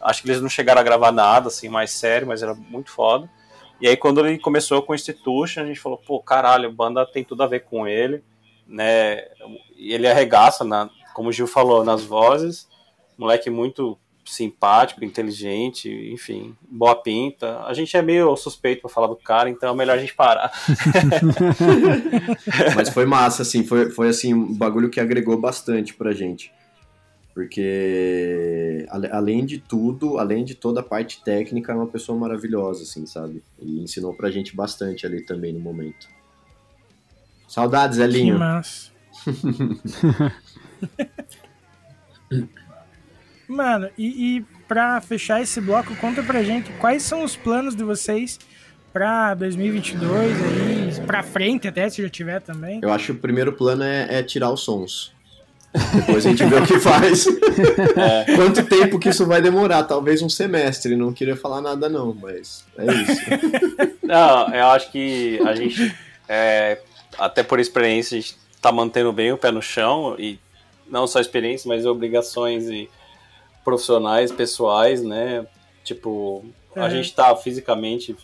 [0.02, 3.28] Acho que eles não chegaram a gravar nada, assim, mais sério, mas era muito foda.
[3.82, 7.06] E aí, quando ele começou com o Institution, a gente falou, pô, caralho, a banda
[7.06, 8.24] tem tudo a ver com ele,
[8.68, 9.24] né?
[9.76, 12.68] E ele arregaça, na, como o Gil falou, nas vozes.
[13.20, 17.60] Moleque muito simpático, inteligente, enfim, boa pinta.
[17.66, 20.50] A gente é meio suspeito pra falar do cara, então é melhor a gente parar.
[22.78, 26.50] Mas foi massa, assim, foi, foi assim, um bagulho que agregou bastante pra gente.
[27.34, 33.06] Porque, além de tudo, além de toda a parte técnica, é uma pessoa maravilhosa, assim,
[33.06, 33.44] sabe?
[33.60, 36.08] E ensinou pra gente bastante ali também no momento.
[37.50, 38.40] Saudades, Que Elinho.
[38.40, 38.92] massa.
[43.50, 47.84] Mano, e, e pra fechar esse bloco, conta pra gente quais são os planos de
[47.84, 48.40] vocês
[48.94, 52.80] pra 2022 aí, pra frente até, se já tiver também.
[52.84, 55.12] Eu acho que o primeiro plano é, é tirar os sons.
[55.96, 57.26] Depois a gente vê o que faz.
[58.36, 59.84] Quanto tempo que isso vai demorar?
[59.84, 60.96] Talvez um semestre.
[60.96, 63.22] Não queria falar nada, não, mas é isso.
[64.02, 65.96] Não, eu acho que a gente,
[66.28, 66.80] é,
[67.20, 70.40] até por experiência, a gente tá mantendo bem o pé no chão e
[70.90, 72.90] não só experiência, mas obrigações e
[73.70, 75.46] profissionais, pessoais, né?
[75.84, 76.44] Tipo,
[76.76, 76.90] a Uhum.
[76.90, 78.16] gente tá fisicamente.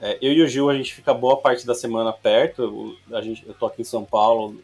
[0.00, 2.64] é, eu e o Gil, a gente fica boa parte da semana perto.
[2.64, 4.54] o- A gente, eu tô aqui em São Paulo,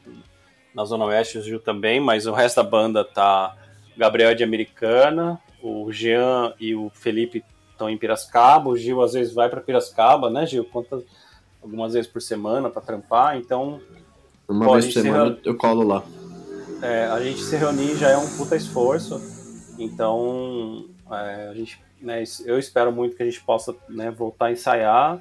[0.75, 3.57] na Zona Oeste, o Gil também, mas o resto da banda tá.
[3.97, 9.13] Gabriel é de Americana, o Jean e o Felipe estão em Piracicaba, o Gil às
[9.15, 10.65] vezes vai para Piracicaba, né, Gil?
[10.65, 11.03] Quantas,
[11.63, 13.81] algumas vezes por semana para trampar, então
[14.49, 16.03] Uma Pô, a vez por semana se eu colo lá.
[16.83, 19.19] é, a gente se reunir já é um puta esforço,
[19.83, 24.53] então é, a gente, né, eu espero muito que a gente possa né, voltar a
[24.53, 25.21] ensaiar,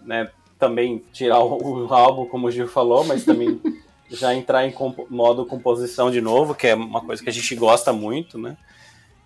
[0.00, 3.60] né, também tirar o, o álbum, como o Gil falou, mas também
[4.10, 7.54] já entrar em compo- modo composição de novo, que é uma coisa que a gente
[7.54, 8.56] gosta muito, né?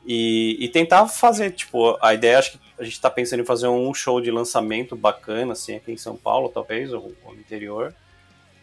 [0.05, 3.69] E, e tentar fazer, tipo, a ideia, acho que a gente tá pensando em fazer
[3.69, 7.95] um show de lançamento bacana, assim, aqui em São Paulo, talvez, ou, ou no interior.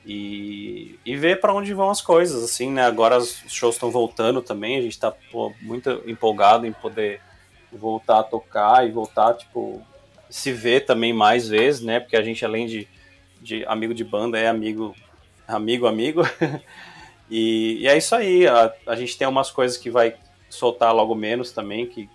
[0.10, 2.86] E, e ver para onde vão as coisas, assim, né?
[2.86, 7.20] Agora os shows estão voltando também, a gente tá pô, muito empolgado em poder
[7.74, 9.86] voltar a tocar e voltar, tipo,
[10.30, 12.00] se ver também mais vezes, né?
[12.00, 12.88] Porque a gente, além de,
[13.42, 14.96] de amigo de banda, é amigo,
[15.46, 16.22] amigo, amigo.
[17.30, 20.16] e, e é isso aí, a, a gente tem umas coisas que vai
[20.50, 22.10] soltar logo menos também, que,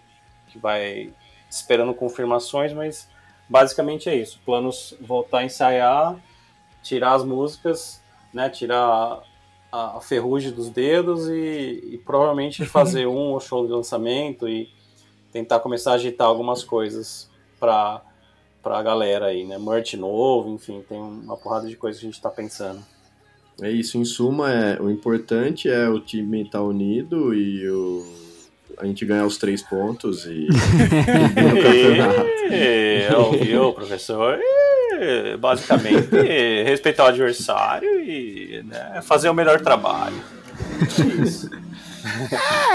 [0.49, 1.13] que vai
[1.51, 3.07] esperando confirmações, mas
[3.51, 4.41] basicamente é isso.
[4.47, 6.17] Planos voltar a ensaiar,
[6.83, 8.01] tirar as músicas,
[8.33, 8.49] né?
[8.51, 9.23] Tirar
[9.71, 14.69] a, a ferrugem dos dedos e, e provavelmente fazer um show de lançamento e
[15.33, 18.03] tentar começar a agitar algumas coisas para
[18.63, 19.59] pra galera aí, né?
[19.59, 22.81] Merch novo, enfim, tem uma porrada de coisas que a gente tá pensando.
[23.61, 28.07] É isso, em suma, é, o importante é o time estar unido e o,
[28.79, 32.29] a gente ganhar os três pontos e, e campeonato.
[32.53, 34.39] E, ouviu, professor?
[34.41, 34.72] E,
[35.39, 36.09] basicamente,
[36.65, 40.23] respeitar o adversário e né, fazer o melhor trabalho.
[41.23, 41.51] Isso.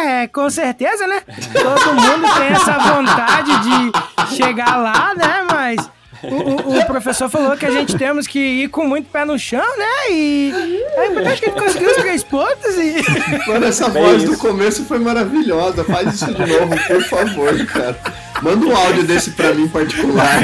[0.06, 1.22] É, com certeza, né?
[1.54, 5.46] Todo mundo tem essa vontade de chegar lá, né?
[5.52, 5.90] Mas
[6.24, 9.38] o, o, o professor falou que a gente temos que ir com muito pé no
[9.38, 10.12] chão, né?
[10.12, 13.04] E é importante que a gente conseguiu os três pontos e.
[13.48, 14.42] Mano, essa Bem voz do isso.
[14.42, 15.84] começo foi maravilhosa.
[15.84, 18.00] Faz isso de novo, por favor, cara.
[18.42, 20.40] Manda um áudio desse pra mim em particular.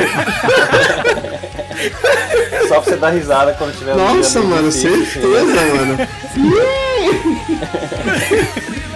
[2.67, 5.97] Só pra você dar risada quando tiver um Nossa, meio mano, difícil, assim, certeza, mano.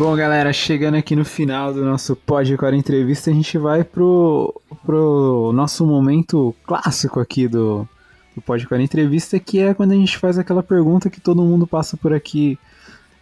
[0.00, 5.52] Bom, galera, chegando aqui no final do nosso Podcore Entrevista, a gente vai pro, pro
[5.52, 7.86] nosso momento clássico aqui do,
[8.34, 11.98] do Podcore Entrevista, que é quando a gente faz aquela pergunta que todo mundo passa
[11.98, 12.58] por aqui,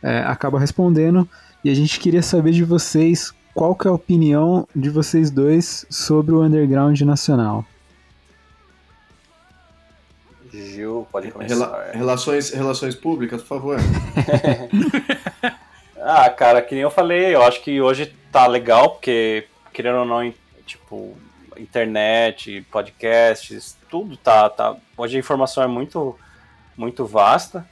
[0.01, 1.29] é, acaba respondendo,
[1.65, 5.85] e a gente queria saber de vocês qual que é a opinião de vocês dois
[5.91, 7.65] sobre o underground nacional.
[10.53, 11.57] Gil, pode começar.
[11.57, 13.79] Rela- relações, relações públicas, por favor.
[16.01, 20.05] Ah, cara, que nem eu falei, eu acho que hoje tá legal, porque, querendo ou
[20.05, 20.33] não,
[20.65, 21.17] tipo,
[21.57, 24.77] internet, podcasts, tudo tá, tá.
[24.97, 26.17] Hoje a informação é muito,
[26.77, 27.69] muito vasta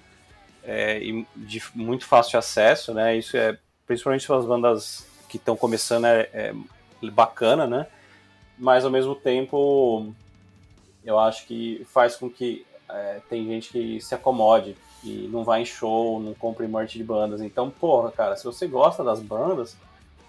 [0.64, 3.16] é, e de muito fácil acesso, né?
[3.16, 6.52] Isso é, principalmente para as bandas que estão começando, é, é
[7.10, 7.86] bacana, né?
[8.58, 10.12] Mas ao mesmo tempo,
[11.04, 14.76] eu acho que faz com que é, tem gente que se acomode
[15.06, 17.40] e não vai em show, não compra merch de bandas.
[17.40, 19.76] Então, porra, cara, se você gosta das bandas,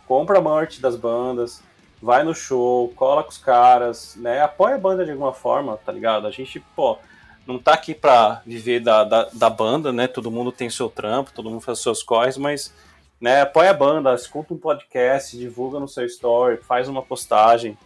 [0.07, 1.61] compra merch das bandas,
[2.01, 4.41] vai no show, cola com os caras, né?
[4.41, 6.27] Apoia a banda de alguma forma, tá ligado?
[6.27, 6.97] A gente, pô,
[7.45, 10.07] não tá aqui pra viver da, da, da banda, né?
[10.07, 12.73] Todo mundo tem seu trampo, todo mundo faz seus corres, mas
[13.19, 17.77] né, apoia a banda, escuta um podcast, divulga no seu story, faz uma postagem,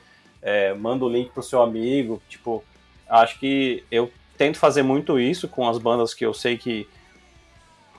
[0.41, 2.63] é, manda o link pro seu amigo, tipo,
[3.07, 4.11] acho que eu
[4.41, 6.89] tento fazer muito isso com as bandas que eu sei que,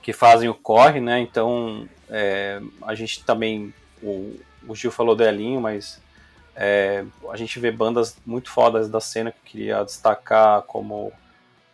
[0.01, 1.21] que fazem o corre, né?
[1.21, 3.73] Então é, a gente também.
[4.01, 4.37] O,
[4.67, 6.01] o Gil falou do Elinho, mas
[6.53, 11.13] é, a gente vê bandas muito fodas da cena que eu queria destacar, como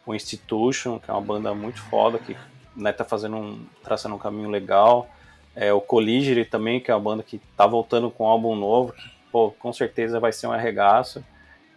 [0.06, 2.38] o Institution, que é uma banda muito foda, que
[2.76, 5.10] né, tá fazendo um, traçando um caminho legal.
[5.56, 8.94] É, o Colligere também, que é uma banda que tá voltando com um álbum novo,
[8.94, 11.26] que pô, com certeza vai ser um arregaço.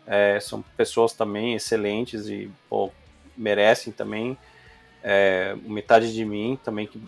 [0.07, 2.91] É, são pessoas também excelentes e pô,
[3.37, 4.37] merecem também.
[5.05, 7.01] É, metade de mim também, que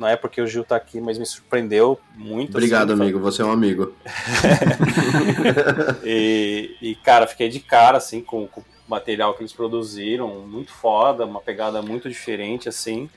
[0.00, 2.56] não é porque o Gil tá aqui, mas me surpreendeu muito.
[2.56, 3.20] Obrigado, assim, amigo.
[3.20, 3.92] Você é um amigo.
[6.02, 10.72] e, e, cara, fiquei de cara, assim, com, com o material que eles produziram, muito
[10.72, 13.10] foda, uma pegada muito diferente, assim.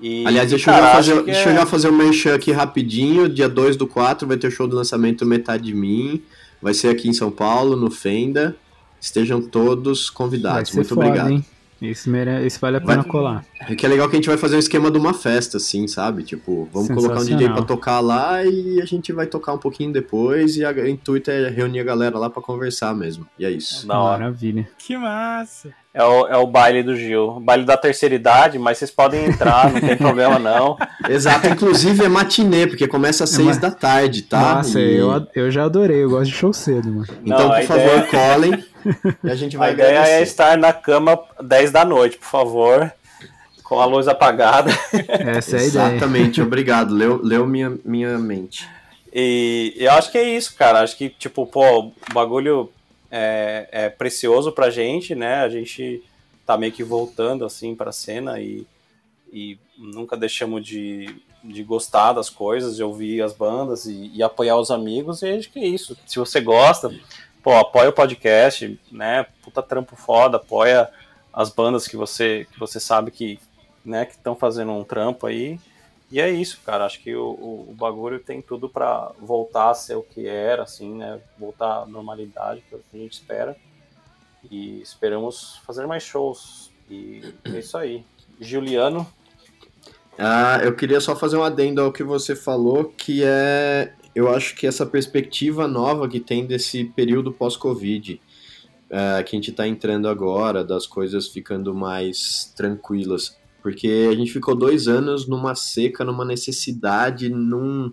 [0.00, 3.28] E, Aliás, deixa, cara, eu, fazer, deixa é- eu já fazer um merchan aqui rapidinho.
[3.28, 6.22] Dia 2 do 4 vai ter o show do lançamento Metade de Mim.
[6.60, 8.56] Vai ser aqui em São Paulo, no Fenda.
[9.00, 10.72] Estejam todos convidados.
[10.72, 11.30] Muito foda, obrigado.
[11.30, 11.44] hein?
[11.80, 12.44] Esse, mere...
[12.44, 13.44] Esse vale a pena Vai- colar.
[13.68, 15.86] É que é legal que a gente vai fazer um esquema de uma festa, assim,
[15.86, 16.22] sabe?
[16.22, 19.92] Tipo, vamos colocar um DJ pra tocar lá e a gente vai tocar um pouquinho
[19.92, 20.56] depois.
[20.56, 23.26] E a- o intuito é reunir a galera lá pra conversar mesmo.
[23.38, 23.86] E é isso.
[23.86, 24.18] Da hora.
[24.24, 24.68] Maravilha.
[24.78, 25.70] Que massa.
[25.94, 27.40] É o, é o baile do Gil.
[27.40, 30.76] Baile da terceira idade, mas vocês podem entrar, não tem problema não.
[31.08, 34.56] Exato, inclusive é matinê, porque começa às É, 6 mas- da tarde, tá?
[34.56, 37.06] Nossa, E- eu, eu já adorei, eu gosto de show cedo, mano.
[37.24, 38.64] Então, Não, por favor, ideia- colem.
[39.24, 40.22] E a gente vai A ideia é agradecer.
[40.22, 42.92] estar na cama 10 da noite, por favor,
[43.62, 44.70] com a luz apagada.
[45.08, 45.86] Essa é a ideia.
[45.92, 46.94] Exatamente, obrigado.
[46.94, 48.68] Leu, leu minha, minha mente.
[49.12, 50.80] E eu acho que é isso, cara.
[50.80, 52.70] Acho que, tipo, pô, o bagulho
[53.10, 55.36] é, é precioso pra gente, né?
[55.36, 56.02] A gente
[56.46, 58.66] tá meio que voltando, assim, pra cena e,
[59.32, 61.14] e nunca deixamos de,
[61.44, 65.22] de gostar das coisas, de ouvir as bandas e, e apoiar os amigos.
[65.22, 65.96] E acho que é isso.
[66.06, 66.90] Se você gosta,
[67.48, 69.24] pô, apoia o podcast, né?
[69.42, 70.86] Puta trampo foda, apoia
[71.32, 73.40] as bandas que você, que você sabe que
[73.82, 75.58] né, que estão fazendo um trampo aí.
[76.10, 76.84] E é isso, cara.
[76.84, 80.64] Acho que o, o, o bagulho tem tudo pra voltar a ser o que era,
[80.64, 81.20] assim, né?
[81.38, 83.56] Voltar à normalidade, que é que a gente espera.
[84.50, 86.70] E esperamos fazer mais shows.
[86.90, 88.04] E é isso aí.
[88.38, 89.10] Juliano,
[90.18, 93.94] Ah, eu queria só fazer um adendo ao que você falou, que é.
[94.18, 98.20] Eu acho que essa perspectiva nova que tem desse período pós-Covid,
[98.90, 103.38] é, que a gente está entrando agora, das coisas ficando mais tranquilas.
[103.62, 107.92] Porque a gente ficou dois anos numa seca, numa necessidade, num,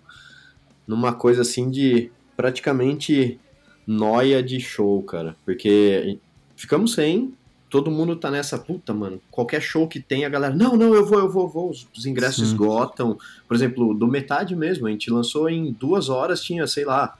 [0.84, 3.38] numa coisa assim de praticamente
[3.86, 5.36] noia de show, cara.
[5.44, 6.18] Porque
[6.56, 7.34] ficamos sem,
[7.68, 9.20] todo mundo tá nessa puta, mano.
[9.30, 11.70] Qualquer show que tem, a galera, não, não, eu vou, eu vou, eu vou.
[11.70, 12.52] Os ingressos Sim.
[12.54, 13.18] esgotam.
[13.48, 17.16] Por exemplo, do metade mesmo, a gente lançou em duas horas, tinha, sei lá,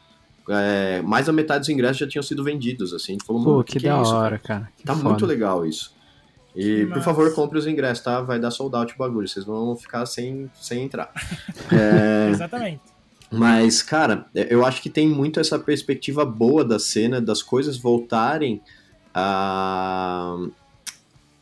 [0.48, 3.12] é, mais da metade dos ingressos já tinham sido vendidos, assim.
[3.12, 4.24] A gente falou, Pô, que, que, da é isso, cara?
[4.24, 4.68] hora, cara.
[4.76, 5.08] Que Tá foda.
[5.08, 5.94] muito legal isso.
[6.54, 8.20] E, Que por favor, compre os ingressos, tá?
[8.22, 9.28] Vai dar sold out o bagulho.
[9.28, 11.12] Vocês vão ficar sem, sem entrar.
[11.72, 12.80] É, Exatamente.
[13.30, 18.62] mas, cara, eu acho que tem muito essa perspectiva boa da cena, das coisas voltarem
[19.18, 20.36] a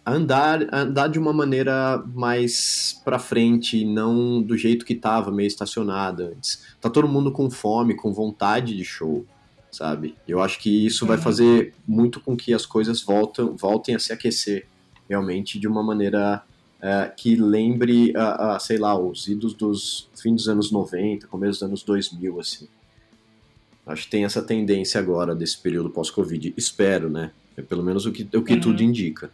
[0.06, 6.28] andar, andar de uma maneira mais pra frente, não do jeito que tava, meio estacionada
[6.36, 6.62] antes.
[6.80, 9.26] Tá todo mundo com fome, com vontade de show,
[9.72, 10.14] sabe?
[10.28, 11.22] Eu acho que isso vai Uhum.
[11.22, 14.68] fazer muito com que as coisas voltam, voltem a se aquecer,
[15.09, 16.42] realmente, de uma maneira
[16.80, 21.52] é, que lembre, a, a, sei lá, os idos dos fim dos anos 90, começo
[21.59, 22.68] dos anos 2000, assim.
[23.86, 26.55] Acho que tem essa tendência agora desse período pós-Covid.
[26.56, 27.32] Espero, né?
[27.56, 28.60] É pelo menos o que, o que Uhum.
[28.60, 29.31] tudo indica.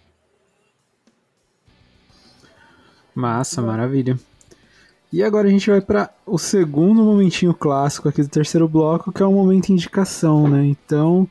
[3.15, 4.19] Massa, maravilha.
[5.13, 9.23] E agora a gente vai para o segundo momentinho clássico aqui do terceiro bloco, que
[9.23, 10.65] é o momento indicação, né?
[10.65, 11.29] Então,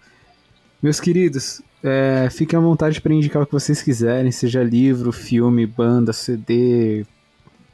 [0.84, 5.66] meus queridos, é, fiquem à vontade para indicar o que vocês quiserem, seja livro, filme,
[5.66, 7.06] banda, CD,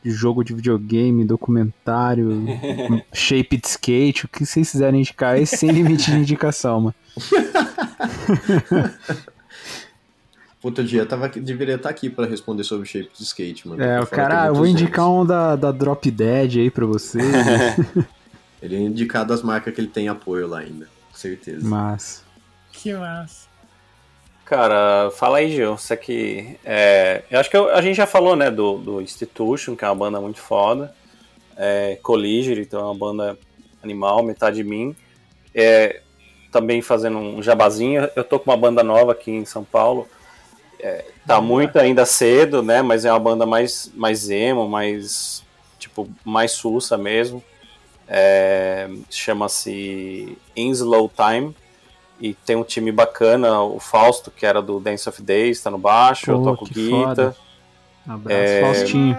[0.04, 2.46] jogo de videogame, documentário,
[3.12, 6.96] shape de skate, o que vocês quiserem indicar, é sem limite de indicação, mano.
[10.62, 13.84] Puta, o dia tava, aqui- deveria estar aqui pra responder sobre shape de skate, mano.
[13.84, 15.22] É, o cara, ah, eu vou indicar anos.
[15.22, 17.24] um da, da Drop Dead aí pra vocês.
[17.32, 17.76] né?
[18.62, 21.68] Ele é indicado as marcas que ele tem apoio lá ainda, com certeza.
[21.68, 22.24] Mas.
[22.72, 23.46] Que massa.
[24.44, 25.78] Cara, fala aí, Gil.
[25.78, 26.58] Você que.
[26.66, 29.88] é, eu acho que eu- a gente já falou, né, do, do Institution, que é
[29.88, 30.96] uma banda muito foda.
[31.56, 33.38] É, Colliger, então é uma banda
[33.84, 34.96] animal, metade de mim.
[35.54, 36.02] É,
[36.56, 38.10] também fazendo um jabazinho.
[38.16, 40.08] Eu tô com uma banda nova aqui em São Paulo.
[40.80, 42.82] É, tá muito ainda cedo, né?
[42.82, 45.44] Mas é uma banda mais, mais emo, mais.
[45.78, 47.44] Tipo, mais sussa mesmo.
[48.08, 51.54] É, Chama-se In Slow Time.
[52.22, 55.78] E tem um time bacana, o Fausto, que era do Dance of Days, tá no
[55.78, 57.10] baixo, eu Pô, toco que foda.
[57.10, 57.36] guitarra.
[58.08, 59.18] Abraço, É, Faustinho.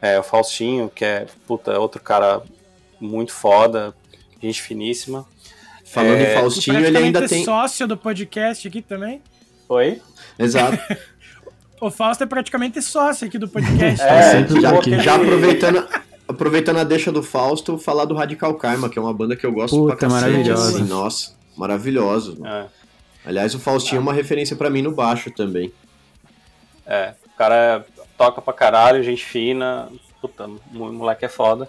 [0.00, 2.42] É, o Faustinho, que é, puta, outro cara
[3.00, 3.92] muito foda,
[4.40, 5.26] gente finíssima.
[5.86, 7.44] Falando É, em Faustinho, ele ainda tem.
[7.44, 9.22] sócio do podcast aqui também.
[9.68, 10.00] Oi?
[10.38, 10.78] Exato.
[11.78, 14.00] O Fausto é praticamente sócio aqui do podcast.
[14.02, 14.98] É, sempre já, aqui.
[14.98, 15.86] já aproveitando,
[16.26, 19.52] aproveitando a deixa do Fausto, falar do Radical Karma, que é uma banda que eu
[19.52, 20.68] gosto Puta, pra cacete, maravilhosa.
[20.70, 22.38] assim, nossa, maravilhosos.
[22.38, 22.50] mano.
[22.50, 22.66] É,
[23.26, 25.70] Aliás, o Faustinho é uma referência pra mim no baixo também.
[26.86, 27.84] é, o cara
[28.16, 29.90] toca pra caralho, gente fina,
[30.22, 31.68] puta, o moleque é foda.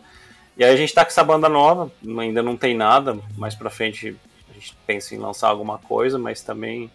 [0.58, 3.70] E aí a gente tá com essa banda nova, ainda não tem nada, mais pra
[3.70, 4.18] frente
[4.50, 6.90] a gente pensa em lançar alguma coisa, mas também,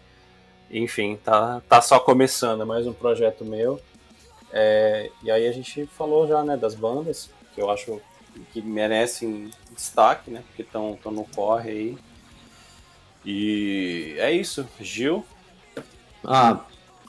[0.69, 3.79] enfim, tá, tá só começando, é mais um projeto meu.
[4.51, 8.01] É, e aí a gente falou já, né, das bandas, que eu acho
[8.51, 11.97] que merecem destaque, né, porque estão no corre aí.
[13.25, 15.25] E é isso, Gil.
[16.21, 16.65] Ah,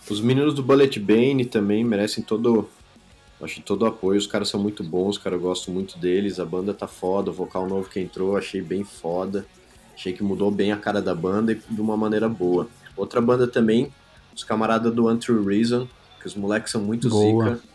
[0.09, 2.70] os meninos do Bullet Bane também merecem todo,
[3.44, 4.18] acho todo o apoio.
[4.18, 6.40] Os caras são muito bons, cara, eu gosto muito deles.
[6.40, 9.46] A banda tá foda, o vocal novo que entrou, achei bem foda.
[9.94, 12.68] Achei que mudou bem a cara da banda e de uma maneira boa.
[12.96, 13.92] Outra banda também,
[14.34, 15.88] os camaradas do Untrue Reason,
[16.20, 17.54] que os moleques são muito Boa.
[17.54, 17.68] zica.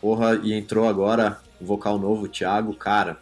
[0.00, 3.20] Porra, e entrou agora o vocal novo, o Thiago, cara.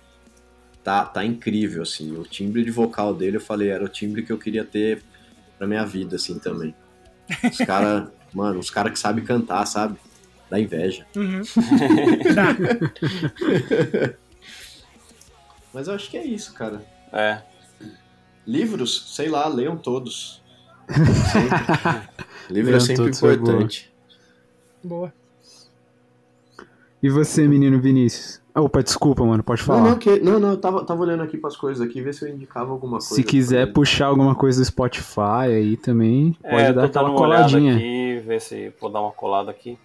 [0.82, 2.16] Tá, tá incrível, assim.
[2.16, 5.02] O timbre de vocal dele, eu falei, era o timbre que eu queria ter
[5.59, 6.74] pra minha vida, assim, também.
[7.44, 9.98] Os caras, mano, os caras que sabem cantar, sabe?
[10.51, 11.06] Dá inveja.
[11.16, 11.43] Uhum.
[15.72, 16.85] Mas eu acho que é isso, cara.
[17.12, 17.43] É,
[18.47, 20.43] Livros, sei lá, leiam todos.
[20.89, 22.09] Sempre.
[22.51, 23.93] Livro é sempre é importante.
[24.82, 25.12] Boa.
[27.02, 28.40] E você, menino Vinícius?
[28.55, 29.90] Opa, desculpa, mano, pode Não, falar.
[29.90, 32.35] não, que, não, não, eu tava, tava olhando aqui pras coisas aqui, ver se eu
[32.35, 33.14] indicava alguma coisa.
[33.14, 37.77] Se quiser puxar alguma coisa do Spotify aí também, pode é, dar aquela coladinha.
[37.77, 39.78] aqui, ver se vou dar uma colada aqui.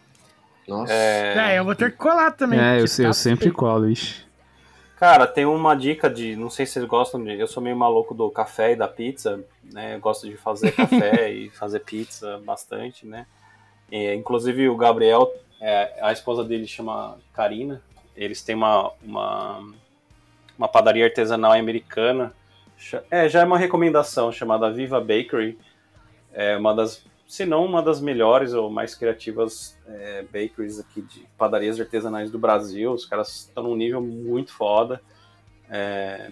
[0.68, 0.94] Nossa.
[0.94, 2.60] É, eu vou ter que colar também.
[2.60, 4.26] É, eu, eu tá sempre colo, ixi.
[4.98, 6.36] Cara, tem uma dica de.
[6.36, 7.38] Não sei se vocês gostam de.
[7.38, 9.96] Eu sou meio maluco do café e da pizza, né?
[9.96, 13.28] Eu gosto de fazer café e fazer pizza bastante, né?
[13.92, 17.82] E, inclusive o Gabriel, é, a esposa dele chama Karina.
[18.16, 19.74] Eles têm uma, uma,
[20.58, 22.34] uma padaria artesanal americana.
[23.12, 25.60] É, já é uma recomendação chamada Viva Bakery.
[26.34, 31.26] É uma das se não uma das melhores ou mais criativas é, bakeries aqui de
[31.38, 32.92] padarias artesanais do Brasil.
[32.94, 35.02] Os caras estão num nível muito foda.
[35.70, 36.32] É,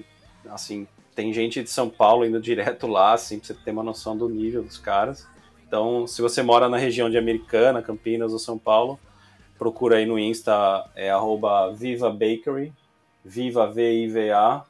[0.50, 4.16] assim, tem gente de São Paulo indo direto lá, assim, pra você ter uma noção
[4.16, 5.28] do nível dos caras.
[5.68, 9.00] Então, se você mora na região de Americana, Campinas ou São Paulo,
[9.58, 12.72] procura aí no Insta, é arroba Viva Bakery,
[13.26, 14.66] Viva V-I-V-A.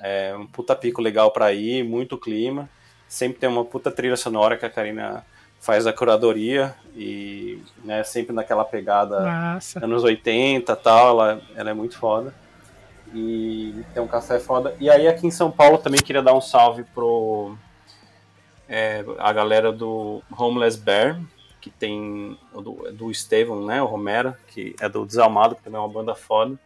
[0.00, 2.68] É um puta pico legal pra ir, muito clima.
[3.06, 5.24] Sempre tem uma puta trilha sonora que a Karina
[5.60, 9.84] faz a curadoria e né, sempre naquela pegada Massa.
[9.84, 12.32] anos 80 tal, ela, ela é muito foda.
[13.14, 14.74] E tem um café foda.
[14.78, 17.56] E aí aqui em São Paulo também queria dar um salve pro
[18.68, 21.20] é, a galera do Homeless Bear,
[21.60, 25.82] que tem do, do Estevam, né, o Romero, que é do Desalmado, que também é
[25.82, 26.58] uma banda foda.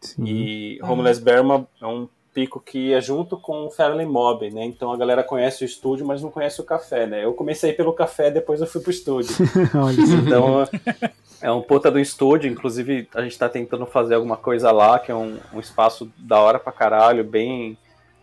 [0.00, 0.24] Sim.
[0.26, 2.08] E Homeless Bear é, uma- é um
[2.38, 4.64] pico que é junto com o Fairly Mob, né?
[4.64, 7.24] Então a galera conhece o estúdio, mas não conhece o café, né?
[7.24, 9.34] Eu comecei pelo café, depois eu fui pro estúdio.
[10.28, 10.68] Então
[11.42, 15.10] é um puta do estúdio, inclusive a gente tá tentando fazer alguma coisa lá, que
[15.10, 17.76] é um, um espaço da hora pra caralho, bem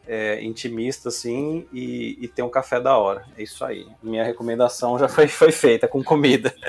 [0.07, 3.23] é, intimista, assim, e, e tem um café da hora.
[3.37, 3.85] É isso aí.
[4.03, 6.53] Minha recomendação já foi, foi feita com comida.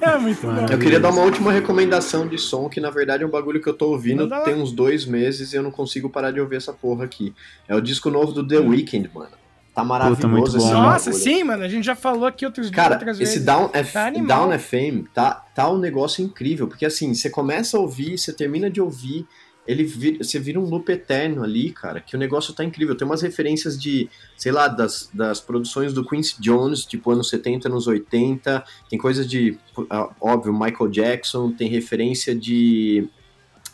[0.00, 0.66] É muito bom.
[0.70, 3.68] Eu queria dar uma última recomendação de som, que na verdade é um bagulho que
[3.68, 4.40] eu tô ouvindo lá.
[4.40, 7.34] tem uns dois meses e eu não consigo parar de ouvir essa porra aqui.
[7.66, 9.30] É o disco novo do The Weeknd, mano.
[9.74, 10.72] Tá maravilhoso muito esse bom.
[10.72, 11.24] Nossa, bagulho.
[11.24, 11.64] sim, mano.
[11.64, 13.44] A gente já falou aqui outros, Cara, outras esse vezes.
[13.44, 14.10] Down, F, Tá.
[14.10, 18.70] Down FM tá, tá um negócio incrível, porque assim, você começa a ouvir, você termina
[18.70, 19.26] de ouvir,
[19.66, 22.94] ele vira, você vira um loop eterno ali, cara, que o negócio tá incrível.
[22.94, 27.68] Tem umas referências de, sei lá, das, das produções do Quincy Jones, tipo anos 70,
[27.68, 29.58] anos 80, tem coisa de,
[29.88, 33.08] ah, óbvio, Michael Jackson, tem referência de.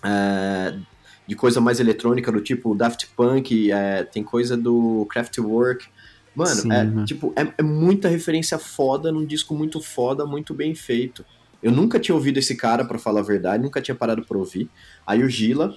[0.04, 0.78] eh,
[1.26, 5.86] de coisa mais eletrônica, do tipo Daft Punk, eh, tem coisa do Kraftwerk.
[6.34, 7.04] Mano, Sim, é, né?
[7.04, 11.24] tipo, é, é muita referência foda num disco muito foda, muito bem feito.
[11.62, 14.68] Eu nunca tinha ouvido esse cara, pra falar a verdade, nunca tinha parado pra ouvir.
[15.06, 15.76] Aí o Gila,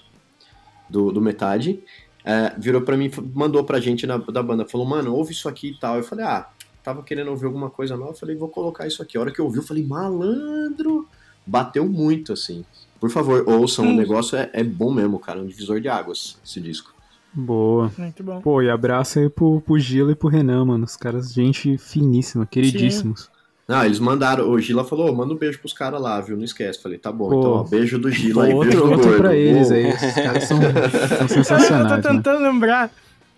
[0.89, 1.83] do, do Metade,
[2.23, 5.71] é, virou pra mim, mandou pra gente na, da banda, falou, mano, ouve isso aqui
[5.71, 5.97] e tal.
[5.97, 6.47] Eu falei, ah,
[6.83, 9.17] tava querendo ouvir alguma coisa nova, eu falei, vou colocar isso aqui.
[9.17, 11.07] A hora que eu ouvi, eu falei, malandro!
[11.45, 12.63] Bateu muito, assim.
[12.99, 16.37] Por favor, ouçam, o negócio é, é bom mesmo, cara, é um divisor de águas,
[16.45, 16.93] esse disco.
[17.33, 17.91] Boa.
[17.97, 18.39] Muito bom.
[18.41, 20.85] Pô, e abraço aí pro, pro Gila e pro Renan, mano.
[20.85, 23.29] Os caras, gente finíssima, queridíssimos.
[23.67, 26.35] Ah, eles mandaram, o Gila falou, "Ô, manda um beijo pros caras lá, viu?
[26.35, 26.81] Não esquece.
[26.83, 27.39] Falei, tá bom, Pô.
[27.39, 29.21] então, ó, beijo do Pô, Gila aí, beijo outro, do outro gordo.
[29.21, 29.87] pra eles Ô, aí.
[29.87, 32.01] Esses caras são, são Eu tô sensacionais, né?
[32.11, 32.91] tentando lembrar.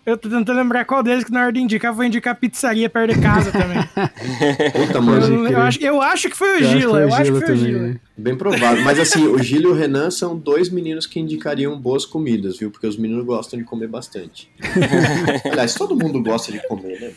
[0.06, 2.88] Eu tô tentando lembrar qual deles que na hora de indicar, eu vou indicar pizzaria
[2.88, 3.76] perto de casa também.
[4.72, 6.92] Puta, eu, mano, não- eu acho, eu acho que foi o Eu acho que Gila.
[6.92, 7.86] foi Eu o acho que Gila foi o também, Gila.
[7.88, 8.00] né?
[8.16, 8.84] bem provável.
[8.84, 12.70] Mas assim, o Gila e o Renan são dois meninos que indicariam boas comidas, viu?
[12.70, 14.48] Porque os meninos gostam de comer bastante.
[15.50, 17.12] Aliás, todo mundo gosta de comer, né?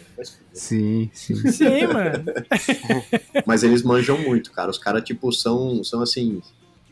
[0.51, 1.35] Sim, sim.
[1.35, 2.25] Sim, mano.
[3.45, 4.71] Mas eles manjam muito, cara.
[4.71, 6.41] Os caras, tipo, são, são assim,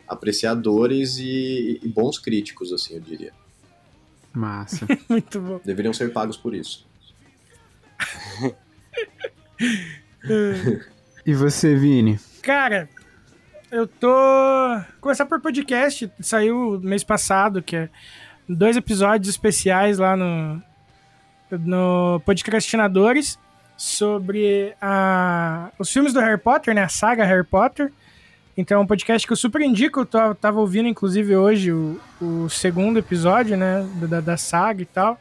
[0.08, 3.34] apreciadores e, e bons críticos, assim, eu diria.
[4.38, 4.86] Massa.
[5.10, 5.60] Muito bom.
[5.66, 6.88] Deveriam ser pagos por isso.
[11.26, 12.20] E você, Vini?
[12.42, 12.88] Cara,
[13.72, 14.08] eu tô.
[15.02, 16.10] Começar por podcast.
[16.20, 17.90] Saiu mês passado, que é
[18.48, 20.62] dois episódios especiais lá no.
[21.50, 23.40] No Podcastinadores
[23.78, 26.84] sobre a, os filmes do Harry Potter, né?
[26.84, 27.92] A saga Harry Potter.
[28.58, 30.00] Então é um podcast que eu super indico.
[30.14, 33.88] Eu tava ouvindo, inclusive, hoje o, o segundo episódio, né?
[34.10, 35.20] Da, da saga e tal.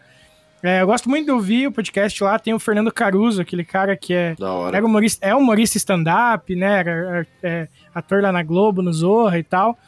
[0.63, 2.39] É, eu gosto muito de ouvir o podcast lá.
[2.39, 4.77] Tem o Fernando Caruso, aquele cara que é Da hora.
[4.79, 6.79] era humorista, é humorista stand-up, né?
[6.81, 9.79] Era- é, ator lá na Globo, no Zorra e tal.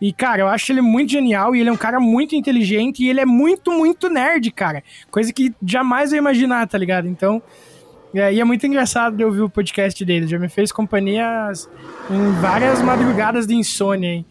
[0.00, 3.08] E, cara, eu acho ele muito genial e ele é um cara muito inteligente e
[3.08, 4.82] ele é muito, muito nerd, cara.
[5.10, 7.06] Coisa que jamais eu ia imaginar, tá ligado?
[7.06, 7.40] Então,
[8.14, 10.26] é, e é muito engraçado de ouvir o podcast dele.
[10.26, 11.50] Já me fez companhia
[12.10, 14.26] em várias madrugadas de insônia, hein?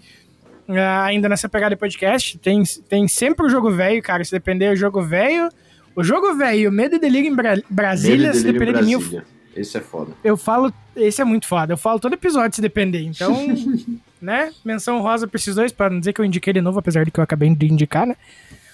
[0.68, 4.24] É, ainda nessa pegada de podcast, tem, tem sempre o jogo velho, cara.
[4.24, 5.50] Se depender do jogo velho.
[5.96, 9.16] O jogo velho, Medo e Delírio em Bra- Brasília, se Delírio em depender de mim,
[9.16, 9.22] eu.
[9.56, 10.14] Esse é foda.
[10.24, 10.74] eu falo.
[10.96, 11.74] Esse é muito foda.
[11.74, 13.02] Eu falo todo episódio se depender.
[13.04, 13.36] Então,
[14.22, 14.52] né?
[14.66, 17.12] Menção rosa pra esses dois, pra não dizer que eu indiquei de novo, apesar de
[17.12, 18.16] que eu acabei de indicar, né?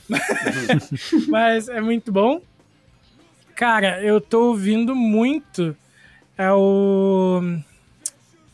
[1.27, 2.41] Mas é muito bom.
[3.59, 5.75] Cara, eu tô ouvindo muito.
[6.37, 7.41] É o.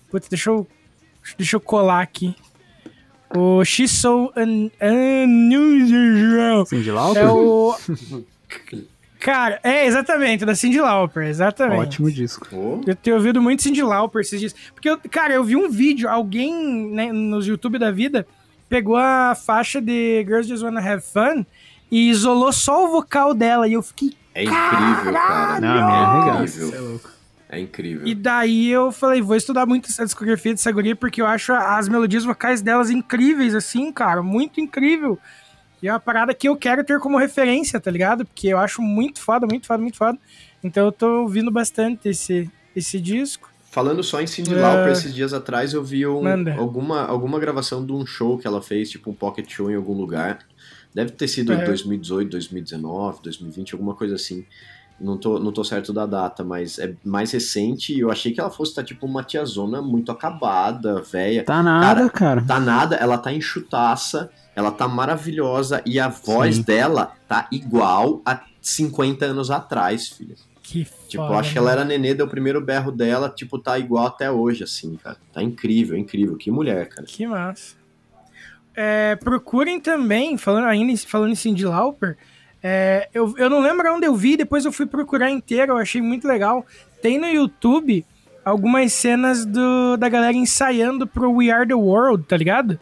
[0.09, 0.67] Putz, deixa eu.
[1.37, 2.35] Deixa eu colar aqui.
[3.37, 6.65] O She's So Un- Unusual.
[6.65, 7.21] Cindy Lauper?
[7.21, 7.75] É o.
[9.19, 11.81] Cara, é exatamente, da Cindy Lauper, exatamente.
[11.81, 12.81] Ótimo disco.
[12.87, 14.55] Eu tenho ouvido muito Cindy Lauper esses dias.
[14.73, 18.25] Porque, eu, cara, eu vi um vídeo, alguém né, nos YouTube da vida
[18.67, 21.45] pegou a faixa de Girls Just Wanna Have Fun
[21.91, 23.67] e isolou só o vocal dela.
[23.67, 24.13] E eu fiquei.
[24.33, 25.59] é incrível, cara.
[25.61, 26.69] Não, é é incrível.
[26.69, 27.09] você é louco.
[27.47, 28.07] É incrível.
[28.07, 31.87] E daí eu falei, vou estudar muito essa discografia dessa guria, porque eu acho as
[31.87, 35.17] melodias vocais delas incríveis, assim, cara, muito incrível.
[35.81, 38.25] E é uma parada que eu quero ter como referência, tá ligado?
[38.25, 40.17] Porque eu acho muito foda, muito foda, muito foda.
[40.63, 43.47] Então eu tô ouvindo bastante esse, esse disco.
[43.69, 44.55] Falando só em Cindy.
[44.55, 46.23] Lauper, esses dias atrás eu vi um-
[46.57, 49.93] alguma, alguma gravação de um show que ela fez, tipo um pocket show em algum
[49.93, 50.39] lugar.
[50.95, 51.65] Deve ter sido em É.
[51.65, 54.45] 2018, 2019, 2020, alguma coisa assim.
[54.97, 58.39] Não tô, não tô certo da data, mas é mais recente e eu achei que
[58.39, 61.43] ela fosse estar tipo uma tiazona muito acabada, velha.
[61.43, 62.41] Tá nada, cara.
[62.41, 66.61] Tá nada, ela tá enxutaça, ela tá maravilhosa e a voz Sim.
[66.61, 70.35] dela tá igual a 50 anos atrás, filha.
[70.63, 71.81] Que Tipo, foda, eu acho que ela mano.
[71.81, 75.17] era nenê, deu o primeiro berro dela, tipo, tá igual até hoje, assim, cara.
[75.33, 76.37] Tá incrível, incrível.
[76.37, 77.05] Que mulher, cara.
[77.05, 77.75] Que massa.
[78.75, 82.17] É, procurem também, falando ainda em- falando em Cindy Lauper,
[82.61, 86.01] é, eu, eu não lembro onde eu vi, depois eu fui procurar inteiro, eu achei
[86.01, 86.65] muito legal.
[87.01, 88.03] Tem no YouTube
[88.43, 92.79] algumas cenas do, da galera ensaiando pro We Are The World, tá ligado?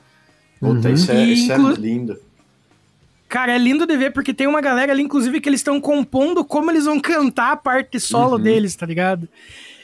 [0.60, 0.94] Puta, Uhum.
[0.94, 2.18] isso, é, E isso é lindo.
[3.30, 6.44] Cara, é lindo de ver, porque tem uma galera ali, inclusive, que eles estão compondo
[6.46, 8.42] como eles vão cantar a parte solo Uhum.
[8.44, 9.28] deles, tá ligado?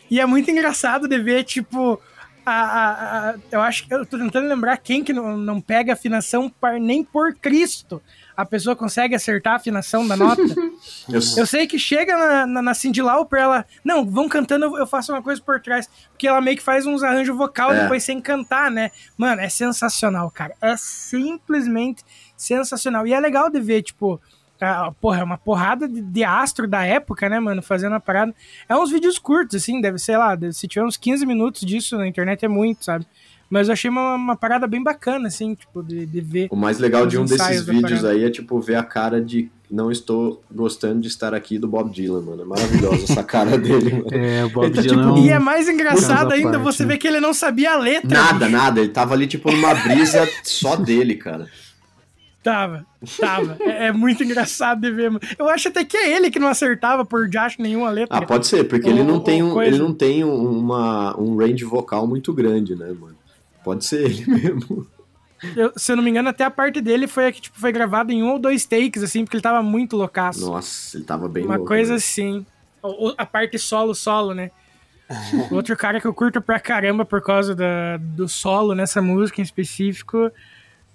[0.10, 2.00] E é muito engraçado de ver, tipo.
[2.46, 5.94] A, a- a- eu acho que eu tô tentando lembrar quem que não, não pega
[5.94, 8.02] afinação par- nem por Cristo.
[8.36, 10.42] A pessoa consegue acertar a afinação da nota.
[11.10, 13.66] Eu, Eu sei que chega na, na, na Cindy Lauper, ela.
[13.84, 15.90] Não, vão cantando, eu- eu faço uma coisa por trás.
[16.12, 17.82] Porque ela meio que faz uns arranjos vocal É.
[17.84, 18.92] depois sem cantar, né?
[19.18, 20.56] Mano, é sensacional, cara.
[20.62, 22.04] É simplesmente
[22.38, 23.06] sensacional.
[23.06, 24.22] E é legal de ver, tipo.
[24.62, 27.62] A- porra, é uma porrada de, de astro da época, né, mano?
[27.62, 28.34] Fazendo a parada.
[28.68, 30.38] É uns vídeos curtos, assim, deve ser lá.
[30.52, 33.06] Se tiver uns 15 minutos disso na internet é muito, sabe?
[33.50, 36.48] Mas eu achei uma, uma parada bem bacana, assim, tipo, de, de ver.
[36.52, 39.92] o mais legal de um desses vídeos aí é, tipo, ver a cara de não
[39.92, 42.42] estou gostando de estar aqui do Bob Dylan, mano.
[42.42, 44.08] É maravilhosa essa cara dele, mano.
[44.12, 46.90] É, o Bob Ele tá, Dylan tipo, e é mais engraçado ainda parte, você né?
[46.94, 48.08] ver que ele não sabia a letra.
[48.10, 48.80] Nada, nada.
[48.82, 51.48] Ele tava ali, tipo, numa brisa só dele, cara.
[52.42, 52.86] Tava,
[53.20, 53.58] tava.
[53.60, 55.12] É, é muito engraçado de ver.
[55.12, 55.20] mano.
[55.38, 58.18] Eu acho até que é ele que não acertava por Josh nenhuma letra.
[58.18, 59.70] Ah, pode ser, porque ele não tem, um, coisa.
[59.76, 63.18] ele não tem um- uma, um range vocal muito grande, né, mano?
[63.64, 64.88] Pode ser ele mesmo.
[65.56, 67.72] Eu- se eu não me engano, até a parte dele foi a que tipo, foi
[67.74, 70.50] gravada em um ou dois takes, assim, porque ele tava muito loucaço.
[70.50, 71.68] Nossa, ele tava bem Uma louco.
[71.68, 71.98] coisa né?
[71.98, 72.46] assim.
[73.18, 74.50] A parte solo, solo, né?
[75.52, 79.44] Outro cara que eu curto pra caramba por causa da, do solo nessa música em
[79.44, 80.32] específico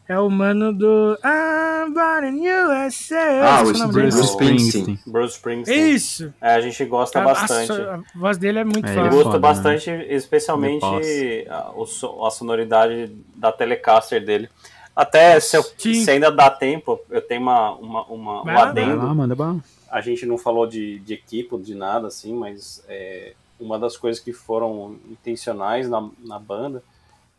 [0.09, 3.17] é o mano do I'm born in USA.
[3.43, 4.09] Ah, o é Bruce dele.
[4.25, 4.99] Springsteen.
[5.07, 5.91] Bruce Springsteen.
[5.95, 6.35] Isso!
[6.41, 7.73] É, a gente gosta A- bastante.
[7.73, 9.09] A, a voz dele é muito É, Eu foda.
[9.11, 12.05] gosto foda, bastante, especialmente The Boss.
[12.05, 14.49] a, a sonoridade da Telecaster dele.
[14.95, 18.97] Até se, eu- se ainda dá tempo, eu tenho uma, uma, uma- um adendo.
[18.99, 19.59] lá, manda bala.
[19.91, 24.23] A gente não falou de, de equipe, de nada assim, mas é, uma das coisas
[24.23, 26.83] que foram intencionais na, na banda,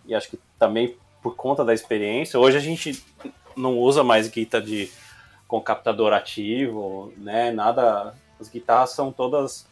[0.05, 0.95] e acho que também
[1.25, 3.03] por conta da experiência, hoje a gente
[3.57, 4.91] não usa mais guitarra de,
[5.47, 7.51] com captador ativo, né?
[7.51, 8.13] Nada.
[8.39, 9.65] As guitarras são todas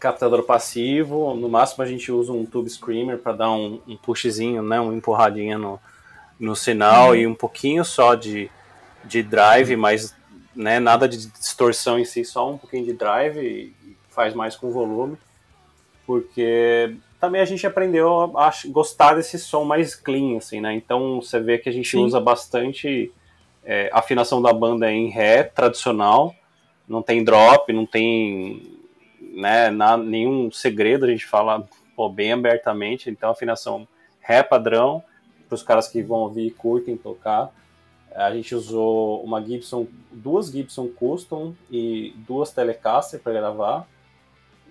[0.00, 4.64] captador passivo, no máximo a gente usa um tube screamer para dar um, um pushzinho,
[4.64, 4.80] né?
[4.80, 5.78] Uma empurradinha no,
[6.40, 8.50] no sinal e um pouquinho só de,
[9.04, 10.12] de drive, mas
[10.56, 13.72] né, nada de distorção em si, só um pouquinho de drive
[14.10, 15.16] faz mais com volume,
[16.04, 20.74] porque também a gente aprendeu a gostar desse som mais clean, assim, né?
[20.74, 22.02] Então você vê que a gente Sim.
[22.02, 23.12] usa bastante
[23.64, 26.34] é, a afinação da banda em ré tradicional,
[26.88, 28.76] não tem drop, não tem
[29.20, 33.86] né, na- nenhum segredo, a gente fala pô, bem abertamente, então afinação
[34.18, 35.00] ré padrão,
[35.48, 37.54] para os caras que vão ouvir e curtem tocar.
[38.16, 43.86] A gente usou uma Gibson, duas Gibson Custom e duas Telecaster para gravar,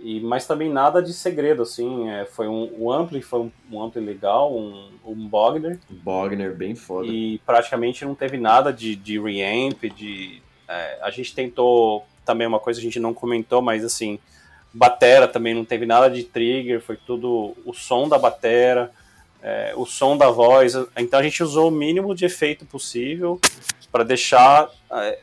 [0.04, 2.10] e mas também nada de segredo assim.
[2.10, 6.76] É, foi um, um ampli, foi um, um ampli legal, um, um Bogner Bogner, bem
[6.76, 7.08] foda.
[7.08, 12.60] e praticamente não teve nada de, de reamp, de é, a gente tentou também uma
[12.60, 14.20] coisa que a gente não comentou, mas assim
[14.74, 18.92] batera também não teve nada de trigger, foi tudo o som da batera,
[19.44, 20.74] é, o som da voz.
[20.98, 23.40] Então a gente usou o mínimo de efeito possível
[23.92, 25.20] para deixar é,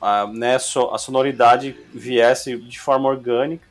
[0.00, 3.66] a, né, so- a sonoridade viesse de forma orgânica.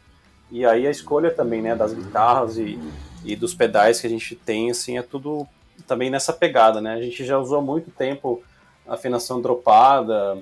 [0.54, 2.80] E aí a escolha também né, das guitarras e,
[3.26, 5.48] e dos pedais que a gente tem, assim, é tudo
[5.88, 6.94] também nessa pegada, né?
[6.94, 8.44] A gente já usou há muito tempo
[8.88, 10.38] afinação dropada,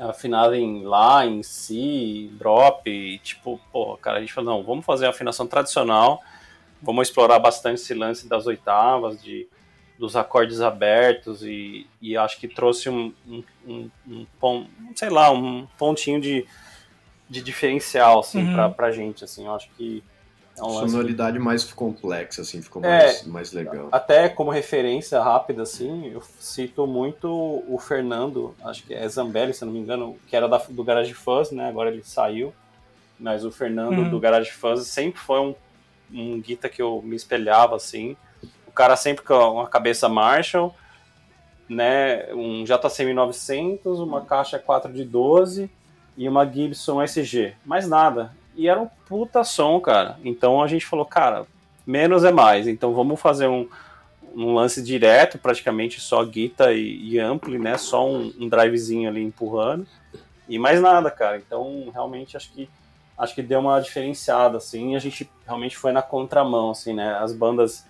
[0.00, 4.84] afinada em Lá, em Si, drop, e tipo, pô, cara, a gente falou, não, vamos
[4.84, 6.20] fazer a afinação tradicional,
[6.82, 9.46] vamos explorar bastante esse lance das oitavas, de,
[9.96, 14.66] dos acordes abertos, e, e acho que trouxe um, um, um, um
[14.96, 16.44] sei lá, um pontinho de,
[17.30, 18.54] de diferencial, assim, Uhum.
[18.54, 20.02] pra, pra gente, assim, eu acho que
[20.58, 22.88] é um lance Sonoridade mais complexa, assim, ficou É.
[23.04, 23.88] mais, mais legal.
[23.92, 27.28] Até como referência rápida, assim, eu cito muito
[27.68, 30.82] o Fernando, acho que é Zambelli, se eu não me engano, que era da- do
[30.84, 31.68] Garage Fuzz, né?
[31.68, 32.52] Agora ele saiu.
[33.18, 34.10] Mas o Fernando Uhum.
[34.10, 35.54] do Garage Fuzz sempre foi um,
[36.12, 38.16] um guita que eu me espelhava, assim.
[38.66, 40.74] O cara sempre com uma cabeça Marshall,
[41.68, 42.32] né?
[42.34, 45.70] Um JC 1900, uma caixa 4 de 12
[46.20, 47.54] e uma Gibson SG.
[47.64, 48.30] Mais nada.
[48.54, 50.18] E era um puta som, cara.
[50.22, 51.46] Então a gente falou, cara,
[51.86, 52.68] menos é mais.
[52.68, 53.66] Então vamos fazer um,
[54.36, 57.78] um lance direto, praticamente só guita e, e ampli, né?
[57.78, 59.86] Só um, um drivezinho ali empurrando.
[60.46, 61.38] E mais nada, cara.
[61.38, 62.68] Então realmente acho que
[63.16, 67.14] acho que deu uma diferenciada, assim, a gente realmente foi na contramão, assim, né?
[67.18, 67.86] As bandas,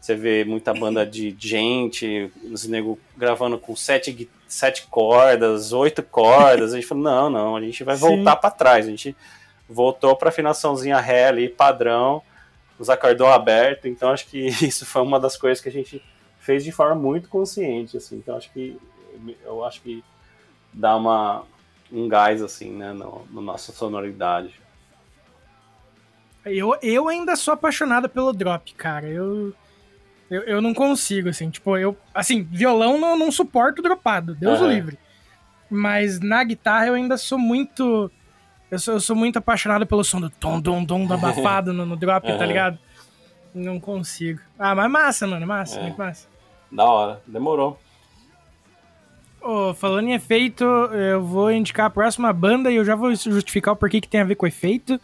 [0.00, 6.02] você vê muita banda de gente, os nego gravando com sete, gui- sete cordas, oito
[6.02, 6.72] cordas.
[6.72, 8.86] A gente falou, não, não, a gente vai voltar para trás.
[8.86, 9.16] A gente
[9.68, 12.22] voltou para afinaçãozinha ré ali, padrão,
[12.78, 13.88] os acordão aberto.
[13.88, 16.02] Então acho que isso foi uma das coisas que a gente
[16.38, 18.16] fez de forma muito consciente, assim.
[18.16, 18.78] Então acho que
[19.42, 20.04] eu acho que
[20.72, 21.44] dá uma
[21.90, 24.60] um gás assim, né, no, no nossa sonoridade.
[26.44, 29.06] Eu, eu ainda sou apaixonado pelo drop, cara.
[29.06, 29.54] Eu,
[30.32, 31.50] eu, eu não consigo, assim.
[31.50, 31.96] Tipo, eu.
[32.14, 34.72] Assim, violão não, não suporto dropado, Deus o Aham.
[34.72, 34.98] livre.
[35.70, 38.10] Mas na guitarra eu ainda sou muito.
[38.70, 41.84] Eu sou, eu sou muito apaixonado pelo som do tom, dom, dom, do abafado no,
[41.84, 42.46] no drop, tá Aham.
[42.46, 42.78] ligado?
[43.54, 44.40] Não consigo.
[44.58, 45.82] Ah, mas massa, mano, massa, É.
[45.82, 46.26] muito massa.
[46.70, 47.78] Da hora, demorou.
[49.42, 53.74] Ô, falando em efeito, eu vou indicar a próxima banda e eu já vou justificar
[53.74, 55.00] o porquê que tem a ver com efeito.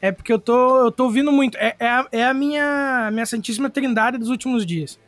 [0.00, 1.56] É porque eu tô, eu tô ouvindo muito.
[1.58, 4.98] É, é, a, é a minha, a minha santíssima trindade dos últimos dias.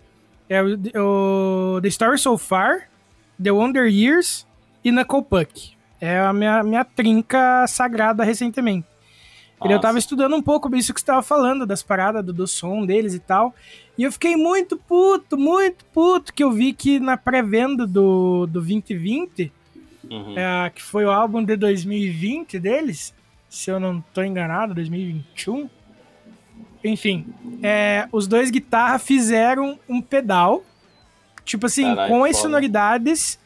[0.48, 2.88] É o, o The Story So Far,
[3.42, 4.46] The Wonder Years
[4.84, 5.72] e Knuckle Puck.
[6.00, 8.86] É a minha, minha trinca sagrada recentemente.
[9.62, 9.82] E eu Nossa.
[9.82, 13.14] tava estudando um pouco isso que você tava falando, das paradas, do, do som deles
[13.14, 13.54] e tal.
[13.96, 18.52] E eu fiquei muito puto, muito puto, que eu vi que na pré-venda do, do
[18.54, 19.52] 2020,
[20.10, 20.36] Uhum.
[20.36, 23.14] é, que foi o álbum de 2020 deles,
[23.50, 25.68] se eu não tô enganado, 2021.
[26.82, 27.26] Enfim,
[27.62, 30.64] é, os dois guitarras fizeram um pedal,
[31.44, 32.42] tipo assim, com as foda.
[32.42, 33.38] sonoridades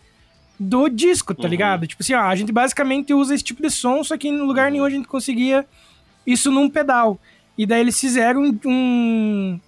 [0.60, 1.48] do disco, tá Uhum.
[1.48, 1.86] ligado?
[1.86, 4.70] Tipo assim, ó, a gente basicamente usa esse tipo de som, só que em lugar
[4.70, 5.66] nenhum a gente conseguia
[6.24, 7.18] isso num pedal.
[7.59, 9.59] E daí eles fizeram um,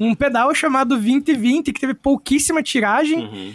[0.00, 3.54] um pedal chamado 2020, que teve pouquíssima tiragem, Uhum.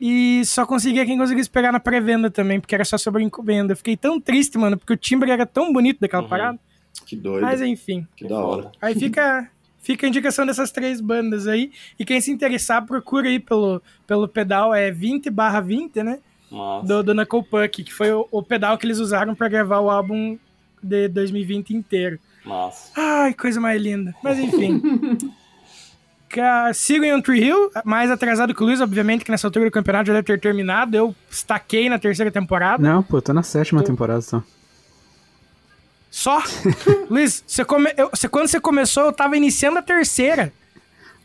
[0.00, 3.72] E só conseguia quem conseguisse pegar na pré-venda também, porque era só sobre encomenda.
[3.72, 6.28] Eu fiquei tão triste, mano, porque o timbre era tão bonito daquela Uhum.
[6.28, 6.58] parada.
[7.06, 7.42] Que doido.
[7.42, 8.06] Mas enfim.
[8.16, 8.72] que da hora.
[8.80, 9.48] Aí fica,
[9.80, 11.70] fica a indicação dessas três bandas aí.
[11.98, 16.18] E quem se interessar, procura aí pelo, pelo pedal, é 20 barra 20, né?
[16.50, 16.86] Massa.
[16.86, 19.88] Do, do Knuckle Puck, que foi o, o pedal que eles usaram pra gravar o
[19.90, 20.36] álbum
[20.82, 22.18] de 2020 inteiro.
[22.44, 22.90] Massa.
[22.96, 24.14] Ai, coisa mais linda.
[24.22, 24.80] Mas enfim.
[26.74, 30.06] Sigam em Tree Hill, mais atrasado que o Luiz, obviamente, que nessa altura do campeonato
[30.08, 30.96] já deve ter terminado.
[30.96, 32.82] Eu estaquei na terceira temporada.
[32.82, 34.42] Não, pô, tô na sétima temporada só.
[36.10, 36.42] Só?
[37.10, 40.52] Luiz, você come- eu- você- quando você começou, eu tava iniciando a terceira.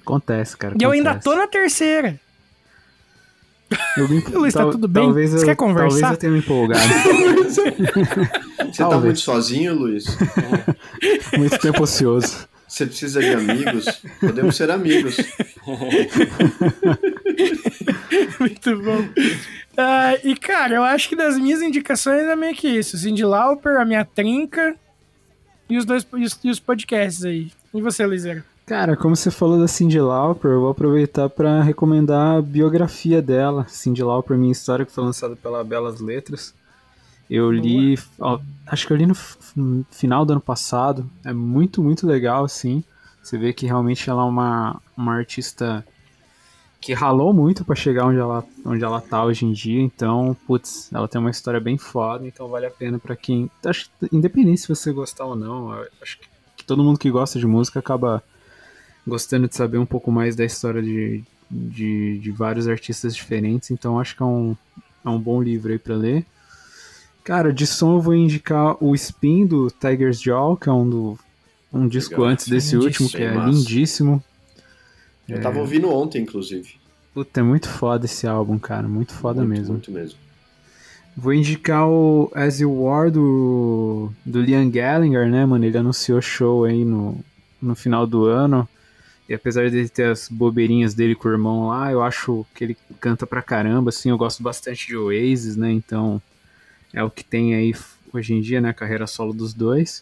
[0.02, 0.76] Acontece, cara.
[0.80, 1.30] E eu ainda acontece.
[1.30, 2.19] tô na terceira.
[3.98, 4.19] Eu me...
[4.32, 5.03] Luiz, tá tudo bem?
[5.06, 5.99] Talvez Você eu, quer conversar?
[5.99, 6.82] Talvez eu tenha me empolgado.
[7.49, 7.72] Você
[8.84, 9.03] tá Talvez.
[9.03, 10.06] muito sozinho, Luiz?
[11.38, 12.48] Muito tempo ocioso.
[12.67, 13.85] Você precisa de amigos?
[14.19, 15.17] Podemos ser amigos.
[18.39, 19.07] Muito bom.
[19.77, 22.97] Ah, e, cara, eu acho que das minhas indicações é meio que isso.
[22.97, 24.75] Cindy Lauper, a minha trinca
[25.69, 27.51] e os dois e os, e os podcasts aí.
[27.73, 28.43] E você, Luizera?
[28.65, 33.67] Cara, como você falou da Cindy Lauper, eu vou aproveitar pra recomendar a biografia dela.
[33.67, 36.53] Cindy Lauper, minha história, que foi lançada pela Belas Letras.
[37.30, 39.15] Eu li, ó, acho que eu li no
[39.91, 41.10] final do ano passado.
[41.23, 42.84] É muito, muito legal, assim.
[43.22, 45.84] Você vê que realmente ela é uma, uma artista
[46.80, 49.81] que ralou muito pra chegar onde ela, onde ela tá hoje em dia.
[49.81, 53.49] Então, putz, ela tem uma história bem foda, então vale a pena pra quem.
[53.65, 57.80] Acho independente se você gostar ou não, acho que, todo mundo que gosta de música
[57.80, 58.23] acaba
[59.06, 63.72] gostando de saber um pouco mais da história de, de, de vários artistas diferentes.
[63.72, 64.56] Então, acho que é um,
[65.03, 66.23] é um bom livro aí pra ler.
[67.26, 71.19] Cara, de som eu vou indicar o Spin do Tiger's Jaw, que é um, do,
[71.73, 72.27] um disco Legal.
[72.27, 73.07] antes desse Lindíssimo.
[73.07, 73.49] último, que é massa.
[73.49, 74.23] lindíssimo.
[75.27, 76.76] Eu tava ouvindo ontem, inclusive.
[77.15, 78.88] Puta, é muito foda esse álbum, cara.
[78.88, 79.73] Muito foda muito, mesmo.
[79.73, 80.19] Muito mesmo.
[81.18, 85.65] Vou indicar o As You War do, do Liam Gallagher, né, mano?
[85.65, 87.18] Ele anunciou show aí no,
[87.60, 88.69] no final do ano.
[89.27, 92.77] E apesar de ter as bobeirinhas dele com o irmão lá, eu acho que ele
[92.99, 94.11] canta pra caramba, assim.
[94.11, 95.72] Eu gosto bastante de Oasis, né?
[95.72, 96.22] Então
[96.95, 97.76] é o que tem aí
[98.11, 98.69] hoje em dia, né?
[98.69, 100.01] A carreira solo dos dois.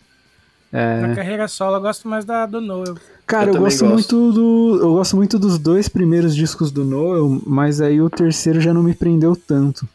[0.72, 1.02] É.
[1.02, 2.96] Na carreira solo, eu gosto mais da do Noel.
[3.28, 4.80] Cara, eu, Eu gosto também muito do.
[4.82, 8.82] Eu gosto muito dos dois primeiros discos do Noel, mas aí o terceiro já não
[8.82, 9.88] me prendeu tanto.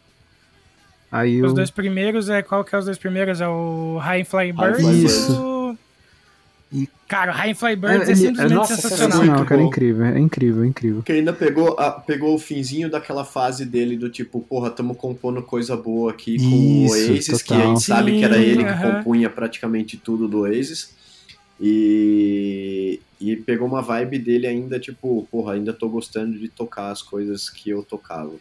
[1.11, 1.55] Aí Os eu.
[1.55, 3.41] dois primeiros, é qual que é os dois primeiros?
[3.41, 5.58] É o High Flying Birds Flying e o...
[7.09, 9.11] Cara, o High É, Birds é, ele- simplesmente nossa, sensacional.
[9.13, 11.03] sensacional, cara, é incrível, é incrível, é incrível.
[11.03, 15.43] Que ainda pegou, a- pegou o finzinho daquela fase dele do tipo, porra, tamo compondo
[15.43, 17.69] coisa boa aqui com Isso, o Oasis, que a total.
[17.77, 18.97] gente sabe que era Sim, ele que aham.
[18.97, 20.93] compunha praticamente tudo do Oasis.
[21.61, 27.03] E, e pegou uma vibe dele ainda, tipo, porra, ainda tô gostando de tocar as
[27.03, 28.33] coisas que eu tocava.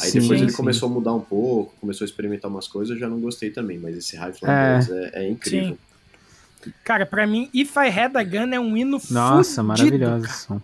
[0.00, 0.56] Aí Sim, depois ele sim.
[0.56, 3.78] começou a mudar um pouco, começou a experimentar umas coisas, eu já não gostei também,
[3.78, 4.72] mas esse High Flying É.
[4.78, 5.78] Birds é, é incrível.
[6.84, 10.46] Cara, pra mim, If I Had a Gun é um hino Nossa, fudido, maravilhoso esse
[10.46, 10.60] som.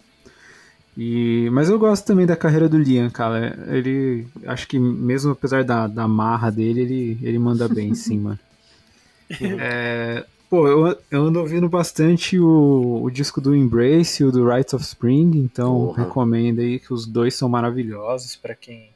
[0.97, 3.57] E, mas eu gosto também da carreira do Liam, cara.
[3.69, 4.27] Ele.
[4.45, 8.39] Acho que mesmo apesar da, da marra dele, ele, ele manda bem, sim, mano.
[9.41, 14.49] É, pô, eu, eu ando ouvindo bastante o, o disco do Embrace e o do
[14.49, 16.03] Rites of Spring, então Porra.
[16.05, 18.91] recomendo aí que os dois são maravilhosos pra quem.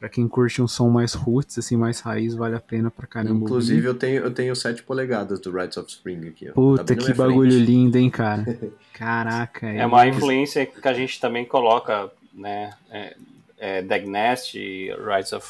[0.00, 3.44] Pra quem curte um som mais roots, assim, mais raiz, vale a pena pra caramba.
[3.44, 6.48] Inclusive, eu tenho, eu tenho 7 polegadas do Rights of Spring aqui.
[6.48, 6.52] ó.
[6.54, 7.66] Puta, Tá que bagulho frente.
[7.66, 8.44] lindo, hein, cara.
[8.94, 9.68] Caraca.
[9.68, 12.70] É uma ele- influência que a gente também coloca, né?
[12.90, 13.16] É,
[13.58, 15.46] é, Dagnest, Rights of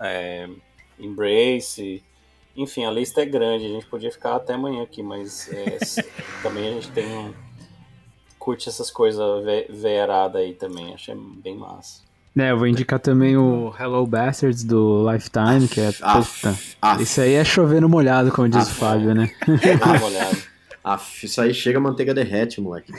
[0.00, 0.48] é,
[0.98, 2.02] Embrace,
[2.56, 3.66] enfim, a lista é grande.
[3.66, 5.78] A gente podia ficar até amanhã aqui, mas é,
[6.42, 7.32] também a gente tem um,
[8.36, 10.92] curte essas coisas ve veerada aí também.
[10.92, 12.02] Achei bem massa.
[12.36, 15.92] É, eu vou indicar também o Hello Bastards do Lifetime, que é.
[16.00, 16.58] Af, Puta.
[16.80, 19.30] af, Esse aí é chover no molhado, como diz Ah, o Fábio, né?
[19.78, 20.36] Dá uma olhada.
[20.82, 22.90] af, isso aí chega a manteiga derrete, moleque.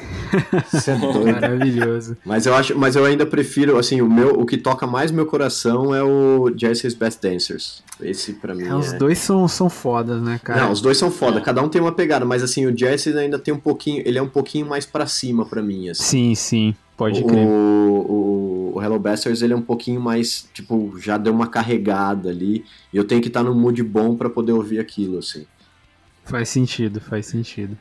[0.71, 1.31] Você é doido.
[1.31, 2.15] Maravilhoso.
[2.23, 5.25] Mas eu acho, mas eu ainda prefiro, assim, o meu, o que toca mais meu
[5.25, 7.81] coração é o Jesse's Best Dancers.
[7.99, 8.75] Esse pra mim É, é.
[8.75, 10.61] os dois são, são fodas, né, cara?
[10.61, 13.39] Não, os dois são foda, cada um tem uma pegada, mas assim, o Jesse ainda
[13.39, 16.03] tem um pouquinho, ele é um pouquinho mais pra cima pra mim, assim.
[16.03, 17.45] Sim, sim, pode o, crer.
[17.47, 18.32] o
[18.83, 23.05] Hello Bastards, ele é um pouquinho mais, tipo, já deu uma carregada ali, e eu
[23.05, 25.45] tenho que estar no mood bom pra poder ouvir aquilo, assim.
[26.25, 27.77] Faz sentido, faz sentido.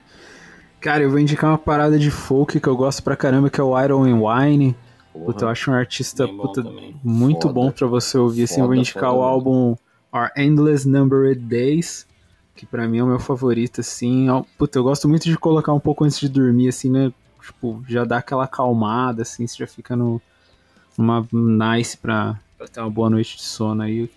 [0.81, 3.65] Cara, eu vou indicar uma parada de folk que eu gosto pra caramba, que é
[3.65, 4.77] o Iron and Wine.
[5.13, 5.27] Porra.
[5.27, 6.65] Puta, eu acho um artista bom puta,
[7.05, 7.53] muito Foda.
[7.53, 8.45] bom pra você ouvir.
[8.45, 9.77] Assim, eu vou indicar foda o álbum
[10.13, 12.07] Our Endless Numbered Days,
[12.57, 14.27] que pra mim é o meu favorito, assim.
[14.59, 17.13] Puta, eu gosto muito de colocar um pouco antes de dormir, assim, né?
[17.41, 20.21] Tipo, já dá aquela acalmada, assim, você já fica no,
[20.97, 24.11] numa nice pra, pra ter uma boa noite de sono aí.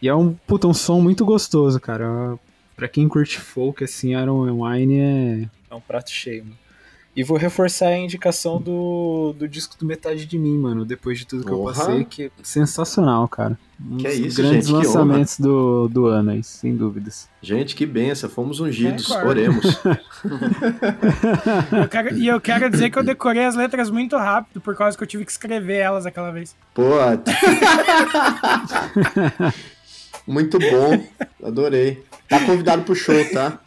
[0.00, 2.38] E é um, puta, um som muito gostoso, cara.
[2.76, 6.67] Pra quem curte folk, assim, Iron Wine é, é um prato cheio, mano.
[7.16, 10.84] E vou reforçar a indicação do, do disco do Metade de Mim, mano.
[10.84, 11.74] Depois de tudo que eu Porra.
[11.74, 13.58] passei, que é sensacional, cara.
[13.80, 17.28] Um Que dos é isso, grandes gente, que lançamentos do, do ano aí, sem dúvidas.
[17.42, 19.28] Gente, que benção, fomos ungidos, Concordo.
[19.30, 19.64] oremos.
[21.82, 24.96] Eu quero- e eu quero dizer que eu decorei as letras muito rápido, por causa
[24.96, 26.54] que eu tive que escrever elas aquela vez.
[26.74, 26.82] Pô.
[30.26, 31.04] Muito bom,
[31.42, 32.02] adorei.
[32.28, 33.58] Tá convidado pro show, tá?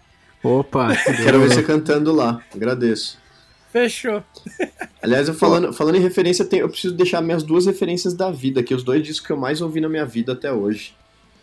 [0.44, 0.90] Opa!
[0.96, 3.18] Quero ver você cantando lá, agradeço.
[3.72, 4.24] Fechou.
[5.02, 8.74] Aliás, eu falando, falando em referência, eu preciso deixar minhas duas referências da vida, que
[8.76, 10.94] os dois discos que eu mais ouvi na minha vida até hoje.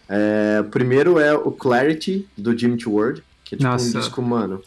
[0.08, 3.86] É, o primeiro é o Clarity, do Jimmy Eat World, que é tipo Nossa.
[3.96, 4.62] um disco, mano.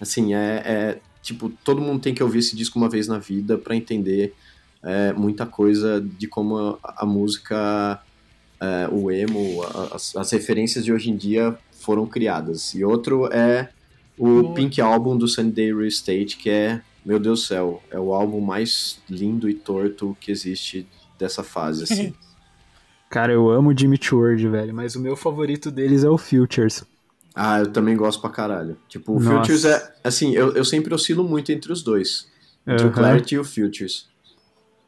[0.00, 3.58] Assim, é, é, Tipo, todo mundo tem que ouvir esse disco uma vez na vida
[3.58, 4.32] pra entender
[4.80, 8.00] é, muita coisa de como a, a música,
[8.60, 12.74] é, o emo, a- as, as referências de hoje em dia foram criadas.
[12.74, 13.70] E outro é
[14.18, 14.54] o Boa.
[14.54, 18.40] Pink Album do Sunday Real Estate, que é, meu Deus do céu, é o álbum
[18.40, 20.86] mais lindo e torto que existe
[21.18, 22.14] dessa fase, assim.
[23.08, 26.84] Cara, eu amo Jimmy Ward, velho, mas o meu favorito deles é o Futures.
[27.34, 28.76] ah, eu também gosto pra caralho.
[28.88, 29.38] Tipo, o Nossa.
[29.38, 32.26] Futures é, assim, eu, eu sempre oscilo muito entre os dois.
[32.66, 32.94] Entre o Aham.
[32.94, 34.08] Clarity e o Futures.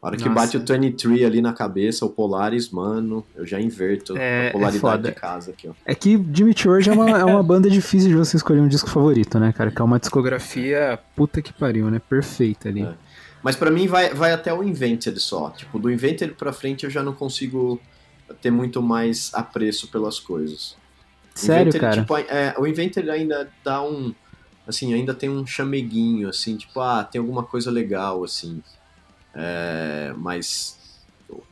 [0.01, 0.35] A hora que Nossa.
[0.35, 4.53] bate o 23 ali na cabeça, o Polaris, mano, eu já inverto É- é a
[4.53, 5.09] polaridade foda.
[5.09, 5.73] de casa aqui, ó.
[5.85, 8.89] É que Jimmy Ward é uma, é uma banda difícil de você escolher um disco
[8.89, 9.73] favorito, né, cara?
[9.73, 11.99] Que é uma discografia puta que pariu, né?
[12.09, 12.83] Perfeita ali.
[12.83, 12.95] É.
[13.43, 15.51] Mas pra mim vai, vai até o Invented só.
[15.51, 17.81] Tipo, do Invented pra frente eu já não consigo
[18.41, 20.77] ter muito mais apreço pelas coisas.
[21.35, 22.01] Sério, Invented, cara?
[22.03, 24.15] tipo, é, o Invented ainda dá um.
[24.67, 28.63] Assim, ainda tem um chameguinho, assim, tipo, ah, tem alguma coisa legal, assim.
[29.41, 30.77] É, mas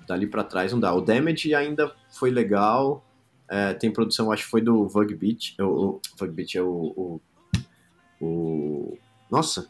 [0.08, 0.92] dali pra trás não dá.
[0.92, 3.04] O Damage ainda foi legal.
[3.48, 5.54] É, tem produção, acho que foi do Vug Beach.
[5.60, 7.20] O, o Vug Beach é o, o,
[8.20, 8.98] o.
[9.30, 9.68] Nossa!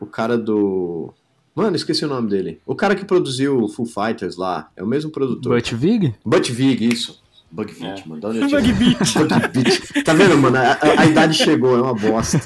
[0.00, 1.12] O cara do.
[1.54, 2.62] Mano, esqueci o nome dele.
[2.64, 4.70] O cara que produziu o Foo Fighters lá.
[4.74, 5.54] É o mesmo produtor.
[5.54, 6.14] Butch Vig?
[6.24, 7.21] Butch Vig, isso.
[7.52, 7.74] Bug É.
[7.94, 8.20] Beat, mano.
[8.28, 8.72] Onde eu Bug?
[8.72, 8.98] Beat.
[9.14, 10.04] Bug Beat.
[10.04, 10.56] Tá vendo, mano?
[10.56, 12.40] A, a- a idade chegou, é uma bosta.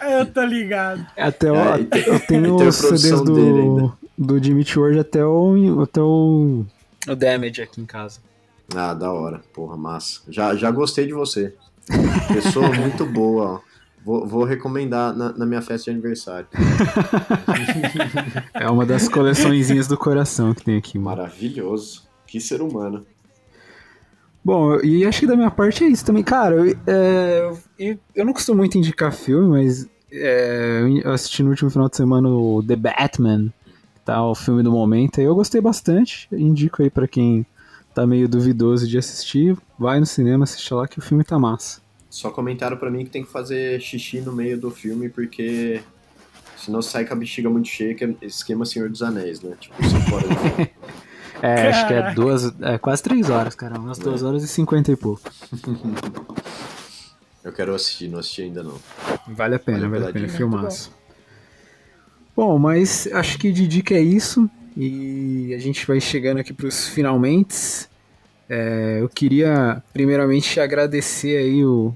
[0.00, 1.06] Eu tô ligado.
[1.16, 3.92] Até o, É, tem- eu tenho e tem a os CDs do, ainda.
[4.16, 6.64] do Dimitri Ward até o, até o.
[7.06, 8.20] O Damage aqui em casa.
[8.74, 9.40] Ah, da hora.
[9.52, 10.20] Porra, massa.
[10.28, 11.54] Já, já gostei de você.
[12.32, 13.68] Pessoa muito boa, ó.
[14.04, 16.46] Vou, vou recomendar na, na minha festa de aniversário.
[18.54, 21.16] É uma das coleçõezinhas do coração que tem aqui, mano.
[21.18, 22.02] Maravilhoso.
[22.26, 23.04] Que ser humano.
[24.48, 26.22] Bom, e acho que da minha parte é isso também.
[26.22, 31.50] Cara, eu, é, eu, eu não costumo muito indicar filme, mas é, eu assisti no
[31.50, 33.52] último final de semana o The Batman,
[33.94, 36.26] que tá o filme do momento, e eu gostei bastante.
[36.32, 37.44] Indico aí pra quem
[37.94, 41.82] tá meio duvidoso de assistir, vai no cinema, assiste lá que o filme tá massa.
[42.08, 45.82] Só comentaram pra mim que tem que fazer xixi no meio do filme, porque
[46.56, 49.54] senão sai com a bexiga muito cheia, que é esquema Senhor dos Anéis, né?
[49.60, 49.74] Tipo,
[50.14, 50.70] horas de filme.
[51.42, 54.90] É, acho que é duas, é quase três horas, cara, umas duas horas e cinquenta
[54.90, 55.22] e pouco.
[57.44, 58.74] Eu quero assistir, não assisti ainda não.
[59.26, 60.92] Vale a pena, Vale vale a pena, filmaço.
[62.36, 64.48] Bom, mas acho que de dica é isso.
[64.76, 67.88] E a gente vai chegando aqui pros finalmente.
[68.48, 71.92] É, eu queria primeiramente agradecer aí o,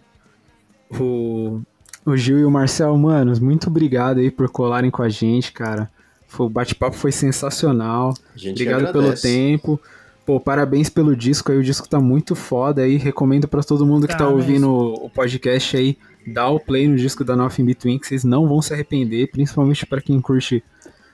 [0.90, 1.60] o,
[2.04, 3.38] o Gil e o Marcel, manos.
[3.38, 5.88] Muito obrigado aí por colarem com a gente, cara.
[6.32, 8.14] Foi- O bate-papo foi sensacional.
[8.50, 9.80] Obrigado pelo tempo.
[10.24, 12.96] Pô, parabéns pelo disco aí, o disco tá muito foda aí.
[12.96, 16.86] Recomendo pra todo mundo que tá Tá ouvindo o o podcast aí, dá o play
[16.88, 20.62] no disco da Nothing Between, que vocês não vão se arrepender, principalmente pra quem curte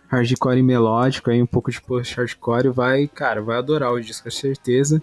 [0.08, 4.30] hardcore e melódico, aí um pouco de post-hardcore, vai, cara, vai adorar o disco, com
[4.30, 5.02] certeza.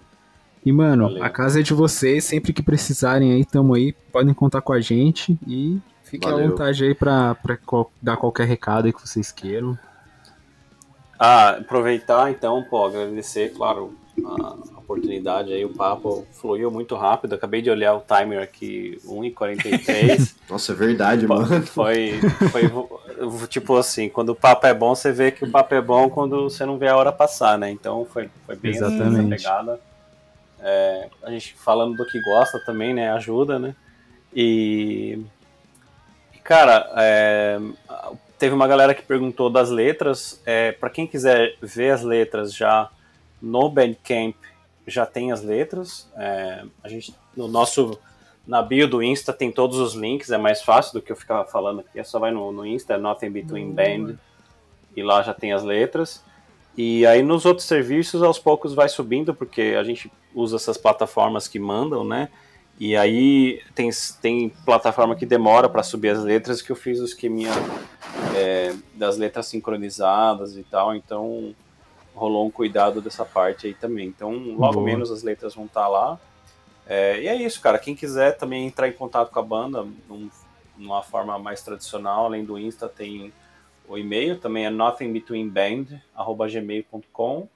[0.64, 1.22] E, mano, Valeu.
[1.24, 4.80] a casa é de vocês, sempre que precisarem aí, tamo aí, podem contar com a
[4.80, 6.48] gente e fiquem à Valeu.
[6.50, 7.56] vontade aí pra, pra
[8.02, 9.76] dar qualquer recado aí que vocês queiram.
[11.18, 17.34] Ah, aproveitar então, pô, agradecer, claro, a oportunidade aí, o papo fluiu muito rápido.
[17.34, 20.34] Acabei de olhar o timer aqui, 1h43.
[20.48, 21.62] Nossa, é verdade, mano.
[21.66, 22.20] foi,
[22.50, 22.62] foi
[23.48, 26.44] tipo assim, quando o papo é bom, você vê que o papo é bom quando
[26.44, 27.70] você não vê a hora passar, né?
[27.70, 29.28] Então foi, foi bem essa- essa Exatamente.
[29.42, 29.80] pegada.
[30.60, 33.10] É, a gente falando do que gosta também, né?
[33.12, 33.74] Ajuda, né?
[34.34, 35.18] E.
[36.34, 37.58] e, Cara, é,
[38.38, 40.40] teve uma galera que perguntou das letras.
[40.44, 42.90] É, para quem quiser ver as letras já
[43.40, 44.36] no Bandcamp,
[44.86, 46.10] já tem as letras.
[46.16, 47.98] É, a gente, no nosso
[48.46, 51.44] na bio do Insta tem todos os links, é mais fácil do que eu ficar
[51.46, 51.98] falando aqui.
[51.98, 54.14] É só vai no, no Insta, é Nothing Between Band,
[54.94, 56.24] e lá já tem as letras.
[56.76, 61.48] E aí nos outros serviços aos poucos vai subindo, porque a gente usa essas plataformas
[61.48, 62.28] que mandam, né?
[62.78, 63.88] E aí tem,
[64.20, 67.50] tem plataforma que demora para subir as letras, que eu fiz o esqueminha
[68.36, 71.54] é, das letras sincronizadas e tal, então
[72.14, 74.08] rolou um cuidado dessa parte aí também.
[74.08, 74.84] Então logo Boa.
[74.84, 76.20] menos as letras vão estar lá.
[76.86, 77.78] É, e é isso, cara.
[77.78, 80.30] Quem quiser também entrar em contato com a banda, num,
[80.76, 83.32] numa forma mais tradicional, além do Insta, tem
[83.88, 87.48] o e-mail, também é nothingbetweenband.gmail.com.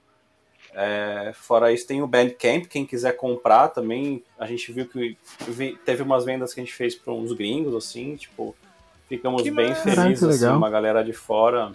[0.73, 2.65] É, fora isso, tem o Bandcamp.
[2.67, 5.17] Quem quiser comprar também, a gente viu que
[5.47, 8.55] vi- teve umas vendas que a gente fez para uns gringos, assim, tipo,
[9.09, 9.83] ficamos Que bem massa.
[9.83, 11.73] Caraca, felizes, assim, uma galera de fora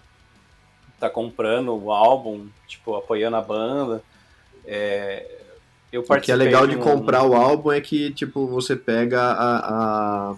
[0.98, 4.02] tá comprando o álbum, tipo, apoiando a banda.
[4.64, 5.26] É,
[5.92, 9.20] eu O que é legal de um- comprar o álbum é que, tipo, você pega
[9.20, 10.36] a, a-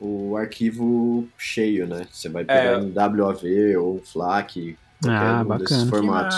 [0.00, 2.06] o arquivo cheio, né?
[2.12, 2.78] Você vai pegar É.
[2.80, 5.86] em WAV ou FLAC, Ah, um bacana.
[5.86, 6.36] Formatos.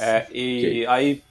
[0.00, 0.86] É, e Ok.
[0.88, 1.22] aí,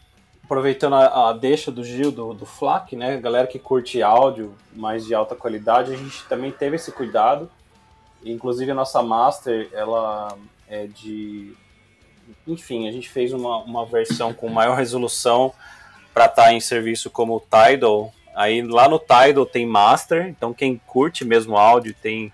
[0.43, 3.17] aproveitando a, a deixa do Gil, do, do FLAC, né?
[3.17, 7.49] Galera que curte áudio mais de alta qualidade, a gente também teve esse cuidado.
[8.23, 10.37] Inclusive a nossa Master, ela
[10.67, 11.53] é de.
[12.47, 15.53] Enfim, a gente fez uma, uma versão com maior resolução
[16.13, 18.13] para estar em serviço como o Tidal.
[18.35, 22.31] Aí lá no Tidal tem Master, então quem curte mesmo áudio tem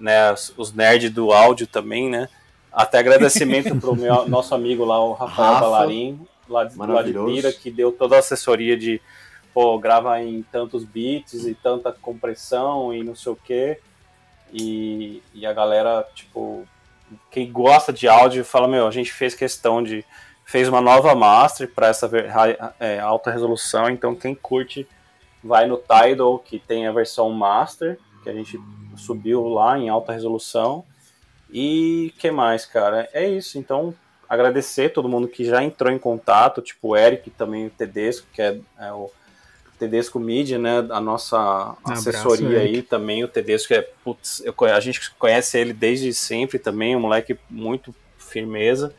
[0.00, 2.28] né, os nerds do áudio também, né?
[2.78, 7.12] Até agradecimento pro meu, nosso amigo lá, o Rafael Rafa, Balarim, lá de, lá de.
[7.12, 9.00] Pira, que deu toda a assessoria de
[9.52, 13.80] pô, grava em tantos bits e tanta compressão e não sei o quê.
[14.52, 16.64] E, e a galera, tipo,
[17.32, 20.04] quem gosta de áudio fala, meu, a gente fez questão de.
[20.44, 22.08] fez uma nova master para essa
[22.78, 24.86] é, alta resolução, então quem curte
[25.42, 28.56] vai no Tidal, que tem a versão master, que a gente
[28.96, 30.84] subiu lá em alta resolução.
[31.50, 33.08] E que mais, cara?
[33.12, 33.58] É isso.
[33.58, 33.94] Então,
[34.28, 38.42] agradecer todo mundo que já entrou em contato, tipo o Eric também, o Tedesco, que
[38.42, 39.10] é, é o
[39.78, 40.78] Tedesco Media, né?
[40.90, 42.76] A nossa abraço, assessoria Eric.
[42.76, 43.24] aí também.
[43.24, 47.94] O Tedesco é, putz, eu a gente conhece ele desde sempre também, um moleque muito
[48.18, 48.94] firmeza.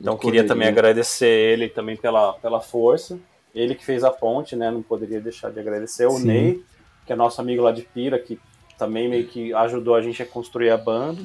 [0.00, 3.20] Então, queria também agradecer ele também pela, pela força.
[3.54, 4.68] ele que fez a ponte, né?
[4.68, 6.06] Não poderia deixar de agradecer.
[6.06, 6.26] O Sim.
[6.26, 6.64] Ney,
[7.06, 8.40] que é nosso amigo lá de Pira, que
[8.76, 11.22] também meio que ajudou a gente a construir a banda.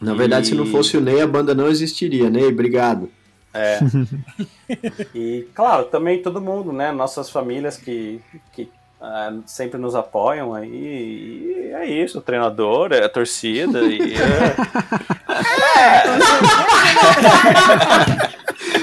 [0.00, 2.28] Na verdade, se não fosse o Ney, a banda não existiria.
[2.28, 3.10] Ney, obrigado.
[3.52, 3.78] É.
[5.14, 6.90] e, claro, também todo mundo, né?
[6.90, 8.20] Nossas famílias que,
[8.52, 8.68] que
[9.00, 10.68] ah, sempre nos apoiam aí.
[10.68, 13.80] E é isso, o treinador, é a torcida.
[13.82, 14.14] E,
[15.76, 16.04] é,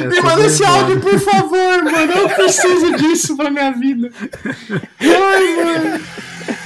[0.07, 2.11] Me manda esse áudio, por favor, mano.
[2.13, 4.11] Eu preciso disso pra minha vida.
[4.99, 5.99] Ai, mano.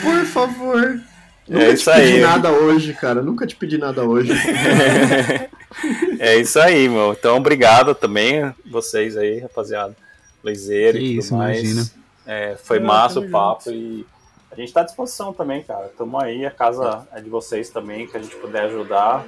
[0.01, 1.01] Por favor.
[1.47, 2.21] Nunca É isso te pedi aí.
[2.21, 3.21] nada hoje, cara.
[3.21, 4.31] Nunca te pedi nada hoje.
[6.19, 7.13] é isso aí, meu.
[7.13, 9.95] Então, obrigado também vocês aí, rapaziada.
[10.43, 11.59] Luizeiro Que e tudo isso, mais.
[11.59, 11.89] imagina.
[12.25, 14.05] É, foi Não, massa o papo e
[14.51, 15.91] a gente tá à disposição também, cara.
[15.97, 19.25] Tamo aí, a casa é de vocês também, que a gente puder ajudar.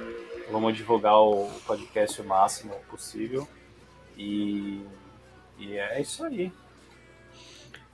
[0.50, 3.46] Vamos divulgar o podcast o máximo possível.
[4.16, 4.80] E,
[5.58, 6.50] e é isso aí.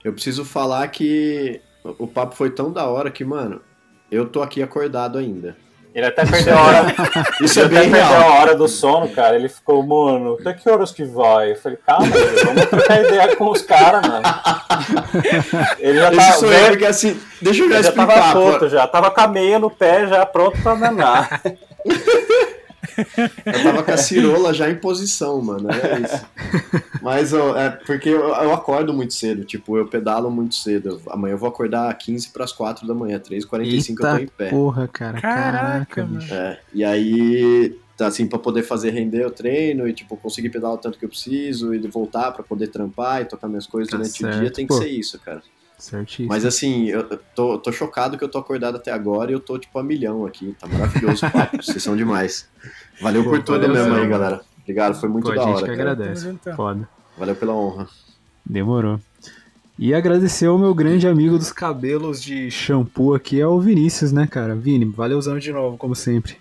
[0.03, 3.61] Eu preciso falar que o papo foi tão da hora que, mano,
[4.11, 5.55] eu tô aqui acordado ainda.
[5.93, 6.95] Ele até perdeu a hora.
[7.39, 8.31] Isso ele é bem até perdeu real.
[8.33, 9.37] a hora do sono, cara.
[9.37, 11.51] Ele ficou, mano, até que horas que vai?
[11.51, 14.23] Eu falei, calma, velho, vamos trocar ideia com os caras, mano.
[15.79, 16.67] Ele já Esse tá.
[16.67, 18.13] porque assim, deixa eu já Ele já explicar.
[18.13, 18.51] tava pô.
[18.51, 21.41] puto, já tava com a meia no pé, já pronto pra danar.
[23.45, 25.67] Eu tava com a cirola já em posição, mano.
[25.71, 26.25] É isso.
[27.01, 31.01] Mas ó, é porque eu, eu acordo muito cedo, tipo, eu pedalo muito cedo.
[31.09, 34.49] Amanhã eu vou acordar 15 pras 4 da manhã, 3h45 eu tô em pé.
[34.49, 35.21] porra, cara.
[35.21, 36.33] Caraca, Caraca, mano.
[36.33, 40.75] É, e aí, tá, assim, pra poder fazer render o treino e, tipo, conseguir pedalar
[40.75, 43.97] o tanto que eu preciso e voltar pra poder trampar e tocar minhas coisas Tá
[43.97, 44.79] durante o certo, dia, tem que pô.
[44.81, 45.41] ser isso, cara.
[45.77, 46.29] Certíssimo.
[46.29, 47.03] Mas assim, eu
[47.35, 50.25] tô, tô chocado que eu tô acordado até agora e eu tô, tipo, a milhão
[50.25, 50.55] aqui.
[50.59, 52.49] Tá maravilhoso o papo, vocês são demais.
[53.01, 54.41] Valeu Pô, por tudo mesmo aí, galera.
[54.61, 55.91] Obrigado, foi muito Pô, a da gente hora, que cara.
[55.91, 56.21] agradece.
[56.21, 56.55] Tamo junto.
[56.55, 56.89] Foda.
[57.17, 57.87] Valeu pela honra.
[58.45, 58.99] Demorou.
[59.77, 64.25] E agradecer ao meu grande amigo dos cabelos de shampoo aqui, é o Vinícius, né,
[64.25, 64.55] cara?
[64.55, 66.37] Vini, valeuzão de novo, como sempre.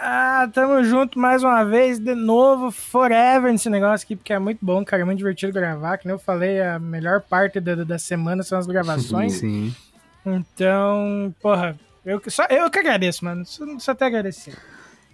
[0.00, 4.58] Ah, tamo junto mais uma vez, de novo, forever nesse negócio aqui, porque é muito
[4.62, 7.98] bom, cara, é muito divertido gravar, que nem eu falei, a melhor parte da, da
[7.98, 9.74] semana são as gravações, Sim.
[10.24, 11.76] então, porra,
[12.06, 14.54] eu, que- só, eu que agradeço, mano, só, só até agradecer.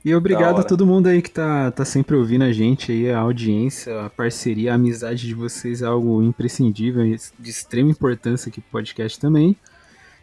[0.04, 3.20] E obrigado a todo mundo aí que tá, tá sempre ouvindo a gente aí, a
[3.20, 7.02] audiência, a parceria, a amizade de vocês é algo imprescindível,
[7.38, 9.56] de extrema importância aqui pro podcast também.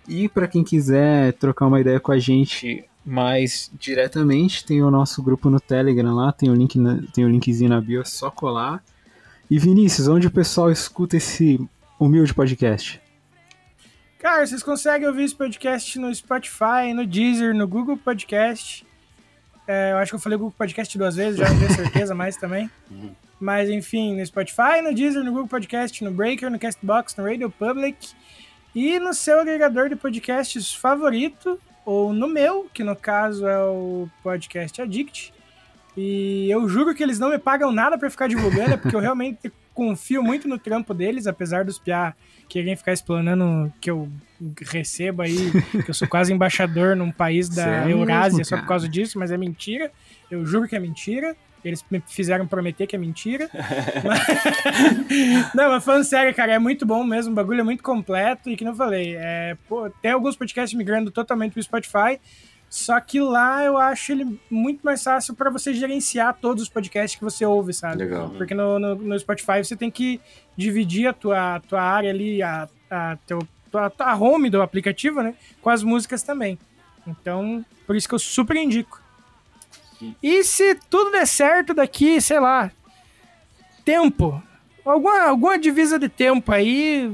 [0.07, 5.21] E para quem quiser trocar uma ideia com a gente mais diretamente, tem o nosso
[5.23, 8.29] grupo no Telegram lá, tem o, link na- tem o linkzinho na bio, é só
[8.29, 8.83] colar.
[9.49, 11.59] E Vinícius, onde o pessoal escuta esse
[11.99, 13.01] humilde podcast?
[14.19, 18.85] Cara, vocês conseguem ouvir esse podcast no Spotify, no Deezer, no Google Podcast.
[19.67, 22.37] É, eu acho que eu falei Google Podcast duas vezes, já não tenho certeza mais
[22.37, 22.69] também.
[23.39, 27.49] Mas enfim, no Spotify, no Deezer, no Google Podcast, no Breaker, no Castbox, no Radio
[27.49, 28.09] Public
[28.75, 34.07] e no seu agregador de podcasts favorito, ou no meu, que no caso é o
[34.23, 35.33] Podcast Addict.
[35.95, 38.99] E eu juro que eles não me pagam nada pra ficar divulgando, é porque eu
[38.99, 42.13] realmente confio muito no trampo deles, apesar dos piá
[42.47, 44.09] querem ficar explanando que eu
[44.61, 45.51] recebo aí,
[45.83, 49.31] que eu sou quase embaixador num país da é Eurásia só por causa disso, mas
[49.31, 49.91] é mentira.
[50.29, 51.35] Eu juro que é mentira.
[51.63, 53.49] Eles me fizeram prometer que é mentira.
[54.05, 57.31] Mas- Não, mas falando sério, cara, é muito bom mesmo.
[57.31, 58.49] O bagulho é muito completo.
[58.49, 62.19] E que não falei, é, pô, tem alguns podcasts migrando totalmente pro Spotify.
[62.69, 67.17] Só que lá eu acho ele muito mais fácil pra você gerenciar todos os podcasts
[67.19, 67.97] que você ouve, sabe?
[67.97, 68.29] Legal.
[68.29, 70.21] Porque no, no, no Spotify você tem que
[70.55, 73.39] dividir a tua, a tua área ali, a, a, teu,
[73.69, 75.33] tua, a home do aplicativo, né?
[75.61, 76.57] Com as músicas também.
[77.05, 79.01] Então, por isso que eu super indico.
[80.21, 82.71] E se tudo der certo daqui, sei lá,
[83.85, 84.41] tempo,
[84.85, 87.09] alguma, alguma divisa de tempo aí,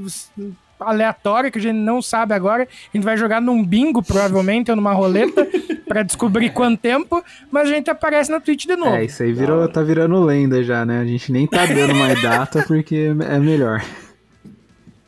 [0.80, 4.76] aleatória, que a gente não sabe agora, a gente vai jogar num bingo, provavelmente, ou
[4.76, 5.46] numa roleta,
[5.86, 8.94] pra descobrir quanto tempo, mas a gente aparece na Twitch de novo.
[8.94, 11.00] É, isso aí virou, tá virando lenda já, né?
[11.00, 13.84] A gente nem tá dando mais data porque é melhor.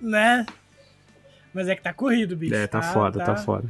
[0.01, 0.47] né?
[1.53, 2.55] Mas é que tá corrido, bicho.
[2.55, 3.65] É, tá foda, tá foda.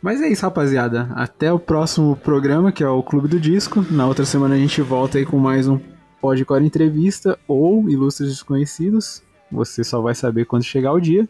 [0.00, 1.10] Mas é isso, rapaziada.
[1.14, 3.84] Até o próximo programa, que é o Clube do Disco.
[3.90, 5.78] Na outra semana a gente volta aí com mais um
[6.20, 9.22] Podcore Entrevista ou Ilustres Desconhecidos.
[9.50, 11.28] Você só vai saber quando chegar o dia.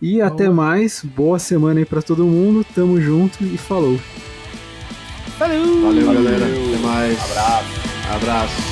[0.00, 1.04] E até mais.
[1.04, 2.64] Boa semana aí pra todo mundo.
[2.74, 3.98] Tamo junto e falou.
[5.38, 5.82] Valeu!
[5.82, 6.44] Valeu, galera.
[6.44, 7.18] Até mais.
[7.30, 7.82] Abraço.
[8.14, 8.71] Abraço.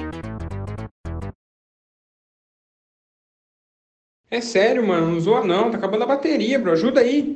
[4.33, 7.35] É sério, mano, não zoa não, tá acabando a bateria, bro, ajuda aí.